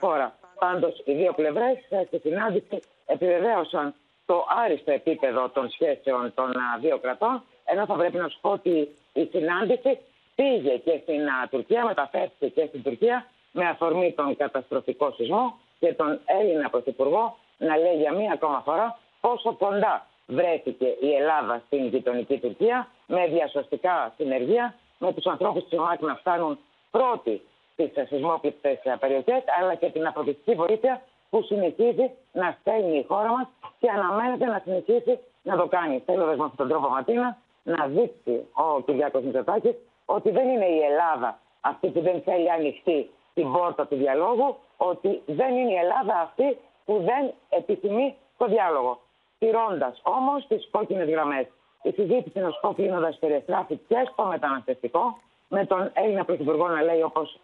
χώρα. 0.00 0.38
Πάντως, 0.58 1.02
οι 1.04 1.12
δύο 1.12 1.32
πλευρές 1.32 1.76
στη 2.06 2.18
συνάντηση 2.18 2.82
επιβεβαίωσαν 3.06 3.94
το 4.26 4.44
άριστο 4.64 4.92
επίπεδο 4.92 5.48
των 5.48 5.70
σχέσεων 5.70 6.32
των 6.34 6.52
δύο 6.80 6.98
κρατών, 6.98 7.42
ενώ 7.64 7.86
θα 7.86 7.94
πρέπει 7.94 8.16
να 8.16 8.28
σου 8.28 8.38
πω 8.40 8.50
ότι 8.50 8.88
η 9.12 9.28
συνάντηση 9.32 9.98
πήγε 10.34 10.76
και 10.76 11.00
στην 11.02 11.20
Τουρκία, 11.50 11.84
μεταφέρθηκε 11.84 12.46
και 12.48 12.66
στην 12.66 12.82
Τουρκία 12.82 13.26
με 13.52 13.64
αφορμή 13.68 14.12
τον 14.12 14.36
καταστροφικό 14.36 15.10
σεισμό 15.10 15.58
και 15.78 15.92
τον 15.92 16.20
Έλληνα 16.24 16.70
Πρωθυπουργό 16.70 17.36
να 17.58 17.76
λέει 17.76 17.96
για 17.96 18.12
μία 18.12 18.32
ακόμα 18.32 18.60
φορά 18.64 18.98
πόσο 19.20 19.52
κοντά 19.52 20.06
βρέθηκε 20.26 20.86
η 21.00 21.14
Ελλάδα 21.14 21.62
στην 21.66 21.86
γειτονική 21.86 22.38
Τουρκία 22.38 22.88
με 23.06 23.26
διασωστικά 23.26 24.12
συνεργεία, 24.16 24.74
με 24.98 25.12
τους 25.12 25.26
ανθρώπους 25.26 25.68
της 25.68 25.78
ΟΜΑΚ 25.78 26.00
να 26.00 26.14
φτάνουν 26.14 26.58
πρώτοι 26.90 27.42
στις 27.72 28.08
σεισμόπληκτες 28.08 28.78
περιοχές, 29.00 29.42
αλλά 29.60 29.74
και 29.74 29.90
την 29.90 30.06
ανθρωπιστική 30.06 30.54
βοήθεια 30.54 31.02
που 31.30 31.42
συνεχίζει 31.42 32.10
να 32.32 32.56
στέλνει 32.60 32.98
η 32.98 33.04
χώρα 33.08 33.30
μας 33.30 33.46
και 33.78 33.90
αναμένεται 33.90 34.46
να 34.46 34.60
συνεχίσει 34.64 35.18
να 35.42 35.56
το 35.56 35.66
κάνει. 35.66 36.02
Θέλω 36.06 36.24
με 36.24 36.32
αυτόν 36.32 36.56
τον 36.56 36.68
τρόπο, 36.68 36.88
Ματίνα, 36.88 37.38
να 37.62 37.86
δείξει 37.86 38.46
ο 38.52 38.80
Κυριάκος 38.80 39.22
Μητσοτάκης 39.22 39.74
ότι 40.04 40.30
δεν 40.30 40.48
είναι 40.48 40.66
η 40.66 40.80
Ελλάδα 40.80 41.38
αυτή 41.60 41.88
που 41.88 42.00
δεν 42.00 42.22
θέλει 42.22 42.50
ανοιχτή 42.50 43.10
την 43.34 43.52
πόρτα 43.52 43.86
του 43.86 43.96
διαλόγου, 43.96 44.56
ότι 44.76 45.22
δεν 45.26 45.56
είναι 45.56 45.72
η 45.72 45.76
Ελλάδα 45.76 46.20
αυτή 46.20 46.58
που 46.86 46.94
δεν 47.04 47.32
επιθυμεί 47.48 48.14
το 48.36 48.46
διάλογο. 48.46 49.00
Τηρώντας 49.38 50.00
όμως 50.02 50.46
τις 50.46 50.68
κόκκινες 50.70 51.08
γραμμές. 51.08 51.46
Η 51.82 51.90
συζήτηση, 51.90 52.38
να 52.38 52.50
σου 52.50 52.60
πω 52.60 52.72
κλείνοντα, 52.74 53.16
περιστράφει 53.20 53.76
και 53.88 54.08
στο 54.12 54.24
μεταναστευτικό, 54.24 55.18
με 55.48 55.66
τον 55.66 55.90
Έλληνα 55.94 56.24
Πρωθυπουργό 56.24 56.68
να 56.68 56.82
λέει, 56.82 57.02
όπως 57.02 57.38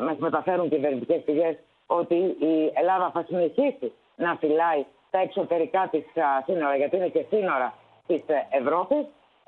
μας 0.00 0.16
μεταφέρουν 0.16 0.68
κυβερνητικές 0.68 1.22
πηγές, 1.22 1.56
ότι 1.86 2.14
η 2.38 2.72
Ελλάδα 2.74 3.10
θα 3.10 3.24
συνεχίσει 3.28 3.92
να 4.16 4.36
φυλάει 4.36 4.84
τα 5.10 5.18
εξωτερικά 5.18 5.88
της 5.90 6.04
σύνορα, 6.44 6.76
γιατί 6.76 6.96
είναι 6.96 7.08
και 7.08 7.24
σύνορα 7.30 7.74
της 8.06 8.22
Ευρώπης. 8.50 9.04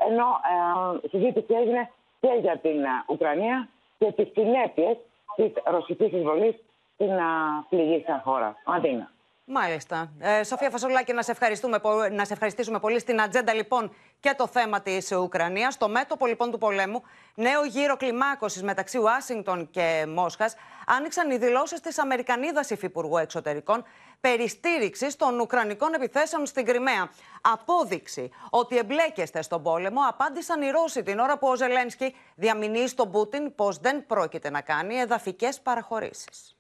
Ενώ 0.09 0.27
η 1.03 1.09
συζήτηση 1.09 1.55
έγινε 1.55 1.91
και 2.21 2.39
για 2.41 2.59
την 2.59 2.85
Ουκρανία 3.09 3.69
και 3.99 4.13
τις 4.13 4.29
συνέπειες 4.33 4.97
της 5.37 5.53
ρωσικής 5.65 6.13
εισβολής 6.13 6.55
στην 6.95 7.11
πληγή 7.69 8.05
σαν 8.07 8.21
χώρα. 8.21 8.57
Μαντίνα. 8.67 9.13
Μάλιστα. 9.47 10.13
Ε, 10.19 10.45
Σοφία 10.45 10.71
Φασολάκη, 10.71 11.13
να 11.13 11.23
σε, 11.23 11.31
ευχαριστούμε, 11.31 11.81
να 12.11 12.25
σε 12.25 12.33
ευχαριστήσουμε 12.33 12.79
πολύ 12.79 12.99
στην 12.99 13.21
ατζέντα 13.21 13.55
λοιπόν 13.55 13.95
και 14.21 14.35
το 14.37 14.47
θέμα 14.47 14.81
της 14.81 15.13
Ουκρανίας. 15.13 15.75
Στο 15.75 15.89
μέτωπο 15.89 16.27
λοιπόν 16.27 16.51
του 16.51 16.59
πολέμου, 16.59 17.03
νέο 17.35 17.65
γύρο 17.65 17.97
κλιμάκωσης 17.97 18.63
μεταξύ 18.63 18.99
Ουάσιγκτον 18.99 19.71
και 19.71 20.07
Μόσχας, 20.09 20.57
άνοιξαν 20.87 21.31
οι 21.31 21.37
δηλώσεις 21.37 21.81
της 21.81 21.99
Αμερικανίδας 21.99 22.71
Υφυπουργού 22.71 23.17
Εξωτερικών 23.17 23.85
περί 24.21 24.49
στήριξη 24.49 25.19
των 25.19 25.41
Ουκρανικών 25.41 25.95
επιθέσεων 25.95 26.47
στην 26.47 26.65
Κρυμαία. 26.65 27.11
Απόδειξη 27.41 28.31
ότι 28.51 28.77
εμπλέκεστε 28.77 29.43
στον 29.43 29.63
πόλεμο, 29.63 30.01
απάντησαν 30.09 30.63
οι 30.63 30.71
Ρώσοι 30.71 31.03
την 31.03 31.19
ώρα 31.19 31.39
που 31.39 31.49
ο 31.49 31.57
Ζελένσκι 31.57 32.17
διαμηνύει 32.35 32.87
στον 32.87 33.11
Πούτιν 33.11 33.55
πως 33.55 33.79
δεν 33.79 34.07
πρόκειται 34.07 34.51
να 34.51 34.61
κάνει 34.61 34.95
εδαφικές 34.95 35.61
παραχωρήσεις. 35.61 36.54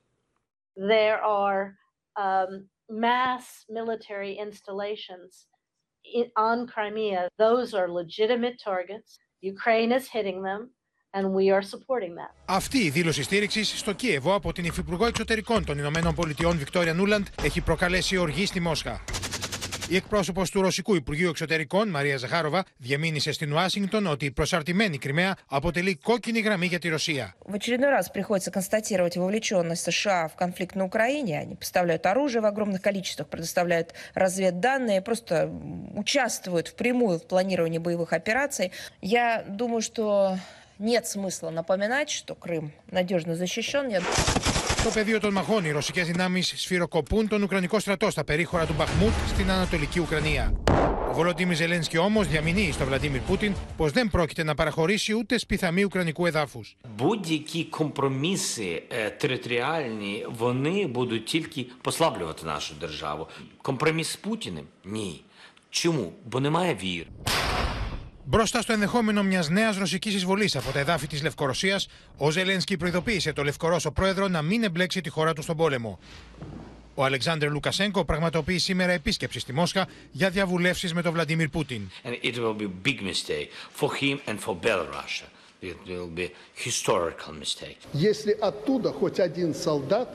There 0.76 1.18
are 1.22 1.76
um, 2.16 2.68
mass 2.88 3.64
military 3.68 4.38
installations 4.38 5.46
in, 6.04 6.26
on 6.36 6.66
Crimea. 6.66 7.28
Those 7.38 7.74
are 7.74 7.88
legitimate 7.88 8.56
targets. 8.62 9.18
Ukraine 9.40 9.92
is 9.92 10.08
hitting 10.08 10.42
them. 10.42 10.70
And 11.16 11.32
we 11.32 11.50
are 11.50 11.62
supporting 11.62 12.14
that. 12.14 12.34
Αυτή 12.44 12.78
η 12.78 12.90
δήλωση 12.90 13.22
στήριξης 13.22 13.78
στο 13.78 13.92
Κίεβο 13.92 14.34
από 14.34 14.52
την 14.52 14.64
Υφυπουργό 14.64 15.06
Εξωτερικών 15.06 15.64
των 15.64 15.78
Ηνωμένων 15.78 16.14
Πολιτειών 16.14 16.58
Βικτόρια 16.58 16.94
Νούλαντ 16.94 17.26
έχει 17.42 17.60
προκαλέσει 17.60 18.16
οργή 18.16 18.46
στη 18.46 18.60
Μόσχα. 18.60 19.04
Η 19.93 19.95
εκπρόσωπο 19.95 20.43
του 20.51 20.61
Ρωσικού 20.61 20.95
Υπουργείου 20.95 21.29
Εξωτερικών, 21.29 21.89
Μαρία 21.89 22.17
Ζαχάροβα, 22.17 22.65
διαμήνυσε 22.77 23.31
στην 23.31 23.53
Ουάσιγκτον 23.53 24.07
ότι 24.07 24.25
η 24.25 24.31
προσαρτημένη 24.31 24.97
Κρυμαία 24.97 25.37
αποτελεί 25.47 25.95
κόκκινη 25.95 26.39
γραμμή 26.39 26.65
για 26.65 26.79
τη 26.79 26.89
Ρωσία. 26.89 27.35
В 27.45 27.53
очередной 27.53 27.89
раз 27.89 28.11
приходится 28.11 28.51
констатировать 28.51 29.17
вовлеченность 29.17 29.91
США 29.91 30.27
в 30.27 30.35
конфликт 30.35 30.75
на 30.75 30.83
Украине. 30.83 31.39
Они 31.39 31.55
поставляют 31.55 32.05
оружие 32.05 32.41
в 32.41 32.45
огромных 32.45 32.81
количествах, 32.81 33.27
предоставляют 33.27 33.93
разведданные, 34.13 35.01
просто 35.01 35.51
участвуют 35.95 36.67
впрямую 36.67 37.19
в 37.19 37.25
планировании 37.27 37.79
боевых 37.79 38.13
операций. 38.13 38.71
Я 39.01 39.43
думаю, 39.47 39.81
что 39.81 40.37
нет 40.79 41.07
смысла 41.07 41.49
напоминать, 41.49 42.09
что 42.09 42.35
Крым 42.35 42.71
надежно 42.91 43.35
защищен. 43.35 43.89
Я... 43.89 44.01
Στο 44.83 44.89
πεδίο 44.89 45.19
των 45.19 45.33
μαχών, 45.33 45.65
οι 45.65 45.71
ρωσικέ 45.71 46.03
δυνάμει 46.03 46.41
σφυροκοπούν 46.41 47.27
τον 47.27 47.43
Ουκρανικό 47.43 47.79
στρατό 47.79 48.11
στα 48.11 48.23
περίχωρα 48.23 48.65
του 48.65 48.73
Μπαχμούτ 48.77 49.11
στην 49.27 49.51
Ανατολική 49.51 49.99
Ουκρανία. 49.99 50.53
Ο 51.09 51.13
Βολοντίμι 51.13 51.55
Ζελένσκι 51.55 51.97
όμω 51.97 52.23
διαμηνύει 52.23 52.71
στο 52.71 52.85
Βλαντίμιρ 52.85 53.21
Πούτιν 53.21 53.53
πω 53.77 53.87
δεν 53.87 54.09
πρόκειται 54.09 54.43
να 54.43 54.55
παραχωρήσει 54.55 55.13
ούτε 55.13 55.37
σπιθαμή 55.37 55.83
Ουκρανικού 55.83 56.25
εδάφου. 56.25 56.61
Будь-які 56.95 57.63
компроміси 57.63 58.83
е, 58.89 59.09
територіальні 59.09 60.25
вони 60.29 60.87
будуть 60.87 61.25
тільки 61.25 61.65
послаблювати 61.81 62.45
нашу 62.45 62.73
державу. 62.79 63.27
Компроміс 63.61 64.09
з 64.09 64.15
Путіним 64.15 64.65
ні. 64.85 65.23
Чому? 65.69 66.13
Бо 66.25 66.39
немає 66.39 66.75
віри. 66.75 67.07
Μπροστά 68.25 68.61
στο 68.61 68.73
ενδεχόμενο 68.73 69.23
μια 69.23 69.45
νέα 69.49 69.73
ρωσική 69.79 70.09
εισβολή 70.09 70.49
από 70.53 70.71
τα 70.71 70.79
εδάφη 70.79 71.07
τη 71.07 71.21
Λευκορωσία, 71.21 71.81
ο 72.17 72.31
Ζελένσκι 72.31 72.77
προειδοποίησε 72.77 73.33
το 73.33 73.43
Λευκορώσο 73.43 73.91
πρόεδρο 73.91 74.27
να 74.27 74.41
μην 74.41 74.63
εμπλέξει 74.63 75.01
τη 75.01 75.09
χώρα 75.09 75.33
του 75.33 75.41
στον 75.41 75.57
πόλεμο. 75.57 75.99
Ο 76.95 77.03
Αλεξάνδρ 77.03 77.49
Λουκασέγκο 77.49 78.05
πραγματοποιεί 78.05 78.57
σήμερα 78.57 78.91
επίσκεψη 78.91 79.39
στη 79.39 79.53
Μόσχα 79.53 79.87
για 80.11 80.29
διαβουλεύσει 80.29 80.93
με 80.93 81.01
τον 81.01 81.13
Βλαντίμιρ 81.13 81.49
Πούτιν. 81.49 81.89
And 82.03 82.13
it 82.23 82.35
will 82.35 82.55
be 82.57 82.63
a 82.63 82.87
big 82.87 83.01
mistake 83.01 83.49
for 83.79 83.89
him 84.01 84.19
and 84.27 84.39
for 84.39 84.55
Belarus. 84.63 85.23
It 85.61 85.77
will 85.87 86.09
be 86.15 86.27
historical 86.65 87.33
mistake. 87.33 87.77
Если 87.93 88.37
оттуда 88.39 88.91
хоть 88.91 89.19
один 89.19 89.53
солдат 89.53 90.09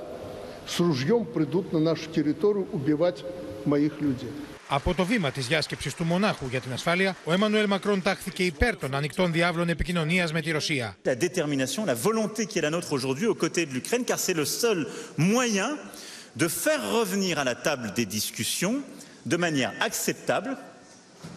с 0.66 0.78
ружьем 0.80 1.24
придут 1.24 1.72
на 1.72 1.80
нашу 1.80 2.10
территорию 2.10 2.66
убивать 2.72 3.24
моих 3.64 4.00
людей. 4.00 4.30
Από 4.68 4.94
το 4.94 5.04
βήμα 5.04 5.30
τη 5.30 5.40
διάσκεψη 5.40 5.96
του 5.96 6.04
Μονάχου 6.04 6.46
για 6.50 6.60
την 6.60 6.72
ασφάλεια, 6.72 7.16
ο 7.24 7.32
Εμμανουέλ 7.32 7.66
Μακρόν 7.66 8.02
τάχθηκε 8.02 8.44
υπέρ 8.44 8.76
των 8.76 8.94
ανοιχτών 8.94 9.32
διάβλων 9.32 9.68
επικοινωνία 9.68 10.28
με 10.32 10.40
τη 10.40 10.50
Ρωσία. 10.50 10.96
La 11.04 11.14
détermination, 11.14 11.84
la 11.84 11.94
volonté 11.94 12.46
qui 12.46 12.58
est 12.58 12.62
la 12.62 12.70
nôtre 12.70 12.92
aujourd'hui 12.92 13.26
aux 13.26 13.38
côtés 13.44 13.66
de 13.66 13.72
l'Ukraine, 13.72 14.04
car 14.04 14.18
c'est 14.18 14.36
le 14.42 14.44
seul 14.44 14.88
moyen 15.16 15.68
de 16.34 16.48
faire 16.48 16.82
revenir 16.98 17.38
à 17.38 17.44
la 17.44 17.54
table 17.54 17.92
des 17.94 18.06
discussions 18.06 18.76
de 19.32 19.36
manière 19.36 19.72
acceptable 19.80 20.56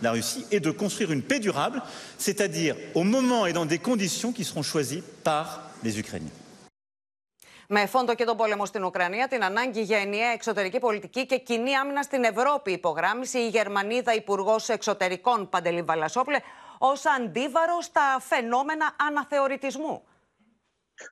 la 0.01 0.11
Russie 0.11 0.45
et 0.51 0.59
de 0.59 0.71
construire 0.71 1.11
une 1.11 1.21
paix 1.21 1.39
durable, 1.39 1.81
c'est-à-dire 2.17 2.75
au 2.93 3.03
moment 3.03 3.45
et 3.45 3.53
dans 3.53 3.65
des 3.65 3.79
conditions 3.79 4.31
qui 4.31 4.43
seront 4.43 4.63
choisies 4.63 5.03
par 5.23 5.71
les 5.83 5.99
Ukrainiens. 5.99 6.31
Με 7.68 7.86
φόντο 7.86 8.14
και 8.14 8.24
τον 8.24 8.36
πόλεμο 8.36 8.66
στην 8.66 8.84
Ουκρανία, 8.84 9.28
την 9.28 9.44
ανάγκη 9.44 9.80
για 9.82 9.98
ενιαία 9.98 10.28
εξωτερική 10.32 10.78
πολιτική 10.78 11.26
και 11.26 11.38
κοινή 11.38 11.76
άμυνα 11.76 12.02
στην 12.02 12.24
Ευρώπη, 12.24 12.72
υπογράμμισε 12.72 13.38
η 13.38 13.48
Γερμανίδα 13.48 14.14
Υπουργός 14.14 14.68
Εξωτερικών 14.68 15.48
Παντελή 15.48 15.82
Βαλασόπλε 15.82 16.38
ως 16.78 17.02
αντίβαρο 17.06 17.80
στα 17.80 18.02
φαινόμενα 18.20 18.96
αναθεωρητισμού. 19.08 20.02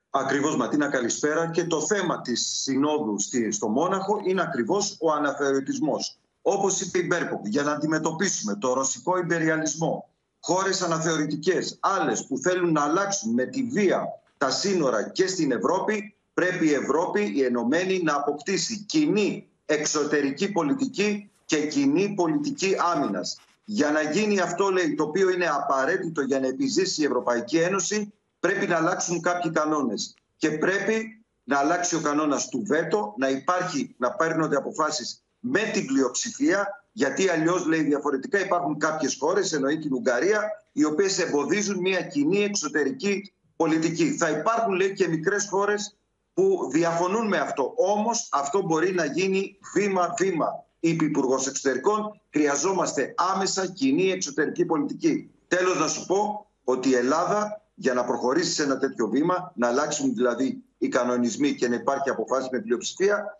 Ακριβώς 0.09 0.55
Ματίνα 0.55 0.89
καλησπέρα 0.89 1.51
και 1.51 1.63
το 1.65 1.81
θέμα 1.81 2.21
της 2.21 2.59
συνόδου 2.61 3.19
στη- 3.19 3.51
στο 3.51 3.67
Μόναχο 3.67 4.21
είναι 4.23 4.41
ακριβώς 4.41 4.97
ο 4.99 5.11
αναθεωρητισμός. 5.11 6.17
Όπως 6.41 6.81
είπε 6.81 6.97
η 6.99 7.05
Μπέρκοβ, 7.07 7.45
για 7.45 7.63
να 7.63 7.71
αντιμετωπίσουμε 7.71 8.55
το 8.55 8.73
ρωσικό 8.73 9.17
υπεριαλισμό, 9.17 10.09
χώρες 10.39 10.81
αναθεωρητικές, 10.81 11.77
άλλες 11.79 12.25
που 12.27 12.37
θέλουν 12.37 12.71
να 12.71 12.83
αλλάξουν 12.83 13.33
με 13.33 13.45
τη 13.45 13.63
βία 13.63 14.05
τα 14.37 14.49
σύνορα 14.49 15.09
και 15.09 15.27
στην 15.27 15.51
Ευρώπη, 15.51 16.15
πρέπει 16.33 16.65
η 16.65 16.73
Ευρώπη, 16.73 17.31
η 17.35 17.43
Ενωμένη, 17.43 18.01
να 18.03 18.15
αποκτήσει 18.15 18.85
κοινή 18.85 19.47
εξωτερική 19.65 20.51
πολιτική 20.51 21.29
και 21.45 21.67
κοινή 21.67 22.13
πολιτική 22.13 22.75
άμυνας. 22.93 23.39
Για 23.63 23.91
να 23.91 24.01
γίνει 24.01 24.39
αυτό, 24.39 24.69
λέει, 24.69 24.95
το 24.95 25.03
οποίο 25.03 25.29
είναι 25.29 25.47
απαραίτητο 25.47 26.21
για 26.21 26.39
να 26.39 26.47
επιζήσει 26.47 27.01
η 27.01 27.05
Ευρωπαϊκή 27.05 27.57
Ένωση, 27.57 28.13
πρέπει 28.39 28.67
να 28.67 28.75
αλλάξουν 28.77 29.21
κάποιοι 29.21 29.51
κανόνες. 29.51 30.13
Και 30.37 30.51
πρέπει 30.51 31.23
να 31.43 31.57
αλλάξει 31.57 31.95
ο 31.95 31.99
κανόνας 31.99 32.49
του 32.49 32.63
βέτο, 32.65 33.13
να 33.17 33.29
υπάρχει, 33.29 33.95
να 33.97 34.11
παίρνονται 34.11 34.55
αποφάσεις 34.55 35.23
με 35.39 35.59
την 35.73 35.85
πλειοψηφία, 35.85 36.85
γιατί 36.91 37.29
αλλιώς, 37.29 37.65
λέει, 37.65 37.81
διαφορετικά 37.81 38.39
υπάρχουν 38.39 38.77
κάποιες 38.77 39.17
χώρες, 39.19 39.53
εννοεί 39.53 39.79
την 39.79 39.93
Ουγγαρία, 39.93 40.49
οι 40.71 40.85
οποίες 40.85 41.19
εμποδίζουν 41.19 41.79
μια 41.79 42.01
κοινή 42.01 42.43
εξωτερική 42.43 43.33
πολιτική. 43.55 44.11
Θα 44.11 44.29
υπάρχουν, 44.29 44.73
λέει, 44.73 44.93
και 44.93 45.07
μικρές 45.07 45.47
χώρες 45.49 45.97
που 46.41 46.69
διαφωνούν 46.71 47.27
με 47.27 47.37
αυτό. 47.37 47.73
Όμως 47.75 48.29
αυτό 48.31 48.61
μπορεί 48.61 48.93
να 48.93 49.05
γίνει 49.05 49.57
βήμα-βήμα. 49.73 50.65
Είπε 50.79 51.03
η 51.03 51.07
Υπουργός 51.07 51.47
Εξωτερικών, 51.47 52.21
χρειαζόμαστε 52.29 53.13
άμεσα 53.17 53.67
κοινή 53.67 54.11
εξωτερική 54.11 54.65
πολιτική. 54.65 55.31
Τέλος 55.47 55.79
να 55.79 55.87
σου 55.87 56.05
πω 56.05 56.47
ότι 56.63 56.89
η 56.89 56.95
Ελλάδα 56.95 57.61
για 57.73 57.93
να 57.93 58.03
προχωρήσει 58.03 58.51
σε 58.51 58.63
ένα 58.63 58.77
τέτοιο 58.77 59.07
βήμα, 59.07 59.51
να 59.55 59.67
αλλάξουν 59.67 60.13
δηλαδή 60.13 60.63
οι 60.77 60.87
κανονισμοί 60.87 61.55
και 61.55 61.67
να 61.67 61.75
υπάρχει 61.75 62.09
αποφάση 62.09 62.49
με 62.51 62.59
πλειοψηφία, 62.59 63.37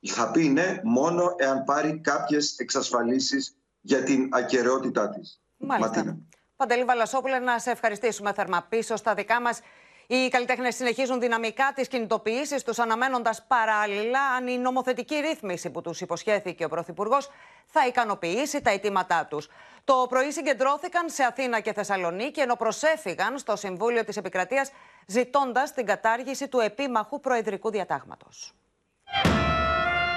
θα 0.00 0.30
πει 0.30 0.48
ναι 0.48 0.80
μόνο 0.84 1.34
εάν 1.36 1.64
πάρει 1.64 2.00
κάποιες 2.02 2.58
εξασφαλίσεις 2.58 3.56
για 3.80 4.02
την 4.02 4.28
ακαιρεότητά 4.30 5.08
της. 5.08 5.40
Μάλιστα. 5.56 6.16
Παντελή 6.56 6.84
Βαλασόπουλε, 6.84 7.38
να 7.38 7.58
σε 7.58 7.70
ευχαριστήσουμε 7.70 8.32
θερμά 8.32 8.66
πίσω 8.68 8.96
στα 8.96 9.14
δικά 9.14 9.40
μας. 9.40 9.60
Οι 10.06 10.28
καλλιτέχνες 10.28 10.74
συνεχίζουν 10.74 11.20
δυναμικά 11.20 11.72
τις 11.74 11.88
κινητοποιήσεις 11.88 12.62
τους, 12.62 12.78
αναμένοντας 12.78 13.44
παράλληλα 13.46 14.20
αν 14.36 14.46
η 14.46 14.58
νομοθετική 14.58 15.14
ρύθμιση 15.14 15.70
που 15.70 15.80
τους 15.80 16.00
υποσχέθηκε 16.00 16.64
ο 16.64 16.68
Πρωθυπουργός 16.68 17.30
θα 17.66 17.86
ικανοποιήσει 17.86 18.60
τα 18.60 18.70
αιτήματά 18.70 19.26
τους. 19.30 19.48
Το 19.84 20.06
πρωί 20.08 20.30
συγκεντρώθηκαν 20.30 21.08
σε 21.08 21.22
Αθήνα 21.22 21.60
και 21.60 21.72
Θεσσαλονίκη, 21.72 22.40
ενώ 22.40 22.54
προσέφηγαν 22.56 23.38
στο 23.38 23.56
Συμβούλιο 23.56 24.04
της 24.04 24.16
Επικρατείας 24.16 24.70
ζητώντας 25.06 25.72
την 25.72 25.86
κατάργηση 25.86 26.48
του 26.48 26.58
επίμαχου 26.58 27.20
προεδρικού 27.20 27.70
διατάγματος. 27.70 28.54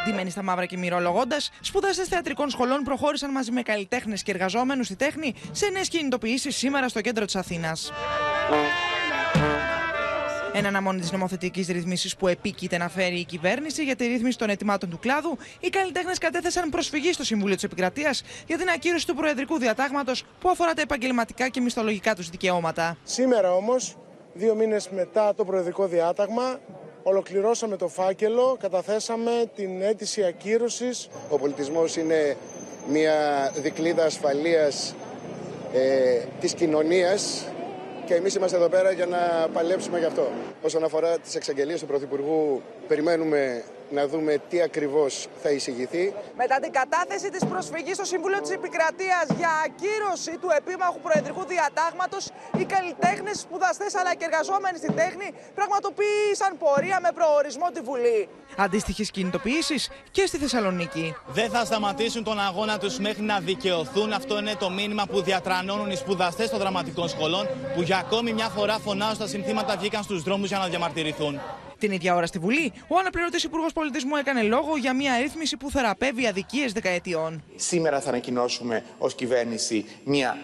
Ντυμένοι 0.05 0.29
στα 0.29 0.43
μαύρα 0.43 0.65
και 0.65 0.77
μυρολογώντας, 0.77 1.51
σπουδαστές 1.61 2.07
θεατρικών 2.07 2.49
σχολών 2.49 2.83
προχώρησαν 2.83 3.31
μαζί 3.31 3.51
με 3.51 3.61
καλλιτέχνες 3.61 4.23
και 4.23 4.31
εργαζόμενους 4.31 4.86
στη 4.86 4.95
τέχνη 4.95 5.36
σε 5.51 5.69
νέες 5.69 5.89
κινητοποιήσεις 5.89 6.55
σήμερα 6.55 6.89
στο 6.89 7.01
κέντρο 7.01 7.25
της 7.25 7.36
Αθήνας. 7.36 7.91
Εν 10.58 10.66
αναμονή 10.66 10.99
της 10.99 11.12
νομοθετικής 11.12 11.68
ρυθμίσης 11.68 12.16
που 12.16 12.28
επίκειται 12.28 12.78
να 12.78 12.89
φέρει 12.89 13.20
η 13.20 13.24
κυβέρνηση 13.26 13.84
για 13.84 13.95
τη 13.95 14.06
ρύθμιση 14.06 14.38
των 14.38 14.49
ετοιμάτων 14.49 14.89
του 14.89 14.99
κλάδου, 14.99 15.38
οι 15.60 15.70
καλλιτέχνες 15.70 16.18
κατέθεσαν 16.18 16.70
προσφυγή 16.70 17.14
στο 17.14 17.24
Συμβούλιο 17.24 17.56
της 17.56 17.64
Επικρατείας 17.64 18.24
για 18.47 18.58
την 18.58 18.70
ακύρωση 18.70 19.08
του 19.08 19.16
Προεδρικού 19.16 19.58
Διατάγματος 19.58 20.24
που 20.39 20.49
αφορά 20.49 20.74
τα 20.74 20.82
επαγγελματικά 20.82 21.49
και 21.49 21.62
μισθολογικά 21.62 22.16
τους 22.16 22.30
δικαιώματα. 22.30 22.97
Σήμερα 23.03 23.53
όμως, 23.53 23.95
δύο 24.34 24.56
μήνες 24.56 24.89
μετά 24.89 25.34
το 25.36 25.45
Προεδρικό 25.45 25.88
Διάταγμα, 25.88 26.60
ολοκληρώσαμε 27.03 27.78
το 27.78 27.88
φάκελο, 27.88 28.58
καταθέσαμε 28.60 29.32
την 29.56 29.82
αίτηση 29.82 30.24
ακύρωσης. 30.24 31.08
Ο 31.30 31.38
πολιτισμός 31.38 31.95
είναι 31.95 32.38
μια 32.89 33.51
δικλίδα 33.56 34.06
ασφαλείας 34.06 34.95
ε, 35.74 36.24
της 36.39 36.53
κοινωνίας 36.53 37.47
και 38.06 38.16
εμείς 38.16 38.36
είμαστε 38.36 38.58
εδώ 38.58 38.68
πέρα 38.68 38.91
για 38.91 39.06
να 39.06 39.47
παλέψουμε 39.53 39.99
γι' 39.99 40.06
αυτό. 40.06 40.28
Όσον 40.62 40.84
αφορά 40.84 41.18
τις 41.18 41.36
εξαγγελίες 41.36 41.80
του 41.80 41.86
Πρωθυπουργού, 41.86 42.62
περιμένουμε 42.88 43.64
να 43.89 44.07
δούμε 44.07 44.41
τι 44.49 44.61
ακριβώς 44.61 45.27
θα 45.43 45.49
εισηγηθεί. 45.49 46.13
Μετά 46.38 46.59
την 46.59 46.71
κατάθεση 46.71 47.29
της 47.29 47.45
προσφυγής 47.45 47.95
στο 47.95 48.05
Συμβούλιο 48.05 48.41
της 48.41 48.51
Επικρατείας 48.51 49.25
για 49.38 49.49
ακύρωση 49.65 50.38
του 50.41 50.49
επίμαχου 50.57 50.99
Προεδρικού 50.99 51.45
Διατάγματος, 51.45 52.29
οι 52.59 52.65
καλλιτέχνες, 52.65 53.39
σπουδαστές 53.39 53.95
αλλά 53.95 54.15
και 54.15 54.25
εργαζόμενοι 54.25 54.77
στην 54.77 54.95
τέχνη 54.95 55.33
πραγματοποίησαν 55.55 56.57
πορεία 56.57 56.99
με 57.01 57.09
προορισμό 57.17 57.67
τη 57.73 57.81
Βουλή. 57.81 58.29
Αντίστοιχες 58.57 59.11
κινητοποιήσεις 59.11 59.89
και 60.11 60.25
στη 60.25 60.38
Θεσσαλονίκη. 60.38 61.15
Δεν 61.27 61.49
θα 61.49 61.65
σταματήσουν 61.65 62.23
τον 62.23 62.39
αγώνα 62.39 62.77
τους 62.77 62.99
μέχρι 62.99 63.23
να 63.23 63.39
δικαιωθούν. 63.39 64.13
Αυτό 64.13 64.38
είναι 64.39 64.55
το 64.59 64.69
μήνυμα 64.69 65.05
που 65.05 65.21
διατρανώνουν 65.21 65.89
οι 65.91 65.95
σπουδαστές 65.95 66.49
των 66.49 66.59
δραματικών 66.59 67.07
σχολών, 67.07 67.47
που 67.75 67.81
για 67.81 67.97
ακόμη 67.97 68.33
μια 68.33 68.49
φορά 68.49 68.79
φωνάζουν 68.79 69.15
στα 69.15 69.27
συνθήματα 69.27 69.77
βγήκαν 69.77 70.03
στους 70.03 70.23
δρόμους 70.23 70.47
για 70.47 70.57
να 70.57 70.67
διαμαρτυρηθούν. 70.67 71.41
Την 71.80 71.91
ίδια 71.91 72.15
ώρα 72.15 72.26
στη 72.26 72.39
Βουλή, 72.39 72.73
ο 72.88 72.97
αναπληρωτής 72.97 73.43
Υπουργός 73.43 73.73
Πολιτισμού 73.73 74.15
έκανε 74.15 74.41
λόγο 74.41 74.78
για 74.78 74.93
μια 74.93 75.17
ρύθμιση 75.17 75.57
που 75.57 75.71
θεραπεύει 75.71 76.28
αδικίες 76.28 76.71
δεκαετιών. 76.71 77.43
Σήμερα 77.55 78.01
θα 78.01 78.09
ανακοινώσουμε 78.09 78.84
ως 78.97 79.15
κυβέρνηση 79.15 79.86
μια 80.03 80.38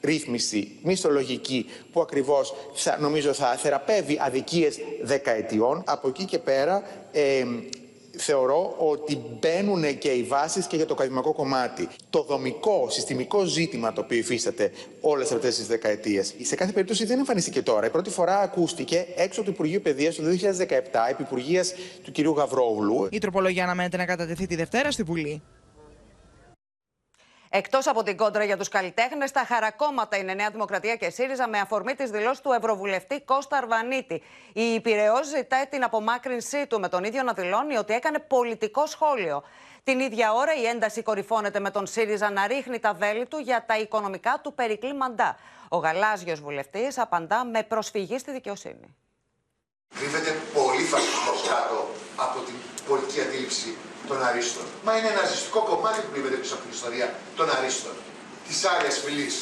ρύθμιση 0.00 0.78
μισθολογική 0.82 1.66
που 1.92 2.00
ακριβώς 2.00 2.54
θα, 2.74 2.98
νομίζω 3.00 3.32
θα 3.32 3.46
θεραπεύει 3.46 4.18
αδικίες 4.20 4.78
δεκαετιών. 5.02 5.82
Από 5.86 6.08
εκεί 6.08 6.24
και 6.24 6.38
πέρα 6.38 6.82
ε, 7.12 7.44
θεωρώ 8.18 8.74
ότι 8.78 9.22
μπαίνουν 9.40 9.98
και 9.98 10.08
οι 10.08 10.22
βάσεις 10.22 10.66
και 10.66 10.76
για 10.76 10.86
το 10.86 10.94
ακαδημαϊκό 10.94 11.32
κομμάτι. 11.32 11.88
Το 12.10 12.22
δομικό, 12.22 12.86
συστημικό 12.90 13.44
ζήτημα 13.44 13.92
το 13.92 14.00
οποίο 14.00 14.18
υφίσταται 14.18 14.70
όλες 15.00 15.32
αυτές 15.32 15.56
τις 15.56 15.66
δεκαετίες. 15.66 16.34
Σε 16.42 16.54
κάθε 16.54 16.72
περίπτωση 16.72 17.04
δεν 17.04 17.18
εμφανίστηκε 17.18 17.62
τώρα. 17.62 17.86
Η 17.86 17.90
πρώτη 17.90 18.10
φορά 18.10 18.38
ακούστηκε 18.38 19.06
έξω 19.16 19.42
του 19.42 19.50
Υπουργείου 19.50 19.80
Παιδείας 19.80 20.14
το 20.14 20.22
2017, 20.22 21.08
επί 21.10 21.24
του 22.04 22.12
κυρίου 22.12 22.32
Γαβρόβλου. 22.32 23.08
Η 23.10 23.18
τροπολογία 23.18 23.64
αναμένεται 23.64 23.96
να 23.96 24.04
κατατεθεί 24.04 24.46
τη 24.46 24.56
Δευτέρα 24.56 24.90
στη 24.90 25.02
Βουλή. 25.02 25.42
Εκτός 27.50 27.86
από 27.86 28.02
την 28.02 28.16
κόντρα 28.16 28.44
για 28.44 28.56
τους 28.56 28.68
καλλιτέχνες, 28.68 29.30
τα 29.30 29.44
χαρακόμματα 29.44 30.16
είναι 30.16 30.34
Νέα 30.34 30.50
Δημοκρατία 30.50 30.96
και 30.96 31.10
ΣΥΡΙΖΑ 31.10 31.48
με 31.48 31.58
αφορμή 31.58 31.94
τη 31.94 32.10
δηλώση 32.10 32.42
του 32.42 32.52
Ευρωβουλευτή 32.52 33.20
Κώστα 33.20 33.56
Αρβανίτη. 33.56 34.22
Η 34.52 34.80
Πυραιός 34.80 35.26
ζητάει 35.26 35.66
την 35.66 35.84
απομάκρυνσή 35.84 36.66
του, 36.66 36.80
με 36.80 36.88
τον 36.88 37.04
ίδιο 37.04 37.22
να 37.22 37.32
δηλώνει 37.32 37.76
ότι 37.76 37.94
έκανε 37.94 38.18
πολιτικό 38.18 38.86
σχόλιο. 38.86 39.42
Την 39.84 40.00
ίδια 40.00 40.32
ώρα 40.32 40.54
η 40.54 40.66
ένταση 40.66 41.02
κορυφώνεται 41.02 41.60
με 41.60 41.70
τον 41.70 41.86
ΣΥΡΙΖΑ 41.86 42.30
να 42.30 42.46
ρίχνει 42.46 42.78
τα 42.78 42.94
βέλη 42.94 43.26
του 43.26 43.38
για 43.38 43.64
τα 43.66 43.78
οικονομικά 43.78 44.40
του 44.42 44.54
περικλήμαντα. 44.54 45.36
Ο 45.68 45.76
γαλάζιος 45.76 46.40
βουλευτής 46.40 46.98
απαντά 46.98 47.44
με 47.44 47.62
προσφυγή 47.62 48.18
στη 48.18 48.32
δικαιοσύνη. 48.32 48.96
Κρύβεται 49.94 50.30
πολύ 50.54 50.82
φασισμό 50.82 51.32
κάτω 51.48 51.86
από 52.16 52.38
την 52.40 52.54
πολιτική 52.90 53.20
αντίληψη 53.26 53.68
των 54.08 54.18
Αρίστων. 54.28 54.66
Μα 54.84 54.90
είναι 54.96 55.08
ένα 55.12 55.20
ναζιστικό 55.20 55.60
κομμάτι 55.70 55.98
που 56.02 56.10
κρύβεται 56.12 56.36
πίσω 56.42 56.54
από 56.54 56.62
την 56.66 56.72
ιστορία 56.78 57.06
των 57.36 57.46
Αρίστων. 57.56 57.94
Της 58.46 58.58
Άρια 58.72 58.90
Φυλής. 59.04 59.36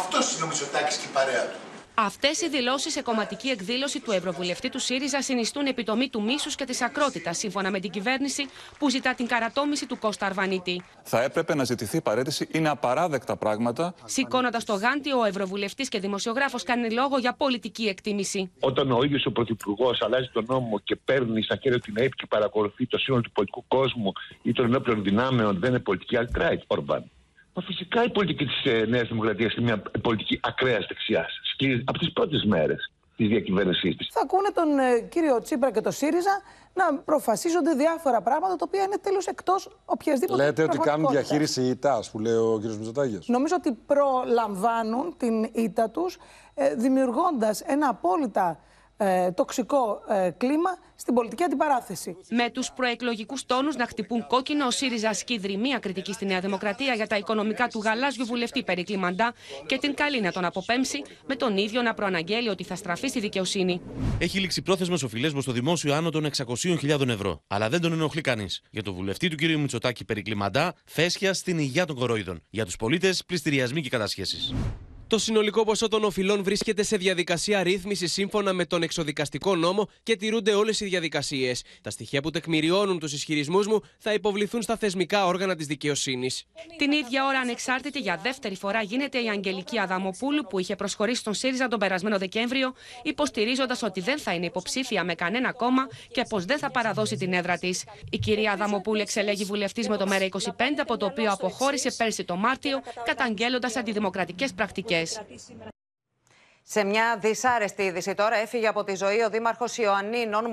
Αυτός 0.00 0.24
είναι 0.32 0.44
ο 0.46 0.46
Μητσοτάκης 0.46 0.96
και 1.00 1.08
η 1.10 1.12
παρέα 1.18 1.44
του. 1.50 1.58
Αυτές 1.96 2.40
οι 2.40 2.48
δηλώσεις 2.48 2.92
σε 2.92 3.02
κομματική 3.02 3.48
εκδήλωση 3.48 4.00
του 4.00 4.10
Ευρωβουλευτή 4.10 4.68
του 4.68 4.78
ΣΥΡΙΖΑ 4.78 5.22
συνιστούν 5.22 5.66
επιτομή 5.66 6.08
του 6.08 6.22
μίσους 6.22 6.54
και 6.54 6.64
της 6.64 6.82
ακρότητας, 6.82 7.38
σύμφωνα 7.38 7.70
με 7.70 7.80
την 7.80 7.90
κυβέρνηση 7.90 8.48
που 8.78 8.90
ζητά 8.90 9.14
την 9.14 9.26
καρατόμηση 9.26 9.86
του 9.86 9.98
Κώστα 9.98 10.26
Αρβανίτη. 10.26 10.82
Θα 11.02 11.22
έπρεπε 11.22 11.54
να 11.54 11.64
ζητηθεί 11.64 12.00
παρέτηση. 12.00 12.48
Είναι 12.52 12.68
απαράδεκτα 12.68 13.36
πράγματα. 13.36 13.94
Σηκώνοντας 14.04 14.64
το 14.64 14.74
γάντι, 14.74 15.12
ο 15.12 15.24
Ευρωβουλευτής 15.24 15.88
και 15.88 16.00
δημοσιογράφος 16.00 16.62
κάνει 16.62 16.90
λόγο 16.90 17.18
για 17.18 17.34
πολιτική 17.34 17.84
εκτίμηση. 17.84 18.50
Όταν 18.60 18.90
ο 18.90 19.02
ίδιος 19.02 19.26
ο 19.26 19.30
Πρωθυπουργός 19.30 20.02
αλλάζει 20.02 20.30
τον 20.32 20.44
νόμο 20.48 20.78
και 20.78 20.96
παίρνει 20.96 21.42
στα 21.42 21.58
χέρια 21.62 21.80
την 21.80 21.94
ΑΕΠ 21.98 22.14
και 22.14 22.26
παρακολουθεί 22.26 22.86
το 22.86 22.98
σύνολο 22.98 23.22
του 23.22 23.32
πολιτικού 23.32 23.64
κόσμου 23.68 24.12
ή 24.42 24.52
των 24.52 24.64
ενόπλων 24.64 25.02
δυνάμεων, 25.02 25.58
δεν 25.58 25.70
είναι 25.70 25.78
πολιτική 25.78 26.16
alt-right, 26.18 26.60
Ορμπάν. 26.66 27.10
Μα 27.54 27.62
φυσικά 27.62 28.04
η 28.04 28.10
πολιτική 28.10 28.44
της 28.44 28.64
ε, 28.64 28.84
Νέας 28.88 29.08
Δημοκρατίας 29.08 29.54
είναι 29.54 29.64
μια 29.64 29.82
πολιτική 30.02 30.40
ακραίας 30.42 30.86
δεξιάς. 30.86 31.38
Από 31.84 31.98
τις 31.98 32.12
πρώτες 32.12 32.44
μέρες 32.44 32.92
της 33.16 33.28
διακυβέρνησής 33.28 33.96
της. 33.96 34.08
Θα 34.12 34.20
ακούνε 34.20 34.50
τον 34.54 34.78
ε, 34.78 35.00
κύριο 35.00 35.40
Τσίπρα 35.40 35.72
και 35.72 35.80
το 35.80 35.90
ΣΥΡΙΖΑ 35.90 36.42
να 36.74 36.98
προφασίζονται 36.98 37.74
διάφορα 37.74 38.20
πράγματα 38.20 38.56
τα 38.56 38.64
οποία 38.68 38.82
είναι 38.82 38.98
τέλος 38.98 39.26
εκτός 39.26 39.68
οποιασδήποτε. 39.84 40.44
Λέτε 40.44 40.62
ότι 40.62 40.78
κάνουν 40.78 41.10
διαχείριση 41.10 41.62
ήττα, 41.62 42.02
που 42.12 42.18
λέει 42.18 42.34
ο 42.34 42.56
κύριος 42.56 42.76
Μητσοτάκης. 42.76 43.28
Νομίζω 43.28 43.54
ότι 43.58 43.72
προλαμβάνουν 43.72 45.14
την 45.16 45.44
ήττα 45.52 45.90
τους, 45.90 46.16
ε, 46.54 46.74
δημιουργώντας 46.74 47.60
ένα 47.60 47.88
απόλυτα 47.88 48.60
ε, 48.96 49.30
τοξικό 49.30 50.00
ε, 50.08 50.30
κλίμα 50.36 50.70
στην 50.96 51.14
πολιτική 51.14 51.42
αντιπαράθεση. 51.42 52.16
Με 52.30 52.50
τους 52.50 52.72
προεκλογικούς 52.72 53.46
τόνους 53.46 53.76
να 53.76 53.86
χτυπούν 53.86 54.26
κόκκινο, 54.26 54.66
ο 54.66 54.70
ΣΥΡΙΖΑ 54.70 55.08
ασκεί 55.08 55.38
δρυμία 55.38 55.78
κριτική 55.78 56.12
στη 56.12 56.24
Νέα 56.26 56.40
Δημοκρατία 56.40 56.94
για 56.94 57.06
τα 57.06 57.16
οικονομικά 57.16 57.68
του 57.68 57.80
γαλάζιου 57.84 58.26
βουλευτή 58.26 58.62
Περικλή 58.62 58.96
Μαντά 58.96 59.34
και 59.66 59.78
την 59.78 59.94
καλή 59.94 60.20
να 60.20 60.32
τον 60.32 60.44
αποπέμψει, 60.44 61.02
με 61.26 61.34
τον 61.34 61.56
ίδιο 61.56 61.82
να 61.82 61.94
προαναγγέλει 61.94 62.48
ότι 62.48 62.64
θα 62.64 62.76
στραφεί 62.76 63.08
στη 63.08 63.20
δικαιοσύνη. 63.20 63.80
Έχει 64.18 64.38
λήξει 64.38 64.62
πρόθεσμος 64.62 65.02
ο 65.02 65.08
φιλέσμο 65.08 65.40
στο 65.40 65.52
δημόσιο 65.52 65.94
άνω 65.94 66.10
των 66.10 66.26
600.000 66.36 67.08
ευρώ. 67.08 67.42
Αλλά 67.46 67.68
δεν 67.68 67.80
τον 67.80 67.92
ενοχλεί 67.92 68.20
κανείς. 68.20 68.62
Για 68.70 68.82
το 68.82 68.94
βουλευτή 68.94 69.28
του 69.28 69.36
κ. 69.36 69.42
Μητσοτάκη 69.42 70.04
Περικλή 70.04 70.34
Μαντά, 70.34 70.74
φέσια 70.84 71.34
στην 71.34 71.58
υγεία 71.58 71.84
των 71.84 71.96
κοροϊδών. 71.96 72.42
Για 72.50 72.64
τους 72.64 72.76
πολίτες, 72.76 73.24
πληστηριασμοί 73.24 73.82
και 73.82 73.88
κατασχέσεις. 73.88 74.54
Το 75.14 75.20
συνολικό 75.20 75.64
ποσό 75.64 75.88
των 75.88 76.04
οφειλών 76.04 76.42
βρίσκεται 76.42 76.82
σε 76.82 76.96
διαδικασία 76.96 77.62
ρύθμισης 77.62 78.12
σύμφωνα 78.12 78.52
με 78.52 78.64
τον 78.64 78.82
εξοδικαστικό 78.82 79.56
νόμο 79.56 79.88
και 80.02 80.16
τηρούνται 80.16 80.54
όλες 80.54 80.80
οι 80.80 80.84
διαδικασίες. 80.84 81.62
Τα 81.82 81.90
στοιχεία 81.90 82.22
που 82.22 82.30
τεκμηριώνουν 82.30 82.98
τους 82.98 83.12
ισχυρισμούς 83.12 83.66
μου 83.66 83.80
θα 83.98 84.12
υποβληθούν 84.12 84.62
στα 84.62 84.76
θεσμικά 84.76 85.26
όργανα 85.26 85.56
της 85.56 85.66
δικαιοσύνης. 85.66 86.44
Την 86.78 86.92
ίδια 86.92 87.26
ώρα, 87.26 87.38
ανεξάρτητη 87.38 87.98
για 87.98 88.20
δεύτερη 88.22 88.56
φορά, 88.56 88.82
γίνεται 88.82 89.18
η 89.18 89.28
Αγγελική 89.28 89.78
Αδαμοπούλου 89.78 90.46
που 90.48 90.58
είχε 90.58 90.76
προσχωρήσει 90.76 91.20
στον 91.20 91.34
ΣΥΡΙΖΑ 91.34 91.68
τον 91.68 91.78
περασμένο 91.78 92.18
Δεκέμβριο, 92.18 92.74
υποστηρίζοντας 93.02 93.82
ότι 93.82 94.00
δεν 94.00 94.18
θα 94.18 94.34
είναι 94.34 94.46
υποψήφια 94.46 95.04
με 95.04 95.14
κανένα 95.14 95.52
κόμμα 95.52 95.88
και 96.12 96.22
πως 96.28 96.44
δεν 96.44 96.58
θα 96.58 96.70
παραδώσει 96.70 97.16
την 97.16 97.32
έδρα 97.32 97.58
της. 97.58 97.84
Η 98.10 98.18
κυρία 98.18 98.52
Αδαμοπούλου 98.52 99.00
εξελέγει 99.00 99.44
βουλευτής 99.44 99.88
με 99.88 99.96
το 99.96 100.06
ΜΕΡΑ25, 100.10 100.50
από 100.80 100.96
το 100.96 101.06
οποίο 101.06 101.32
αποχώρησε 101.32 101.90
πέρσι 101.96 102.24
το 102.24 102.36
Μάρτιο, 102.36 102.80
καταγγέλλοντας 103.04 103.76
αντιδημοκρατικές 103.76 104.52
πρακτικές. 104.52 105.03
Σε 106.62 106.84
μια 106.84 107.18
δυσάρεστη 107.18 107.82
είδηση 107.82 108.14
τώρα 108.14 108.36
έφυγε 108.36 108.66
από 108.68 108.84
τη 108.84 108.94
ζωή 108.94 109.22
ο 109.22 109.30
Δήμαρχος 109.30 109.78
Ιωαννίνων 109.78 110.44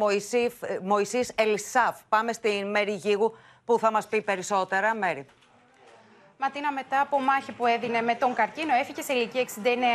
Μωυσής 0.82 1.32
Ελισάφ. 1.36 2.00
Πάμε 2.10 2.34
στη 2.34 2.66
Μέρη 2.66 2.94
Γίγου 2.94 3.36
που 3.66 3.80
θα 3.80 3.92
μας 3.92 4.08
πει 4.08 4.22
περισσότερα. 4.22 4.96
Μέρη. 4.96 5.26
Ματίνα, 6.44 6.72
μετά 6.72 7.00
από 7.02 7.20
μάχη 7.20 7.52
που 7.52 7.66
έδινε 7.66 8.02
με 8.02 8.16
τον 8.16 8.34
καρκίνο, 8.34 8.74
έφυγε 8.76 9.02
σε 9.02 9.14
ηλικία 9.14 9.42
69 9.42 9.50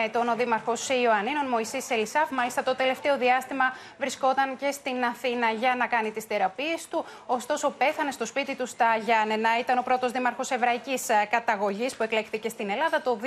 ετών 0.04 0.28
ο 0.28 0.34
Δήμαρχος 0.34 0.88
Ιωαννίνων, 0.88 1.46
Μωησή 1.48 1.84
Ελισάφ. 1.88 2.30
Μάλιστα, 2.30 2.62
το 2.62 2.74
τελευταίο 2.76 3.16
διάστημα 3.18 3.64
βρισκόταν 3.98 4.56
και 4.56 4.70
στην 4.70 5.04
Αθήνα 5.04 5.50
για 5.50 5.74
να 5.78 5.86
κάνει 5.86 6.10
τις 6.10 6.24
θεραπείες 6.24 6.88
του. 6.88 7.04
Ωστόσο, 7.26 7.70
πέθανε 7.70 8.10
στο 8.10 8.26
σπίτι 8.26 8.54
του 8.54 8.66
στα 8.66 8.96
Γιάννενα. 9.04 9.58
Ήταν 9.58 9.78
ο 9.78 9.82
πρώτος 9.82 10.12
Δήμαρχος 10.12 10.50
Εβραϊκής 10.50 11.08
ε, 11.08 11.28
Καταγωγής 11.30 11.96
που 11.96 12.02
εκλέχθηκε 12.02 12.48
στην 12.48 12.70
Ελλάδα 12.70 13.00
το 13.02 13.18
2019. 13.22 13.26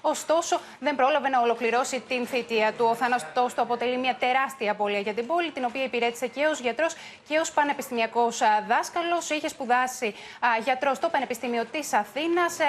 Ωστόσο, 0.00 0.60
δεν 0.78 0.94
πρόλαβε 0.94 1.28
να 1.28 1.40
ολοκληρώσει 1.40 2.00
την 2.08 2.26
θητεία 2.26 2.72
του. 2.72 2.86
Ο 2.90 2.94
θάνατό 2.94 3.46
του 3.54 3.62
αποτελεί 3.62 3.96
μια 3.98 4.16
τεράστια 4.18 4.70
απώλεια 4.70 5.00
για 5.00 5.14
την 5.14 5.26
πόλη, 5.26 5.50
την 5.50 5.64
οποία 5.64 5.84
υπηρέτησε 5.84 6.26
και 6.26 6.46
ως 6.46 6.60
γιατρός 6.60 6.94
και 7.28 7.38
ως 7.38 7.52
πανεπιστημιακός 7.52 8.40
ε, 8.40 8.64
δάσκαλος. 8.68 9.30
Είχε 9.30 9.48
σπουδάσει 9.48 10.14
ε, 10.56 10.62
γιατρός 10.62 10.96
στο 10.96 11.08
Πανεπιστήμιο 11.08 11.64
της 11.64 11.91
Αθήνας 11.92 12.58
ε, 12.58 12.64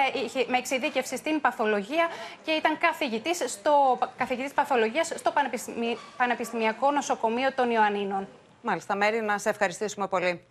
με 0.47 0.57
εξειδίκευση 0.57 1.17
στην 1.17 1.41
παθολογία 1.41 2.07
και 2.45 2.51
ήταν 2.51 2.77
καθηγητής 2.77 3.43
στο, 3.47 3.97
καθηγητής 4.17 4.53
παθολογίας 4.53 5.07
στο 5.15 5.33
Πανεπιστημιακό 6.17 6.91
Νοσοκομείο 6.91 7.53
των 7.53 7.69
Ιωαννίνων. 7.71 8.27
Μάλιστα, 8.61 8.95
Μέρη, 8.95 9.21
να 9.21 9.37
σε 9.37 9.49
ευχαριστήσουμε 9.49 10.07
πολύ. 10.07 10.41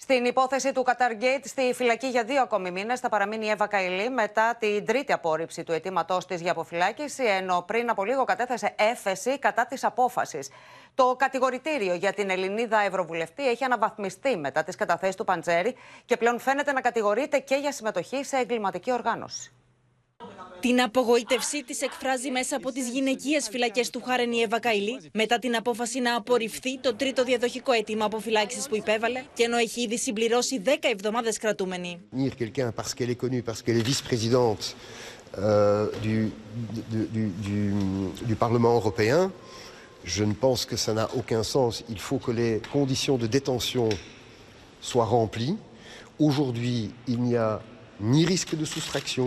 Στην 0.00 0.24
υπόθεση 0.24 0.72
του 0.72 0.82
Καταργέιτ 0.82 1.46
στη 1.46 1.72
φυλακή 1.74 2.06
για 2.06 2.24
δύο 2.24 2.42
ακόμη 2.42 2.70
μήνες 2.70 3.00
θα 3.00 3.08
παραμείνει 3.08 3.46
η 3.46 3.48
Εύα 3.48 3.66
Καηλή 3.66 4.10
μετά 4.10 4.56
την 4.58 4.86
τρίτη 4.86 5.12
απόρριψη 5.12 5.62
του 5.62 5.72
αιτήματός 5.72 6.26
της 6.26 6.40
για 6.40 6.50
αποφυλάκηση, 6.50 7.24
ενώ 7.24 7.64
πριν 7.66 7.90
από 7.90 8.04
λίγο 8.04 8.24
κατέθεσε 8.24 8.74
έφεση 8.78 9.38
κατά 9.38 9.66
της 9.66 9.84
απόφασης. 9.84 10.50
Το 10.94 11.16
κατηγορητήριο 11.18 11.94
για 11.94 12.12
την 12.12 12.30
Ελληνίδα 12.30 12.80
Ευρωβουλευτή 12.80 13.48
έχει 13.48 13.64
αναβαθμιστεί 13.64 14.36
μετά 14.36 14.64
τις 14.64 14.76
καταθέσεις 14.76 15.14
του 15.14 15.24
Παντζέρη 15.24 15.76
και 16.04 16.16
πλέον 16.16 16.38
φαίνεται 16.38 16.72
να 16.72 16.80
κατηγορείται 16.80 17.38
και 17.38 17.54
για 17.54 17.72
συμμετοχή 17.72 18.24
σε 18.24 18.36
εγκληματική 18.36 18.92
οργάνωση. 18.92 19.52
Την 20.60 20.80
απογοήτευσή 20.82 21.64
τη 21.64 21.78
εκφράζει 21.80 22.30
μέσα 22.30 22.56
από 22.56 22.72
τι 22.72 22.90
γυναικείε 22.90 23.40
φυλακέ 23.40 23.82
του 23.92 24.02
Χάρενη 24.04 24.38
Εύα 24.38 24.60
Καηλή, 24.60 25.00
μετά 25.12 25.38
την 25.38 25.56
απόφαση 25.56 26.00
να 26.00 26.16
απορριφθεί 26.16 26.78
το 26.78 26.94
τρίτο 26.94 27.24
διαδοχικό 27.24 27.72
αίτημα 27.72 28.04
αποφυλάξη 28.04 28.68
που 28.68 28.76
υπέβαλε, 28.76 29.24
και 29.34 29.42
ενώ 29.42 29.56
έχει 29.56 29.80
ήδη 29.80 29.98
συμπληρώσει 29.98 30.62
10 30.64 30.68
εβδομάδε 30.80 31.32
κρατούμενη. 31.40 32.00
quelqu'un 32.38 32.72
parce 32.72 32.92
qu'elle 32.94 33.10
est 33.10 33.20
connue, 33.24 33.42
parce 33.42 33.62
qu'elle 33.62 33.78
est 33.82 33.86
vice-présidente 33.92 34.64
euh, 35.38 35.86
du, 36.02 36.32
du, 36.92 37.02
du, 37.14 37.24
du, 37.46 37.58
du 38.30 38.34
Parlement 38.44 38.74
européen, 38.80 39.30
je 40.04 40.24
ne 40.24 40.32
pense 40.44 40.64
que 40.70 40.76
ça 40.76 40.92
n'a 40.98 41.08
aucun 41.18 41.42
sens. 41.42 41.72
Il 41.88 42.00
faut 42.06 42.18
que 42.26 42.32
les 42.40 42.60
conditions 42.72 43.16
de 43.16 43.26
détention 43.26 43.88
soient 44.80 45.04
remplies. 45.18 45.56
Aujourd'hui, 46.18 46.90
il 47.06 47.20
n'y 47.20 47.36
a 47.36 47.60
ni 48.00 48.24
risque 48.24 48.54
de 48.56 48.64
soustraction, 48.64 49.26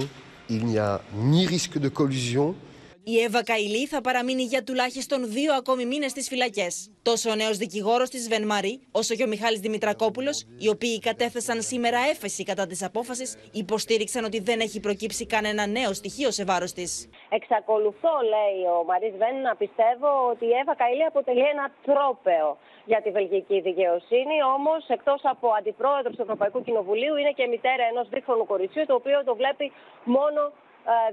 il 0.52 0.66
n'y 0.66 0.78
a 0.78 1.02
ni 1.16 1.48
risque 1.48 1.80
de 1.80 1.88
collusion. 1.88 2.56
Η 3.04 3.20
Εύα 3.22 3.44
Καηλή 3.44 3.86
θα 3.88 4.02
παραμείνει 4.02 4.44
για 4.44 4.64
τουλάχιστον 4.64 5.20
δύο 5.32 5.54
ακόμη 5.54 5.86
μήνες 5.86 6.12
στις 6.12 6.28
φυλακές. 6.28 6.92
Τόσο 7.02 7.30
ο 7.30 7.36
νέος 7.36 7.58
δικηγόρος 7.58 8.10
της 8.10 8.28
Βεν 8.30 8.46
Μαρή, 8.46 8.74
όσο 8.92 9.16
και 9.16 9.24
ο 9.24 9.28
Μιχάλης 9.28 9.60
Δημητρακόπουλος, 9.60 10.46
οι 10.58 10.68
οποίοι 10.70 11.00
κατέθεσαν 11.00 11.62
σήμερα 11.62 12.00
έφεση 12.12 12.44
κατά 12.44 12.66
της 12.68 12.84
απόφασης, 12.84 13.38
υποστήριξαν 13.52 14.24
ότι 14.24 14.40
δεν 14.40 14.60
έχει 14.60 14.80
προκύψει 14.80 15.26
κανένα 15.26 15.68
νέο 15.68 15.94
στοιχείο 15.94 16.32
σε 16.32 16.44
βάρος 16.44 16.72
της. 16.74 17.10
Εξακολουθώ, 17.30 18.14
λέει 18.34 18.60
ο 18.76 18.84
Μαρής 18.90 19.16
Βεν, 19.18 19.36
να 19.42 19.56
πιστεύω 19.56 20.10
ότι 20.32 20.46
η 20.46 20.54
Εύα 20.62 20.76
Καηλή 20.76 21.04
αποτελεί 21.04 21.46
ένα 21.56 21.66
τρόπεο 21.88 22.58
για 22.86 23.02
τη 23.02 23.10
βελγική 23.12 23.58
δικαιοσύνη. 23.62 24.36
Όμως, 24.58 24.82
εκτός 24.88 25.22
από 25.24 25.48
αντιπρόεδρο 25.58 26.12
του 26.12 26.22
Ευρωπαϊκού 26.22 26.64
Κοινοβουλίου, 26.64 27.16
είναι 27.16 27.34
και 27.38 27.48
μητέρα 27.48 27.84
ενός 27.92 28.08
δίχρονου 28.10 28.46
κοριτσιού, 28.46 28.86
το 28.86 28.94
οποίο 28.94 29.24
το 29.24 29.36
βλέπει 29.36 29.72
μόνο 30.04 30.42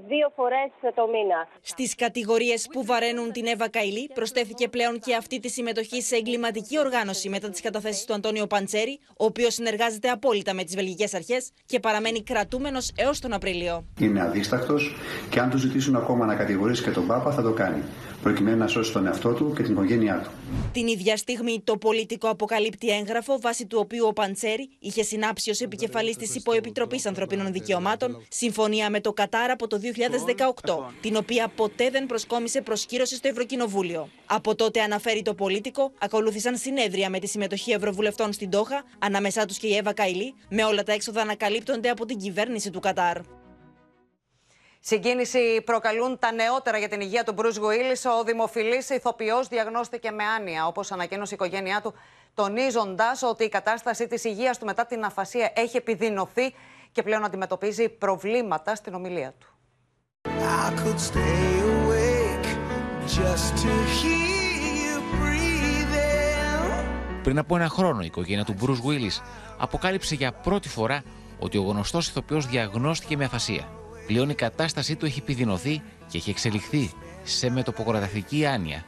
δύο 0.07 0.31
φορές 0.35 0.69
το 0.95 1.07
μήνα. 1.07 1.47
Στις 1.61 1.95
κατηγορίες 1.95 2.67
που 2.71 2.85
βαραίνουν 2.85 3.31
την 3.31 3.45
Εύα 3.45 3.69
Καηλή 3.69 4.09
προσθέθηκε 4.13 4.67
πλέον 4.67 4.99
και 4.99 5.15
αυτή 5.15 5.39
τη 5.39 5.49
συμμετοχή 5.49 6.01
σε 6.01 6.15
εγκληματική 6.15 6.79
οργάνωση 6.79 7.29
μετά 7.29 7.49
τις 7.49 7.61
καταθέσεις 7.61 8.05
του 8.05 8.13
Αντώνιο 8.13 8.47
Παντσέρη, 8.47 8.99
ο 9.09 9.25
οποίος 9.25 9.53
συνεργάζεται 9.53 10.09
απόλυτα 10.09 10.53
με 10.53 10.63
τις 10.63 10.75
βελγικές 10.75 11.13
αρχές 11.13 11.51
και 11.65 11.79
παραμένει 11.79 12.23
κρατούμενος 12.23 12.91
έως 12.95 13.19
τον 13.19 13.33
Απρίλιο. 13.33 13.85
Είναι 13.99 14.21
αδίστακτος 14.21 14.95
και 15.29 15.39
αν 15.39 15.49
του 15.49 15.57
ζητήσουν 15.57 15.95
ακόμα 15.95 16.25
να 16.25 16.35
κατηγορήσει 16.35 16.83
και 16.83 16.91
τον 16.91 17.07
Πάπα 17.07 17.31
θα 17.31 17.41
το 17.41 17.51
κάνει 17.51 17.83
προκειμένου 18.21 18.57
να 18.57 18.67
σώσει 18.67 18.91
τον 18.91 19.05
εαυτό 19.05 19.33
του 19.33 19.53
και 19.55 19.63
την 19.63 19.71
οικογένειά 19.71 20.21
του. 20.23 20.29
Την 20.71 20.87
ίδια 20.87 21.17
στιγμή, 21.17 21.61
το 21.63 21.77
πολιτικό 21.77 22.29
αποκαλύπτει 22.29 22.89
έγγραφο 22.89 23.39
βάσει 23.39 23.65
του 23.65 23.77
οποίου 23.81 24.05
ο 24.07 24.13
Παντσέρη 24.13 24.69
είχε 24.79 25.03
συνάψει 25.03 25.49
ως 25.49 25.59
επικεφαλής 25.59 26.17
της 26.17 26.35
Υποεπιτροπής 26.35 27.05
Ανθρωπίνων 27.05 27.51
Δικαιωμάτων 27.51 28.25
συμφωνία 28.29 28.89
με 28.89 29.01
το 29.01 29.13
Κατάρ 29.13 29.51
από 29.51 29.67
το 29.67 29.79
2018, 30.63 30.93
την 31.01 31.15
οποία 31.15 31.47
ποτέ 31.55 31.89
δεν 31.89 32.05
προσκόμισε 32.05 32.61
προσκύρωση 32.61 33.15
στο 33.15 33.27
Ευρωκοινοβούλιο. 33.27 34.09
Από 34.25 34.55
τότε, 34.55 34.81
αναφέρει 34.81 35.21
το 35.21 35.33
πολίτικο, 35.33 35.91
ακολούθησαν 35.99 36.57
συνέδρια 36.57 37.09
με 37.09 37.19
τη 37.19 37.27
συμμετοχή 37.27 37.71
Ευρωβουλευτών 37.71 38.33
στην 38.33 38.49
Τόχα, 38.49 38.83
ανάμεσά 38.99 39.45
τους 39.45 39.57
και 39.57 39.67
η 39.67 39.75
Εύα 39.75 39.93
Καηλή, 39.93 40.33
με 40.49 40.63
όλα 40.63 40.83
τα 40.83 40.93
έξοδα 40.93 41.25
να 41.25 41.35
καλύπτονται 41.35 41.89
από 41.89 42.05
την 42.05 42.17
κυβέρνηση 42.17 42.69
του 42.71 42.79
Κατάρ. 42.79 43.17
Συγκίνηση 44.81 45.61
προκαλούν 45.65 46.19
τα 46.19 46.31
νεότερα 46.31 46.77
για 46.77 46.89
την 46.89 47.01
υγεία 47.01 47.23
του 47.23 47.33
Μπρουζ 47.33 47.57
Γουίλης. 47.57 48.05
Ο 48.05 48.23
δημοφιλής 48.23 48.89
ηθοποιός 48.89 49.47
διαγνώστηκε 49.47 50.11
με 50.11 50.23
άνοια, 50.23 50.67
όπως 50.67 50.91
ανακοίνωσε 50.91 51.33
η 51.33 51.37
οικογένειά 51.39 51.81
του, 51.81 51.93
τονίζοντας 52.33 53.23
ότι 53.23 53.43
η 53.43 53.49
κατάσταση 53.49 54.07
της 54.07 54.23
υγείας 54.23 54.57
του 54.57 54.65
μετά 54.65 54.85
την 54.85 55.03
αφασία 55.03 55.51
έχει 55.55 55.77
επιδεινωθεί 55.77 56.55
και 56.91 57.03
πλέον 57.03 57.25
αντιμετωπίζει 57.25 57.89
προβλήματα 57.89 58.75
στην 58.75 58.93
ομιλία 58.93 59.33
του. 59.39 59.47
Πριν 67.23 67.37
από 67.37 67.55
ένα 67.55 67.69
χρόνο, 67.69 68.01
η 68.01 68.05
οικογένεια 68.05 68.43
του 68.45 68.53
Μπρουζ 68.53 68.79
Γουίλης 68.79 69.21
αποκάλυψε 69.57 70.15
για 70.15 70.31
πρώτη 70.31 70.69
φορά 70.69 71.03
ότι 71.39 71.57
ο 71.57 71.61
γνωστός 71.61 72.07
ηθοποιός 72.07 72.45
διαγνώστηκε 72.45 73.17
με 73.17 73.25
αφασία. 73.25 73.78
Πλέον 74.09 74.29
η 74.29 74.33
κατάστασή 74.33 74.95
του 74.95 75.05
έχει 75.05 75.19
επιδεινωθεί 75.19 75.81
και 76.07 76.17
έχει 76.17 76.29
εξελιχθεί 76.29 76.91
σε 77.23 77.49
μετοποκραταφική 77.49 78.45
άνοια. 78.45 78.85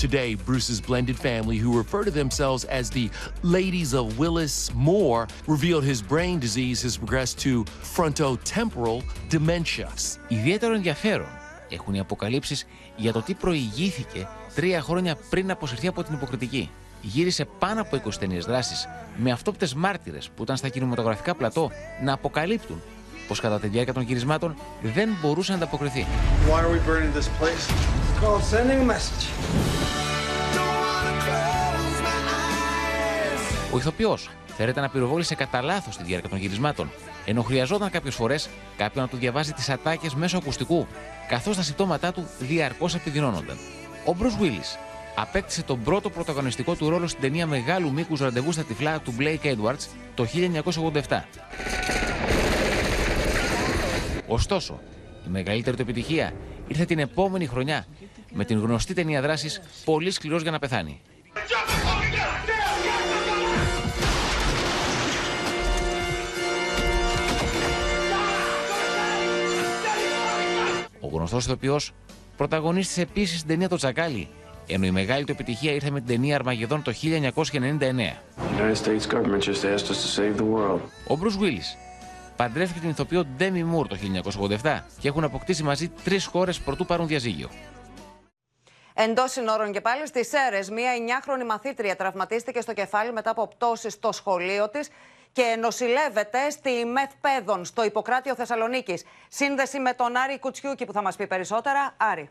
Today, 0.00 0.36
Bruce's 0.48 0.80
blended 0.90 1.16
family, 1.16 1.58
who 1.58 1.70
refer 1.82 2.02
to 2.04 2.10
themselves 2.10 2.64
as 2.64 2.88
the 2.90 3.06
Ladies 3.42 3.92
of 4.00 4.18
Willis 4.18 4.56
Moore, 4.88 5.26
revealed 5.54 5.84
his 5.92 6.00
brain 6.12 6.38
disease 6.46 6.78
has 6.86 6.96
progressed 7.02 7.36
to 7.46 7.64
frontotemporal 7.96 9.02
dementia. 9.30 9.88
Ιδιαίτερο 10.28 10.74
ενδιαφέρον 10.74 11.28
έχουν 11.68 11.94
οι 11.94 12.00
αποκαλύψεις 12.00 12.66
για 12.96 13.12
το 13.12 13.22
τι 13.22 13.34
προηγήθηκε 13.34 14.28
τρία 14.54 14.80
χρόνια 14.80 15.16
πριν 15.30 15.50
αποσυρθεί 15.50 15.86
από 15.86 16.02
την 16.02 16.14
υποκριτική. 16.14 16.70
Γύρισε 17.02 17.44
πάνω 17.58 17.80
από 17.80 18.00
20 18.06 18.14
ταινίες 18.18 18.44
δράσης 18.44 18.88
με 19.16 19.30
αυτόπτες 19.30 19.74
μάρτυρες 19.74 20.30
που 20.36 20.42
ήταν 20.42 20.56
στα 20.56 20.68
κινηματογραφικά 20.68 21.34
πλατό 21.34 21.70
να 22.02 22.12
αποκαλύπτουν 22.12 22.82
πως 23.28 23.40
κατά 23.40 23.60
τη 23.60 23.68
διάρκεια 23.68 23.92
των 23.92 24.02
γυρισμάτων 24.02 24.56
δεν 24.82 25.08
μπορούσε 25.22 25.50
να 25.50 25.56
ανταποκριθεί. 25.56 26.06
Ο 33.72 33.76
ηθοποιός 33.76 34.30
φέρεται 34.56 34.80
να 34.80 34.88
πυροβόλησε 34.88 35.34
κατά 35.34 35.62
λάθος 35.62 35.96
τη 35.96 36.04
διάρκεια 36.04 36.28
των 36.28 36.38
γυρισμάτων, 36.38 36.90
ενώ 37.24 37.42
χρειαζόταν 37.42 37.90
κάποιες 37.90 38.14
φορές 38.14 38.48
κάποιον 38.76 39.04
να 39.04 39.10
του 39.10 39.16
διαβάζει 39.16 39.52
τις 39.52 39.68
ατάκες 39.68 40.14
μέσω 40.14 40.36
ακουστικού, 40.36 40.86
καθώς 41.28 41.56
τα 41.56 41.62
συμπτώματά 41.62 42.12
του 42.12 42.26
διαρκώς 42.38 42.94
επιδεινώνονταν. 42.94 43.56
Ο 44.04 44.14
Μπρου 44.14 44.30
Willis 44.30 44.78
απέκτησε 45.16 45.62
τον 45.62 45.82
πρώτο 45.82 46.10
πρωταγωνιστικό 46.10 46.74
του 46.74 46.88
ρόλο 46.88 47.06
στην 47.06 47.20
ταινία 47.20 47.46
μεγάλου 47.46 47.92
μήκους 47.92 48.20
ραντεβού 48.20 48.52
στα 48.52 48.62
τυφλά 48.62 49.00
του 49.00 49.14
Blake 49.18 49.46
Edwards 49.46 49.86
το 50.14 50.26
1987. 51.08 52.03
Ωστόσο, 54.26 54.80
η 55.26 55.30
μεγαλύτερη 55.30 55.76
του 55.76 55.82
επιτυχία 55.82 56.32
ήρθε 56.68 56.84
την 56.84 56.98
επόμενη 56.98 57.46
χρονιά 57.46 57.86
με 58.32 58.44
την 58.44 58.58
γνωστή 58.58 58.94
ταινία 58.94 59.22
δράσης 59.22 59.60
Πολύ 59.84 60.10
σκληρός 60.10 60.42
για 60.42 60.50
να 60.50 60.58
πεθάνει. 60.58 61.00
Ο 71.00 71.08
γνωστός 71.08 71.44
ηθοποιός 71.44 71.92
πρωταγωνίστησε 72.36 73.00
επίσης 73.00 73.36
στην 73.36 73.48
ταινία 73.48 73.68
Το 73.68 73.76
Τσακάλι, 73.76 74.28
ενώ 74.66 74.86
η 74.86 74.90
μεγάλη 74.90 75.24
του 75.24 75.32
επιτυχία 75.32 75.72
ήρθε 75.72 75.90
με 75.90 75.98
την 75.98 76.08
ταινία 76.08 76.34
Αρμαγεδόν 76.34 76.82
το 76.82 76.92
1999. 76.92 78.22
Ο 81.06 81.16
Μπρουζ 81.16 81.34
Willis 81.36 81.93
παντρεύτηκε 82.36 82.80
την 82.80 82.88
ηθοποιό 82.88 83.24
Ντέμι 83.24 83.64
Μουρ 83.64 83.86
το 83.86 83.96
1987 84.62 84.80
και 85.00 85.08
έχουν 85.08 85.24
αποκτήσει 85.24 85.62
μαζί 85.62 85.88
τρεις 85.88 86.26
χώρες 86.26 86.60
προτού 86.60 86.86
πάρουν 86.86 87.06
διαζύγιο. 87.06 87.50
Εντός 88.94 89.30
συνόρων 89.32 89.72
και 89.72 89.80
πάλι 89.80 90.06
στις 90.06 90.32
αίρε, 90.32 90.58
μία 90.72 90.92
9χρονη 90.92 91.46
μαθήτρια 91.46 91.96
τραυματίστηκε 91.96 92.60
στο 92.60 92.72
κεφάλι 92.72 93.12
μετά 93.12 93.30
από 93.30 93.48
πτώση 93.48 93.90
στο 93.90 94.12
σχολείο 94.12 94.68
της 94.68 94.88
και 95.32 95.56
νοσηλεύεται 95.60 96.50
στη 96.50 96.84
ΜΕΘ 96.84 97.10
Πέδων, 97.20 97.64
στο 97.64 97.84
Ιπποκράτιο 97.84 98.34
Θεσσαλονίκης. 98.34 99.04
Σύνδεση 99.28 99.78
με 99.78 99.92
τον 99.92 100.16
Άρη 100.16 100.38
Κουτσιούκη 100.38 100.84
που 100.84 100.92
θα 100.92 101.02
μας 101.02 101.16
πει 101.16 101.26
περισσότερα. 101.26 101.94
Άρη. 101.96 102.30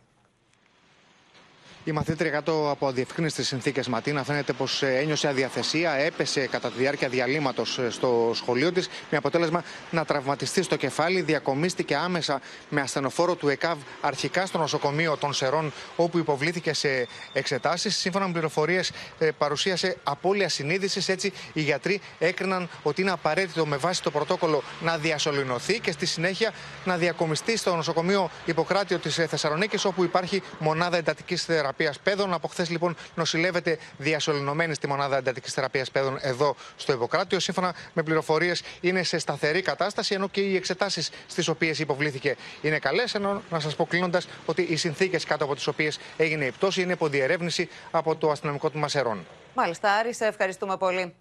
Η 1.86 1.92
μαθήτρια 1.92 2.32
κάτω 2.32 2.70
από 2.70 2.88
αδιευκρίνηστε 2.88 3.44
συνθήκες 3.44 3.88
Ματίνα 3.88 4.24
φαίνεται 4.24 4.54
πως 4.54 4.84
ε, 4.84 4.98
ένιωσε 4.98 5.28
αδιαθεσία, 5.28 5.92
έπεσε 5.92 6.48
κατά 6.48 6.70
τη 6.70 6.78
διάρκεια 6.78 7.10
διαλύματος 7.10 7.78
ε, 7.78 7.90
στο 7.90 8.32
σχολείο 8.34 8.72
της, 8.72 8.90
με 9.12 9.18
αποτέλεσμα 9.18 9.64
να 9.92 10.06
τραυματιστεί 10.06 10.64
στο 10.64 10.76
κεφάλι. 10.76 11.22
Διακομίστηκε 11.22 11.96
άμεσα 11.96 12.42
με 12.70 12.82
ασθενοφόρο 12.82 13.36
του 13.36 13.50
ΕΚΑΒ 13.50 13.78
αρχικά 14.02 14.46
στο 14.46 14.58
νοσοκομείο 14.58 15.18
των 15.18 15.34
Σερών, 15.34 15.74
όπου 15.96 16.18
υποβλήθηκε 16.18 16.74
σε 16.74 17.08
εξετάσεις. 17.34 17.98
Σύμφωνα 17.98 18.26
με 18.26 18.32
πληροφορίες, 18.32 18.92
ε, 19.20 19.30
παρουσίασε 19.38 19.98
απώλεια 20.04 20.50
συνείδησης. 20.50 21.10
Έτσι, 21.10 21.34
οι 21.54 21.62
γιατροί 21.62 22.02
έκριναν 22.20 22.70
ότι 22.84 23.02
είναι 23.02 23.12
απαραίτητο 23.12 23.66
με 23.66 23.78
βάση 23.78 24.04
το 24.04 24.12
πρωτόκολλο 24.12 24.64
να 24.82 24.98
διασωληνωθεί 24.98 25.80
και 25.80 25.92
στη 25.92 26.06
συνέχεια 26.06 26.54
να 26.86 26.98
διακομιστεί 26.98 27.58
στο 27.58 27.76
νοσοκομείο 27.76 28.30
Υποκράτιο 28.46 28.98
της 28.98 29.16
Θεσσαλονίκης, 29.16 29.86
όπου 29.86 30.04
υπάρχει 30.04 30.42
μονάδα 30.60 30.98
εντατικής 30.98 31.44
θεραπείας 31.44 31.72
θεραπείας 31.74 32.00
παιδών. 32.00 32.34
Από 32.34 32.48
χθες 32.48 32.70
λοιπόν 32.70 32.96
νοσηλεύεται 33.16 33.78
διασωληνωμένη 33.98 34.74
στη 34.74 34.88
μονάδα 34.88 35.18
εντατική 35.18 35.50
θεραπείας 35.50 35.92
παιδών 35.92 36.18
εδώ 36.22 36.56
στο 36.76 36.94
Ιπποκράτιο. 36.94 37.40
Σύμφωνα 37.40 37.76
με 37.94 38.04
πληροφορίες 38.04 38.64
είναι 38.82 39.04
σε 39.04 39.18
σταθερή 39.18 39.62
κατάσταση, 39.62 40.14
ενώ 40.14 40.28
και 40.28 40.42
οι 40.42 40.56
εξετάσεις 40.56 41.12
στις 41.28 41.48
οποίες 41.48 41.80
υποβλήθηκε 41.80 42.36
είναι 42.62 42.80
καλές. 42.80 43.16
Ενώ 43.16 43.42
να 43.50 43.60
σας 43.60 43.76
πω 43.76 43.86
κλείνοντας 43.86 44.28
ότι 44.46 44.62
οι 44.62 44.76
συνθήκες 44.76 45.26
κάτω 45.26 45.44
από 45.44 45.56
τις 45.56 45.68
οποίες 45.68 46.00
έγινε 46.18 46.46
η 46.46 46.52
πτώση 46.52 46.82
είναι 46.82 46.94
υπό 46.94 47.08
διερεύνηση 47.08 47.70
από 47.92 48.16
το 48.16 48.30
αστυνομικό 48.32 48.70
του 48.70 48.78
Μασερών. 48.78 49.26
Μάλιστα, 49.56 49.92
Άρη, 49.94 50.14
σε 50.14 50.26
ευχαριστούμε 50.26 50.78
πολύ. 50.78 51.14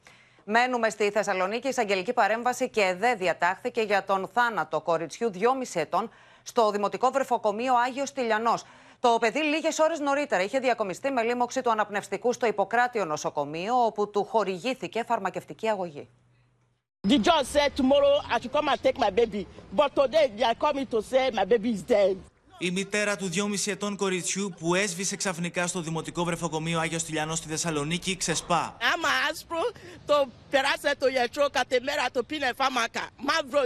Μένουμε 0.45 0.91
στη 0.91 1.11
Θεσσαλονίκη. 1.11 1.67
Η 1.67 1.69
εισαγγελική 1.69 2.13
παρέμβαση 2.13 2.69
και 2.69 2.95
δεν 2.99 3.19
διατάχθηκε 3.19 3.81
για 3.81 4.05
τον 4.05 4.29
θάνατο 4.35 4.81
κοριτσιού 4.81 5.31
2,5 5.35 5.41
ετών 5.81 6.11
στο 6.43 6.71
Δημοτικό 6.71 7.11
Βρεφοκομείο 7.11 7.75
Άγιος 7.87 8.13
Τηλιανός. 8.13 8.65
Το 9.05 9.17
παιδί 9.21 9.39
λίγες 9.43 9.79
ώρες 9.79 9.99
νωρίτερα 9.99 10.43
είχε 10.43 10.59
διακομιστεί 10.59 11.11
με 11.11 11.23
λίμωξη 11.23 11.63
του 11.63 11.71
αναπνευστικού 11.71 12.33
στο 12.33 12.47
Ιπποκράτιο 12.47 13.05
νοσοκομείο, 13.05 13.85
όπου 13.85 14.11
του 14.11 14.25
χορηγήθηκε 14.25 15.05
φαρμακευτική 15.07 15.69
αγωγή. 15.69 16.09
The 17.09 17.19
judge 17.27 17.47
said 17.55 17.71
tomorrow 17.81 18.17
I 18.33 18.37
should 18.41 18.53
come 18.53 18.69
and 18.73 18.81
take 18.87 18.99
my 19.07 19.11
baby, 19.21 19.47
but 19.79 19.91
today 20.01 20.27
they 20.37 20.45
are 20.51 20.59
coming 20.67 20.87
to 20.95 20.99
say 21.11 21.25
my 21.39 21.45
baby 21.45 21.71
is 21.77 21.83
dead. 21.83 22.17
Η 22.59 22.71
μητέρα 22.71 23.17
του 23.17 23.31
2,5 23.35 23.73
ετών 23.73 23.97
κοριτσιού 23.97 24.55
που 24.59 24.75
έσβησε 24.75 25.17
ξαφνικά 25.17 25.67
στο 25.67 25.81
Δημοτικό 25.81 26.25
Βρεφοκομείο 26.25 26.79
Άγιο 26.81 27.03
Τηλιανό 27.03 27.35
στη 27.35 27.49
Θεσσαλονίκη 27.49 28.17
ξεσπά. 28.17 28.77
Άμα 28.95 29.09
άσπρο 29.31 29.63
το 30.07 30.27
περάσε 30.51 30.95
το 30.99 31.09
γιατρό 31.09 31.49
κατεμέρα 31.53 32.07
το 32.13 32.23
πίνε 32.23 32.51
φάρμακα. 32.57 33.09
Μαύρο 33.17 33.61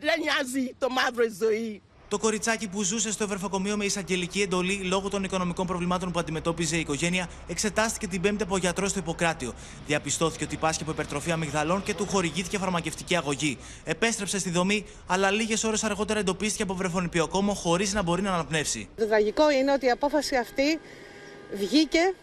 δεν 0.00 0.20
νοιάζει 0.20 0.74
το 0.78 0.88
μαύρο 0.90 1.24
ζωή. 1.40 1.82
Το 2.12 2.18
κοριτσάκι 2.18 2.68
που 2.68 2.82
ζούσε 2.82 3.12
στο 3.12 3.24
Ευρεφοκομείο 3.24 3.76
με 3.76 3.84
εισαγγελική 3.84 4.42
εντολή 4.42 4.72
λόγω 4.72 5.08
των 5.08 5.24
οικονομικών 5.24 5.66
προβλημάτων 5.66 6.12
που 6.12 6.18
αντιμετώπιζε 6.18 6.76
η 6.76 6.80
οικογένεια 6.80 7.28
εξετάστηκε 7.48 8.06
την 8.06 8.20
Πέμπτη 8.20 8.42
από 8.42 8.56
γιατρό 8.56 8.88
στο 8.88 8.98
Ιπποκράτιο. 8.98 9.54
Διαπιστώθηκε 9.86 10.44
ότι 10.44 10.56
πάσχει 10.56 10.82
από 10.82 10.90
υπερτροφή 10.90 11.30
αμυγδαλών 11.30 11.82
και 11.82 11.94
του 11.94 12.06
χορηγήθηκε 12.06 12.58
φαρμακευτική 12.58 13.16
αγωγή. 13.16 13.58
Επέστρεψε 13.84 14.38
στη 14.38 14.50
δομή, 14.50 14.86
αλλά 15.06 15.30
λίγες 15.30 15.64
ώρες 15.64 15.84
αργότερα 15.84 16.18
εντοπίστηκε 16.18 16.62
από 16.62 16.74
βρεφονιπιοκόμο 16.74 17.54
χωρίς 17.54 17.92
να 17.92 18.02
μπορεί 18.02 18.22
να 18.22 18.32
αναπνεύσει. 18.32 18.88
Το 18.96 19.06
τραγικό 19.06 19.50
είναι 19.50 19.72
ότι 19.72 19.86
η 19.86 19.90
απόφαση 19.90 20.36
αυτή 20.36 20.78
βγήκε 21.54 22.14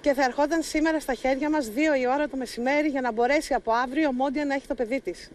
και 0.00 0.12
θα 0.12 0.24
ερχόταν 0.24 0.62
σήμερα 0.62 1.00
στα 1.00 1.14
χέρια 1.14 1.50
μας 1.50 1.66
2 1.66 2.00
η 2.00 2.06
ώρα 2.14 2.28
το 2.28 2.36
μεσημέρι 2.36 2.88
για 2.88 3.00
να 3.00 3.12
μπορέσει 3.12 3.54
από 3.54 3.72
αύριο 3.72 4.12
μόντια 4.12 4.44
να 4.44 4.54
έχει 4.54 4.66
το 4.66 4.74
παιδί 4.74 5.00
της. 5.00 5.30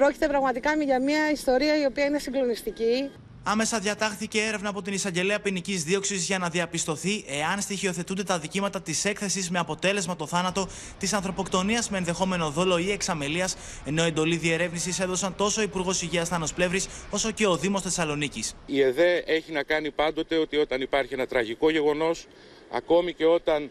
Πρόκειται 0.00 0.26
πραγματικά 0.26 0.74
για 0.84 1.00
μια 1.00 1.30
ιστορία 1.30 1.80
η 1.80 1.84
οποία 1.84 2.04
είναι 2.04 2.18
συγκλονιστική. 2.18 3.10
Άμεσα 3.42 3.78
διατάχθηκε 3.78 4.40
έρευνα 4.40 4.68
από 4.68 4.82
την 4.82 4.92
εισαγγελέα 4.92 5.40
ποινικής 5.40 5.84
δίωξης 5.84 6.24
για 6.26 6.38
να 6.38 6.48
διαπιστωθεί 6.48 7.24
εάν 7.28 7.60
στοιχειοθετούνται 7.60 8.22
τα 8.22 8.38
δικήματα 8.38 8.82
της 8.82 9.04
έκθεσης 9.04 9.50
με 9.50 9.58
αποτέλεσμα 9.58 10.16
το 10.16 10.26
θάνατο 10.26 10.68
της 10.98 11.12
ανθρωποκτονίας 11.12 11.90
με 11.90 11.98
ενδεχόμενο 11.98 12.50
δόλο 12.50 12.78
ή 12.78 12.90
εξαμελίας, 12.90 13.56
ενώ 13.84 14.02
εντολή 14.02 14.36
διερεύνησης 14.36 15.00
έδωσαν 15.00 15.34
τόσο 15.36 15.60
ο 15.60 15.64
Υπουργός 15.64 16.02
Υγείας 16.02 16.28
Θάνος 16.28 16.54
Πλεύρης 16.54 16.86
όσο 17.10 17.30
και 17.30 17.46
ο 17.46 17.56
Δήμος 17.56 17.82
Θεσσαλονίκης. 17.82 18.54
Η 18.66 18.80
ΕΔΕ 18.80 19.22
έχει 19.26 19.52
να 19.52 19.62
κάνει 19.62 19.90
πάντοτε 19.90 20.36
ότι 20.36 20.56
όταν 20.56 20.80
υπάρχει 20.80 21.14
ένα 21.14 21.26
τραγικό 21.26 21.70
γεγονός, 21.70 22.26
ακόμη 22.70 23.12
και 23.12 23.24
όταν 23.24 23.70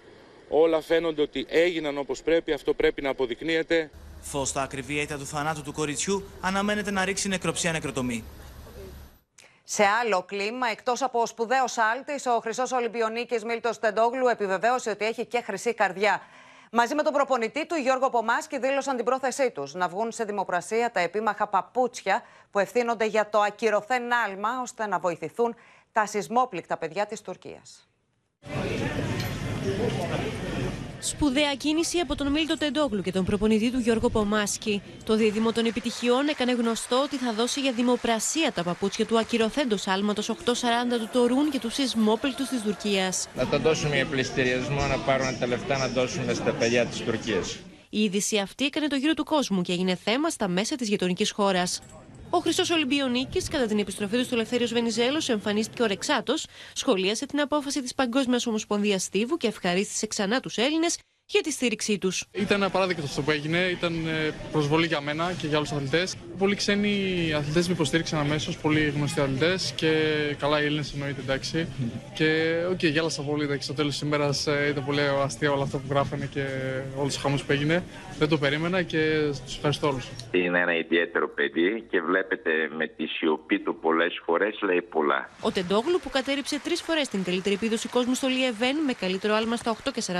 όλα 0.50 0.82
φαίνονται 0.82 1.22
ότι 1.22 1.46
έγιναν 1.50 1.98
όπως 1.98 2.22
πρέπει, 2.22 2.52
αυτό 2.52 2.74
πρέπει 2.74 3.02
να 3.02 3.10
αποδεικνύεται. 3.10 3.90
Φως 4.22 4.50
στα 4.50 4.62
ακριβή 4.62 5.00
αίτια 5.00 5.18
του 5.18 5.26
θανάτου 5.26 5.62
του 5.62 5.74
κοριτσιού 5.74 6.24
αναμένεται 6.42 6.92
να 6.92 7.06
ρίξει 7.06 7.28
νεκροψία 7.28 7.72
νεκροτομή. 7.72 8.24
Σε 9.64 9.84
άλλο 9.84 10.24
κλίμα, 10.24 10.68
εκτός 10.68 11.02
από 11.02 11.26
σπουδαίος 11.26 11.78
άλτης, 11.78 12.26
ο 12.26 12.40
χρυσός 12.40 12.72
Ολυμπιονίκης 12.72 13.44
Μίλτος 13.44 13.80
Τεντόγλου 13.80 14.28
επιβεβαίωσε 14.28 14.90
ότι 14.90 15.06
έχει 15.06 15.26
και 15.26 15.42
χρυσή 15.42 15.74
καρδιά. 15.74 16.22
Μαζί 16.72 16.96
με 16.96 17.04
τον 17.04 17.14
προπονητή 17.14 17.66
του 17.66 17.76
Γιώργο 17.76 18.10
Πομάσκι 18.10 18.60
δήλωσαν 18.60 18.96
την 18.96 19.06
πρόθεσή 19.06 19.52
τους 19.52 19.74
να 19.74 19.88
βγουν 19.88 20.12
σε 20.12 20.24
δημοπρασία 20.24 20.92
τα 20.92 21.00
επίμαχα 21.00 21.48
παπούτσια 21.48 22.24
που 22.52 22.60
ευθύνονται 22.60 23.06
για 23.06 23.30
το 23.30 23.40
ακυρωθέν 23.40 24.14
άλμα 24.14 24.62
ώστε 24.62 24.88
να 24.88 25.00
βοηθηθούν 25.00 25.56
τα 25.92 26.06
σεισμόπληκτα 26.06 26.78
παιδιά 26.78 27.06
της 27.06 27.22
Τουρκίας. 27.22 27.90
Σπουδαία 31.02 31.56
κίνηση 31.56 32.00
από 32.00 32.16
τον 32.16 32.32
Μίλτο 32.32 32.58
Τεντόγλου 32.58 33.02
και 33.02 33.12
τον 33.12 33.26
προπονητή 33.26 33.72
του 33.72 33.80
Γιώργο 33.80 34.10
Πομάσκι. 34.10 34.82
Το 35.06 35.16
δίδυμο 35.16 35.52
των 35.52 35.66
επιτυχιών 35.66 36.28
έκανε 36.28 36.52
γνωστό 36.52 37.02
ότι 37.04 37.16
θα 37.16 37.34
δώσει 37.34 37.60
για 37.60 37.72
δημοπρασία 37.72 38.52
τα 38.52 38.64
παπούτσια 38.64 39.06
του 39.06 39.20
ακυρωθέντος 39.20 39.88
άλματος 39.88 40.30
840 40.30 40.36
του 41.00 41.10
Τωρούν 41.14 41.50
και 41.50 41.60
του 41.60 41.70
σεισμόπληκτου 41.70 42.44
της 42.48 42.62
Τουρκίας. 42.62 43.28
Να 43.36 43.48
το 43.48 43.60
δώσουμε 43.60 43.96
για 43.96 44.06
πληστηριασμό, 44.06 44.88
να 44.88 44.98
πάρουν 44.98 45.40
τα 45.40 45.48
λεφτά 45.48 45.78
να 45.78 45.88
δώσουμε 45.88 46.34
στα 46.34 46.52
παιδιά 46.52 46.86
της 46.86 47.00
Τουρκίας. 47.00 47.58
Η 47.90 48.04
είδηση 48.04 48.38
αυτή 48.38 48.66
έκανε 48.66 48.88
το 48.88 48.96
γύρο 48.96 49.14
του 49.14 49.24
κόσμου 49.24 49.62
και 49.62 49.72
έγινε 49.72 49.96
θέμα 50.04 50.30
στα 50.30 50.48
μέσα 50.48 50.76
της 50.76 50.88
γειτονικής 50.88 51.32
χώρας. 51.32 51.82
Ο 52.32 52.40
Χρυσό 52.40 52.74
Ολυμπιονίκης, 52.74 53.48
κατά 53.48 53.66
την 53.66 53.80
επιστροφή 53.80 54.18
του 54.18 54.24
στο 54.24 54.36
Ελευθέριο 54.36 54.68
Βενιζέλος, 54.68 55.30
εμφανίστηκε 55.30 55.84
ορεξάτο, 55.84 56.34
σχολίασε 56.74 57.26
την 57.26 57.40
απόφαση 57.40 57.82
της 57.82 57.94
Παγκόσμιας 57.94 58.48
Ομοσπονδίας 58.48 59.04
Στίβου 59.04 59.38
και 59.38 59.48
ευχαρίστησε 59.48 60.08
ξανά 60.08 60.40
τους 60.40 60.58
Έλληνες 60.58 60.98
για 61.32 61.42
τη 61.42 61.52
στήριξή 61.52 61.98
τους. 61.98 62.26
Ήταν 62.32 62.64
απαράδεκτο 62.64 63.04
αυτό 63.04 63.22
που 63.22 63.32
έγινε, 63.32 63.58
ήταν 63.58 64.08
ε, 64.08 64.34
προσβολή 64.52 64.88
για 64.88 65.02
μένα 65.02 65.34
και 65.34 65.48
για 65.48 65.58
όλου 65.58 65.68
του 65.70 65.76
αθλητές. 65.76 66.16
Πολλοί 66.38 66.56
ξένοι 66.56 66.94
αθλητές 67.36 67.68
με 67.68 67.74
υποστήριξαν 67.74 68.20
αμέσως, 68.20 68.58
πολύ 68.58 68.94
γνωστοί 68.96 69.22
αθλητές 69.22 69.74
και 69.76 69.92
καλά 70.40 70.62
οι 70.62 70.66
Έλληνες 70.66 70.94
εννοείται 70.94 71.22
εντάξει. 71.22 71.68
Και 72.14 72.56
OK, 72.70 72.80
okay, 72.80 72.92
γέλασα 72.92 73.22
πολύ. 73.22 73.44
Εντάξει, 73.44 73.64
στο 73.64 73.74
τέλος 73.74 73.92
της 73.92 74.02
ημέρας 74.02 74.48
ε, 74.48 74.68
ήταν 74.70 74.86
πολύ 74.86 75.02
αστείο 75.24 75.54
όλο 75.54 75.62
αυτό 75.62 75.78
που 75.78 75.86
γράφανε 75.90 76.26
και 76.26 76.46
όλου 76.96 77.10
του 77.10 77.20
χαμού 77.20 77.38
που 77.38 77.52
έγινε. 77.52 77.84
Δεν 78.20 78.28
το 78.28 78.38
περίμενα 78.38 78.82
και 78.82 79.30
τους 79.46 79.56
ευχαριστώ 79.56 79.88
όλους. 79.88 80.08
Είναι 80.32 80.60
ένα 80.60 80.76
ιδιαίτερο 80.78 81.30
παιδί 81.30 81.84
και 81.90 82.02
βλέπετε 82.02 82.52
με 82.78 82.88
τη 82.88 83.06
σιωπή 83.06 83.60
του 83.60 83.76
πολλές 83.82 84.22
φορές 84.26 84.60
λέει 84.62 84.82
πολλά. 84.82 85.30
Ο 85.42 85.52
Τεντόγλου 85.52 86.00
που 86.04 86.10
κατέρριψε 86.10 86.60
τρεις 86.64 86.82
φορές 86.82 87.08
την 87.08 87.24
καλύτερη 87.24 87.56
επίδοση 87.56 87.88
κόσμου 87.88 88.14
στο 88.14 88.28
Λιεβέν 88.28 88.76
με 88.86 88.94
καλύτερο 88.94 89.34
άλμα 89.34 89.56
στα 89.56 89.78
8 89.86 89.90
και 89.94 90.04
41 90.08 90.12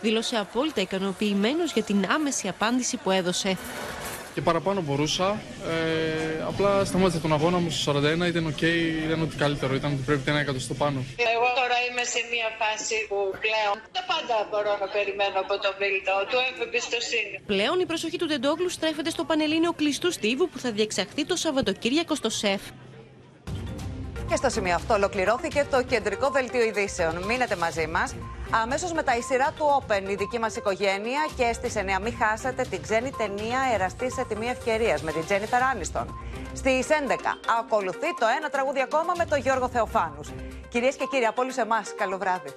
δήλωσε 0.00 0.23
απόλυτα 0.32 0.80
ικανοποιημένος 0.80 1.72
για 1.72 1.82
την 1.82 2.06
άμεση 2.10 2.48
απάντηση 2.48 2.96
που 2.96 3.10
έδωσε. 3.10 3.56
Και 4.34 4.40
παραπάνω 4.40 4.80
μπορούσα. 4.80 5.42
Ε, 5.68 6.42
απλά 6.46 6.84
σταμάτησα 6.84 7.20
τον 7.20 7.32
αγώνα 7.32 7.58
μου 7.58 7.70
στο 7.70 7.92
41, 7.92 8.26
ήταν 8.26 8.46
οκ, 8.46 8.62
ήταν 9.06 9.22
ό,τι 9.22 9.36
καλύτερο, 9.36 9.74
ήταν 9.74 9.92
ό,τι 9.92 10.02
πρέπει 10.02 10.30
ένα 10.30 10.38
εκατοστό 10.38 10.74
πάνω. 10.74 11.04
Εγώ 11.34 11.48
τώρα 11.58 11.76
είμαι 11.90 12.04
σε 12.04 12.20
μια 12.32 12.48
φάση 12.60 12.94
που 13.08 13.16
πλέον 13.44 13.76
τα 13.92 14.02
πάντα 14.10 14.36
μπορώ 14.50 14.72
να 14.80 14.88
περιμένω 14.96 15.38
από 15.44 15.54
τον 15.64 15.74
Μίλτο, 15.78 16.12
του 16.30 16.36
έχω 16.48 16.62
εμπιστοσύνη. 16.68 17.34
Πλέον 17.46 17.80
η 17.80 17.86
προσοχή 17.86 18.18
του 18.18 18.26
Τεντόγλου 18.26 18.68
στρέφεται 18.68 19.10
στο 19.10 19.24
Πανελλήνιο 19.24 19.72
κλειστού 19.72 20.12
στίβου 20.12 20.48
που 20.48 20.58
θα 20.58 20.70
διεξαχθεί 20.70 21.24
το 21.24 21.36
Σαββατοκύριακο 21.36 22.14
στο 22.14 22.30
ΣΕΦ. 22.30 22.62
Και 24.28 24.36
στο 24.36 24.48
σημείο 24.48 24.74
αυτό 24.74 24.94
ολοκληρώθηκε 24.94 25.66
το 25.70 25.82
κεντρικό 25.82 26.30
δελτίο 26.30 26.62
ειδήσεων. 26.62 27.24
Μείνετε 27.24 27.56
μαζί 27.56 27.86
μας. 27.86 28.14
Αμέσως 28.62 28.92
μετά 28.92 29.16
η 29.16 29.20
σειρά 29.20 29.52
του 29.56 29.64
Open, 29.78 30.08
η 30.08 30.14
δική 30.14 30.38
μας 30.38 30.56
οικογένεια 30.56 31.28
και 31.36 31.52
στις 31.52 31.74
9 31.76 32.00
μην 32.02 32.14
χάσετε 32.18 32.62
την 32.70 32.82
ξένη 32.82 33.10
ταινία 33.10 33.58
«Εραστή 33.74 34.10
σε 34.10 34.24
τιμή 34.24 34.46
ευκαιρίας» 34.46 35.02
με 35.02 35.12
την 35.12 35.24
Τζένιφερ 35.24 35.62
Άνιστον. 35.62 36.18
Στις 36.52 36.86
11 36.88 37.38
ακολουθεί 37.60 38.14
το 38.20 38.26
ένα 38.38 38.48
τραγούδι 38.48 38.80
ακόμα 38.80 39.12
με 39.16 39.24
τον 39.24 39.38
Γιώργο 39.38 39.68
Θεοφάνους. 39.68 40.28
Κυρίες 40.68 40.96
και 40.96 41.06
κύριοι, 41.10 41.24
από 41.24 41.42
όλους 41.42 41.56
εμάς, 41.56 41.94
καλό 41.96 42.18
βράδυ. 42.18 42.50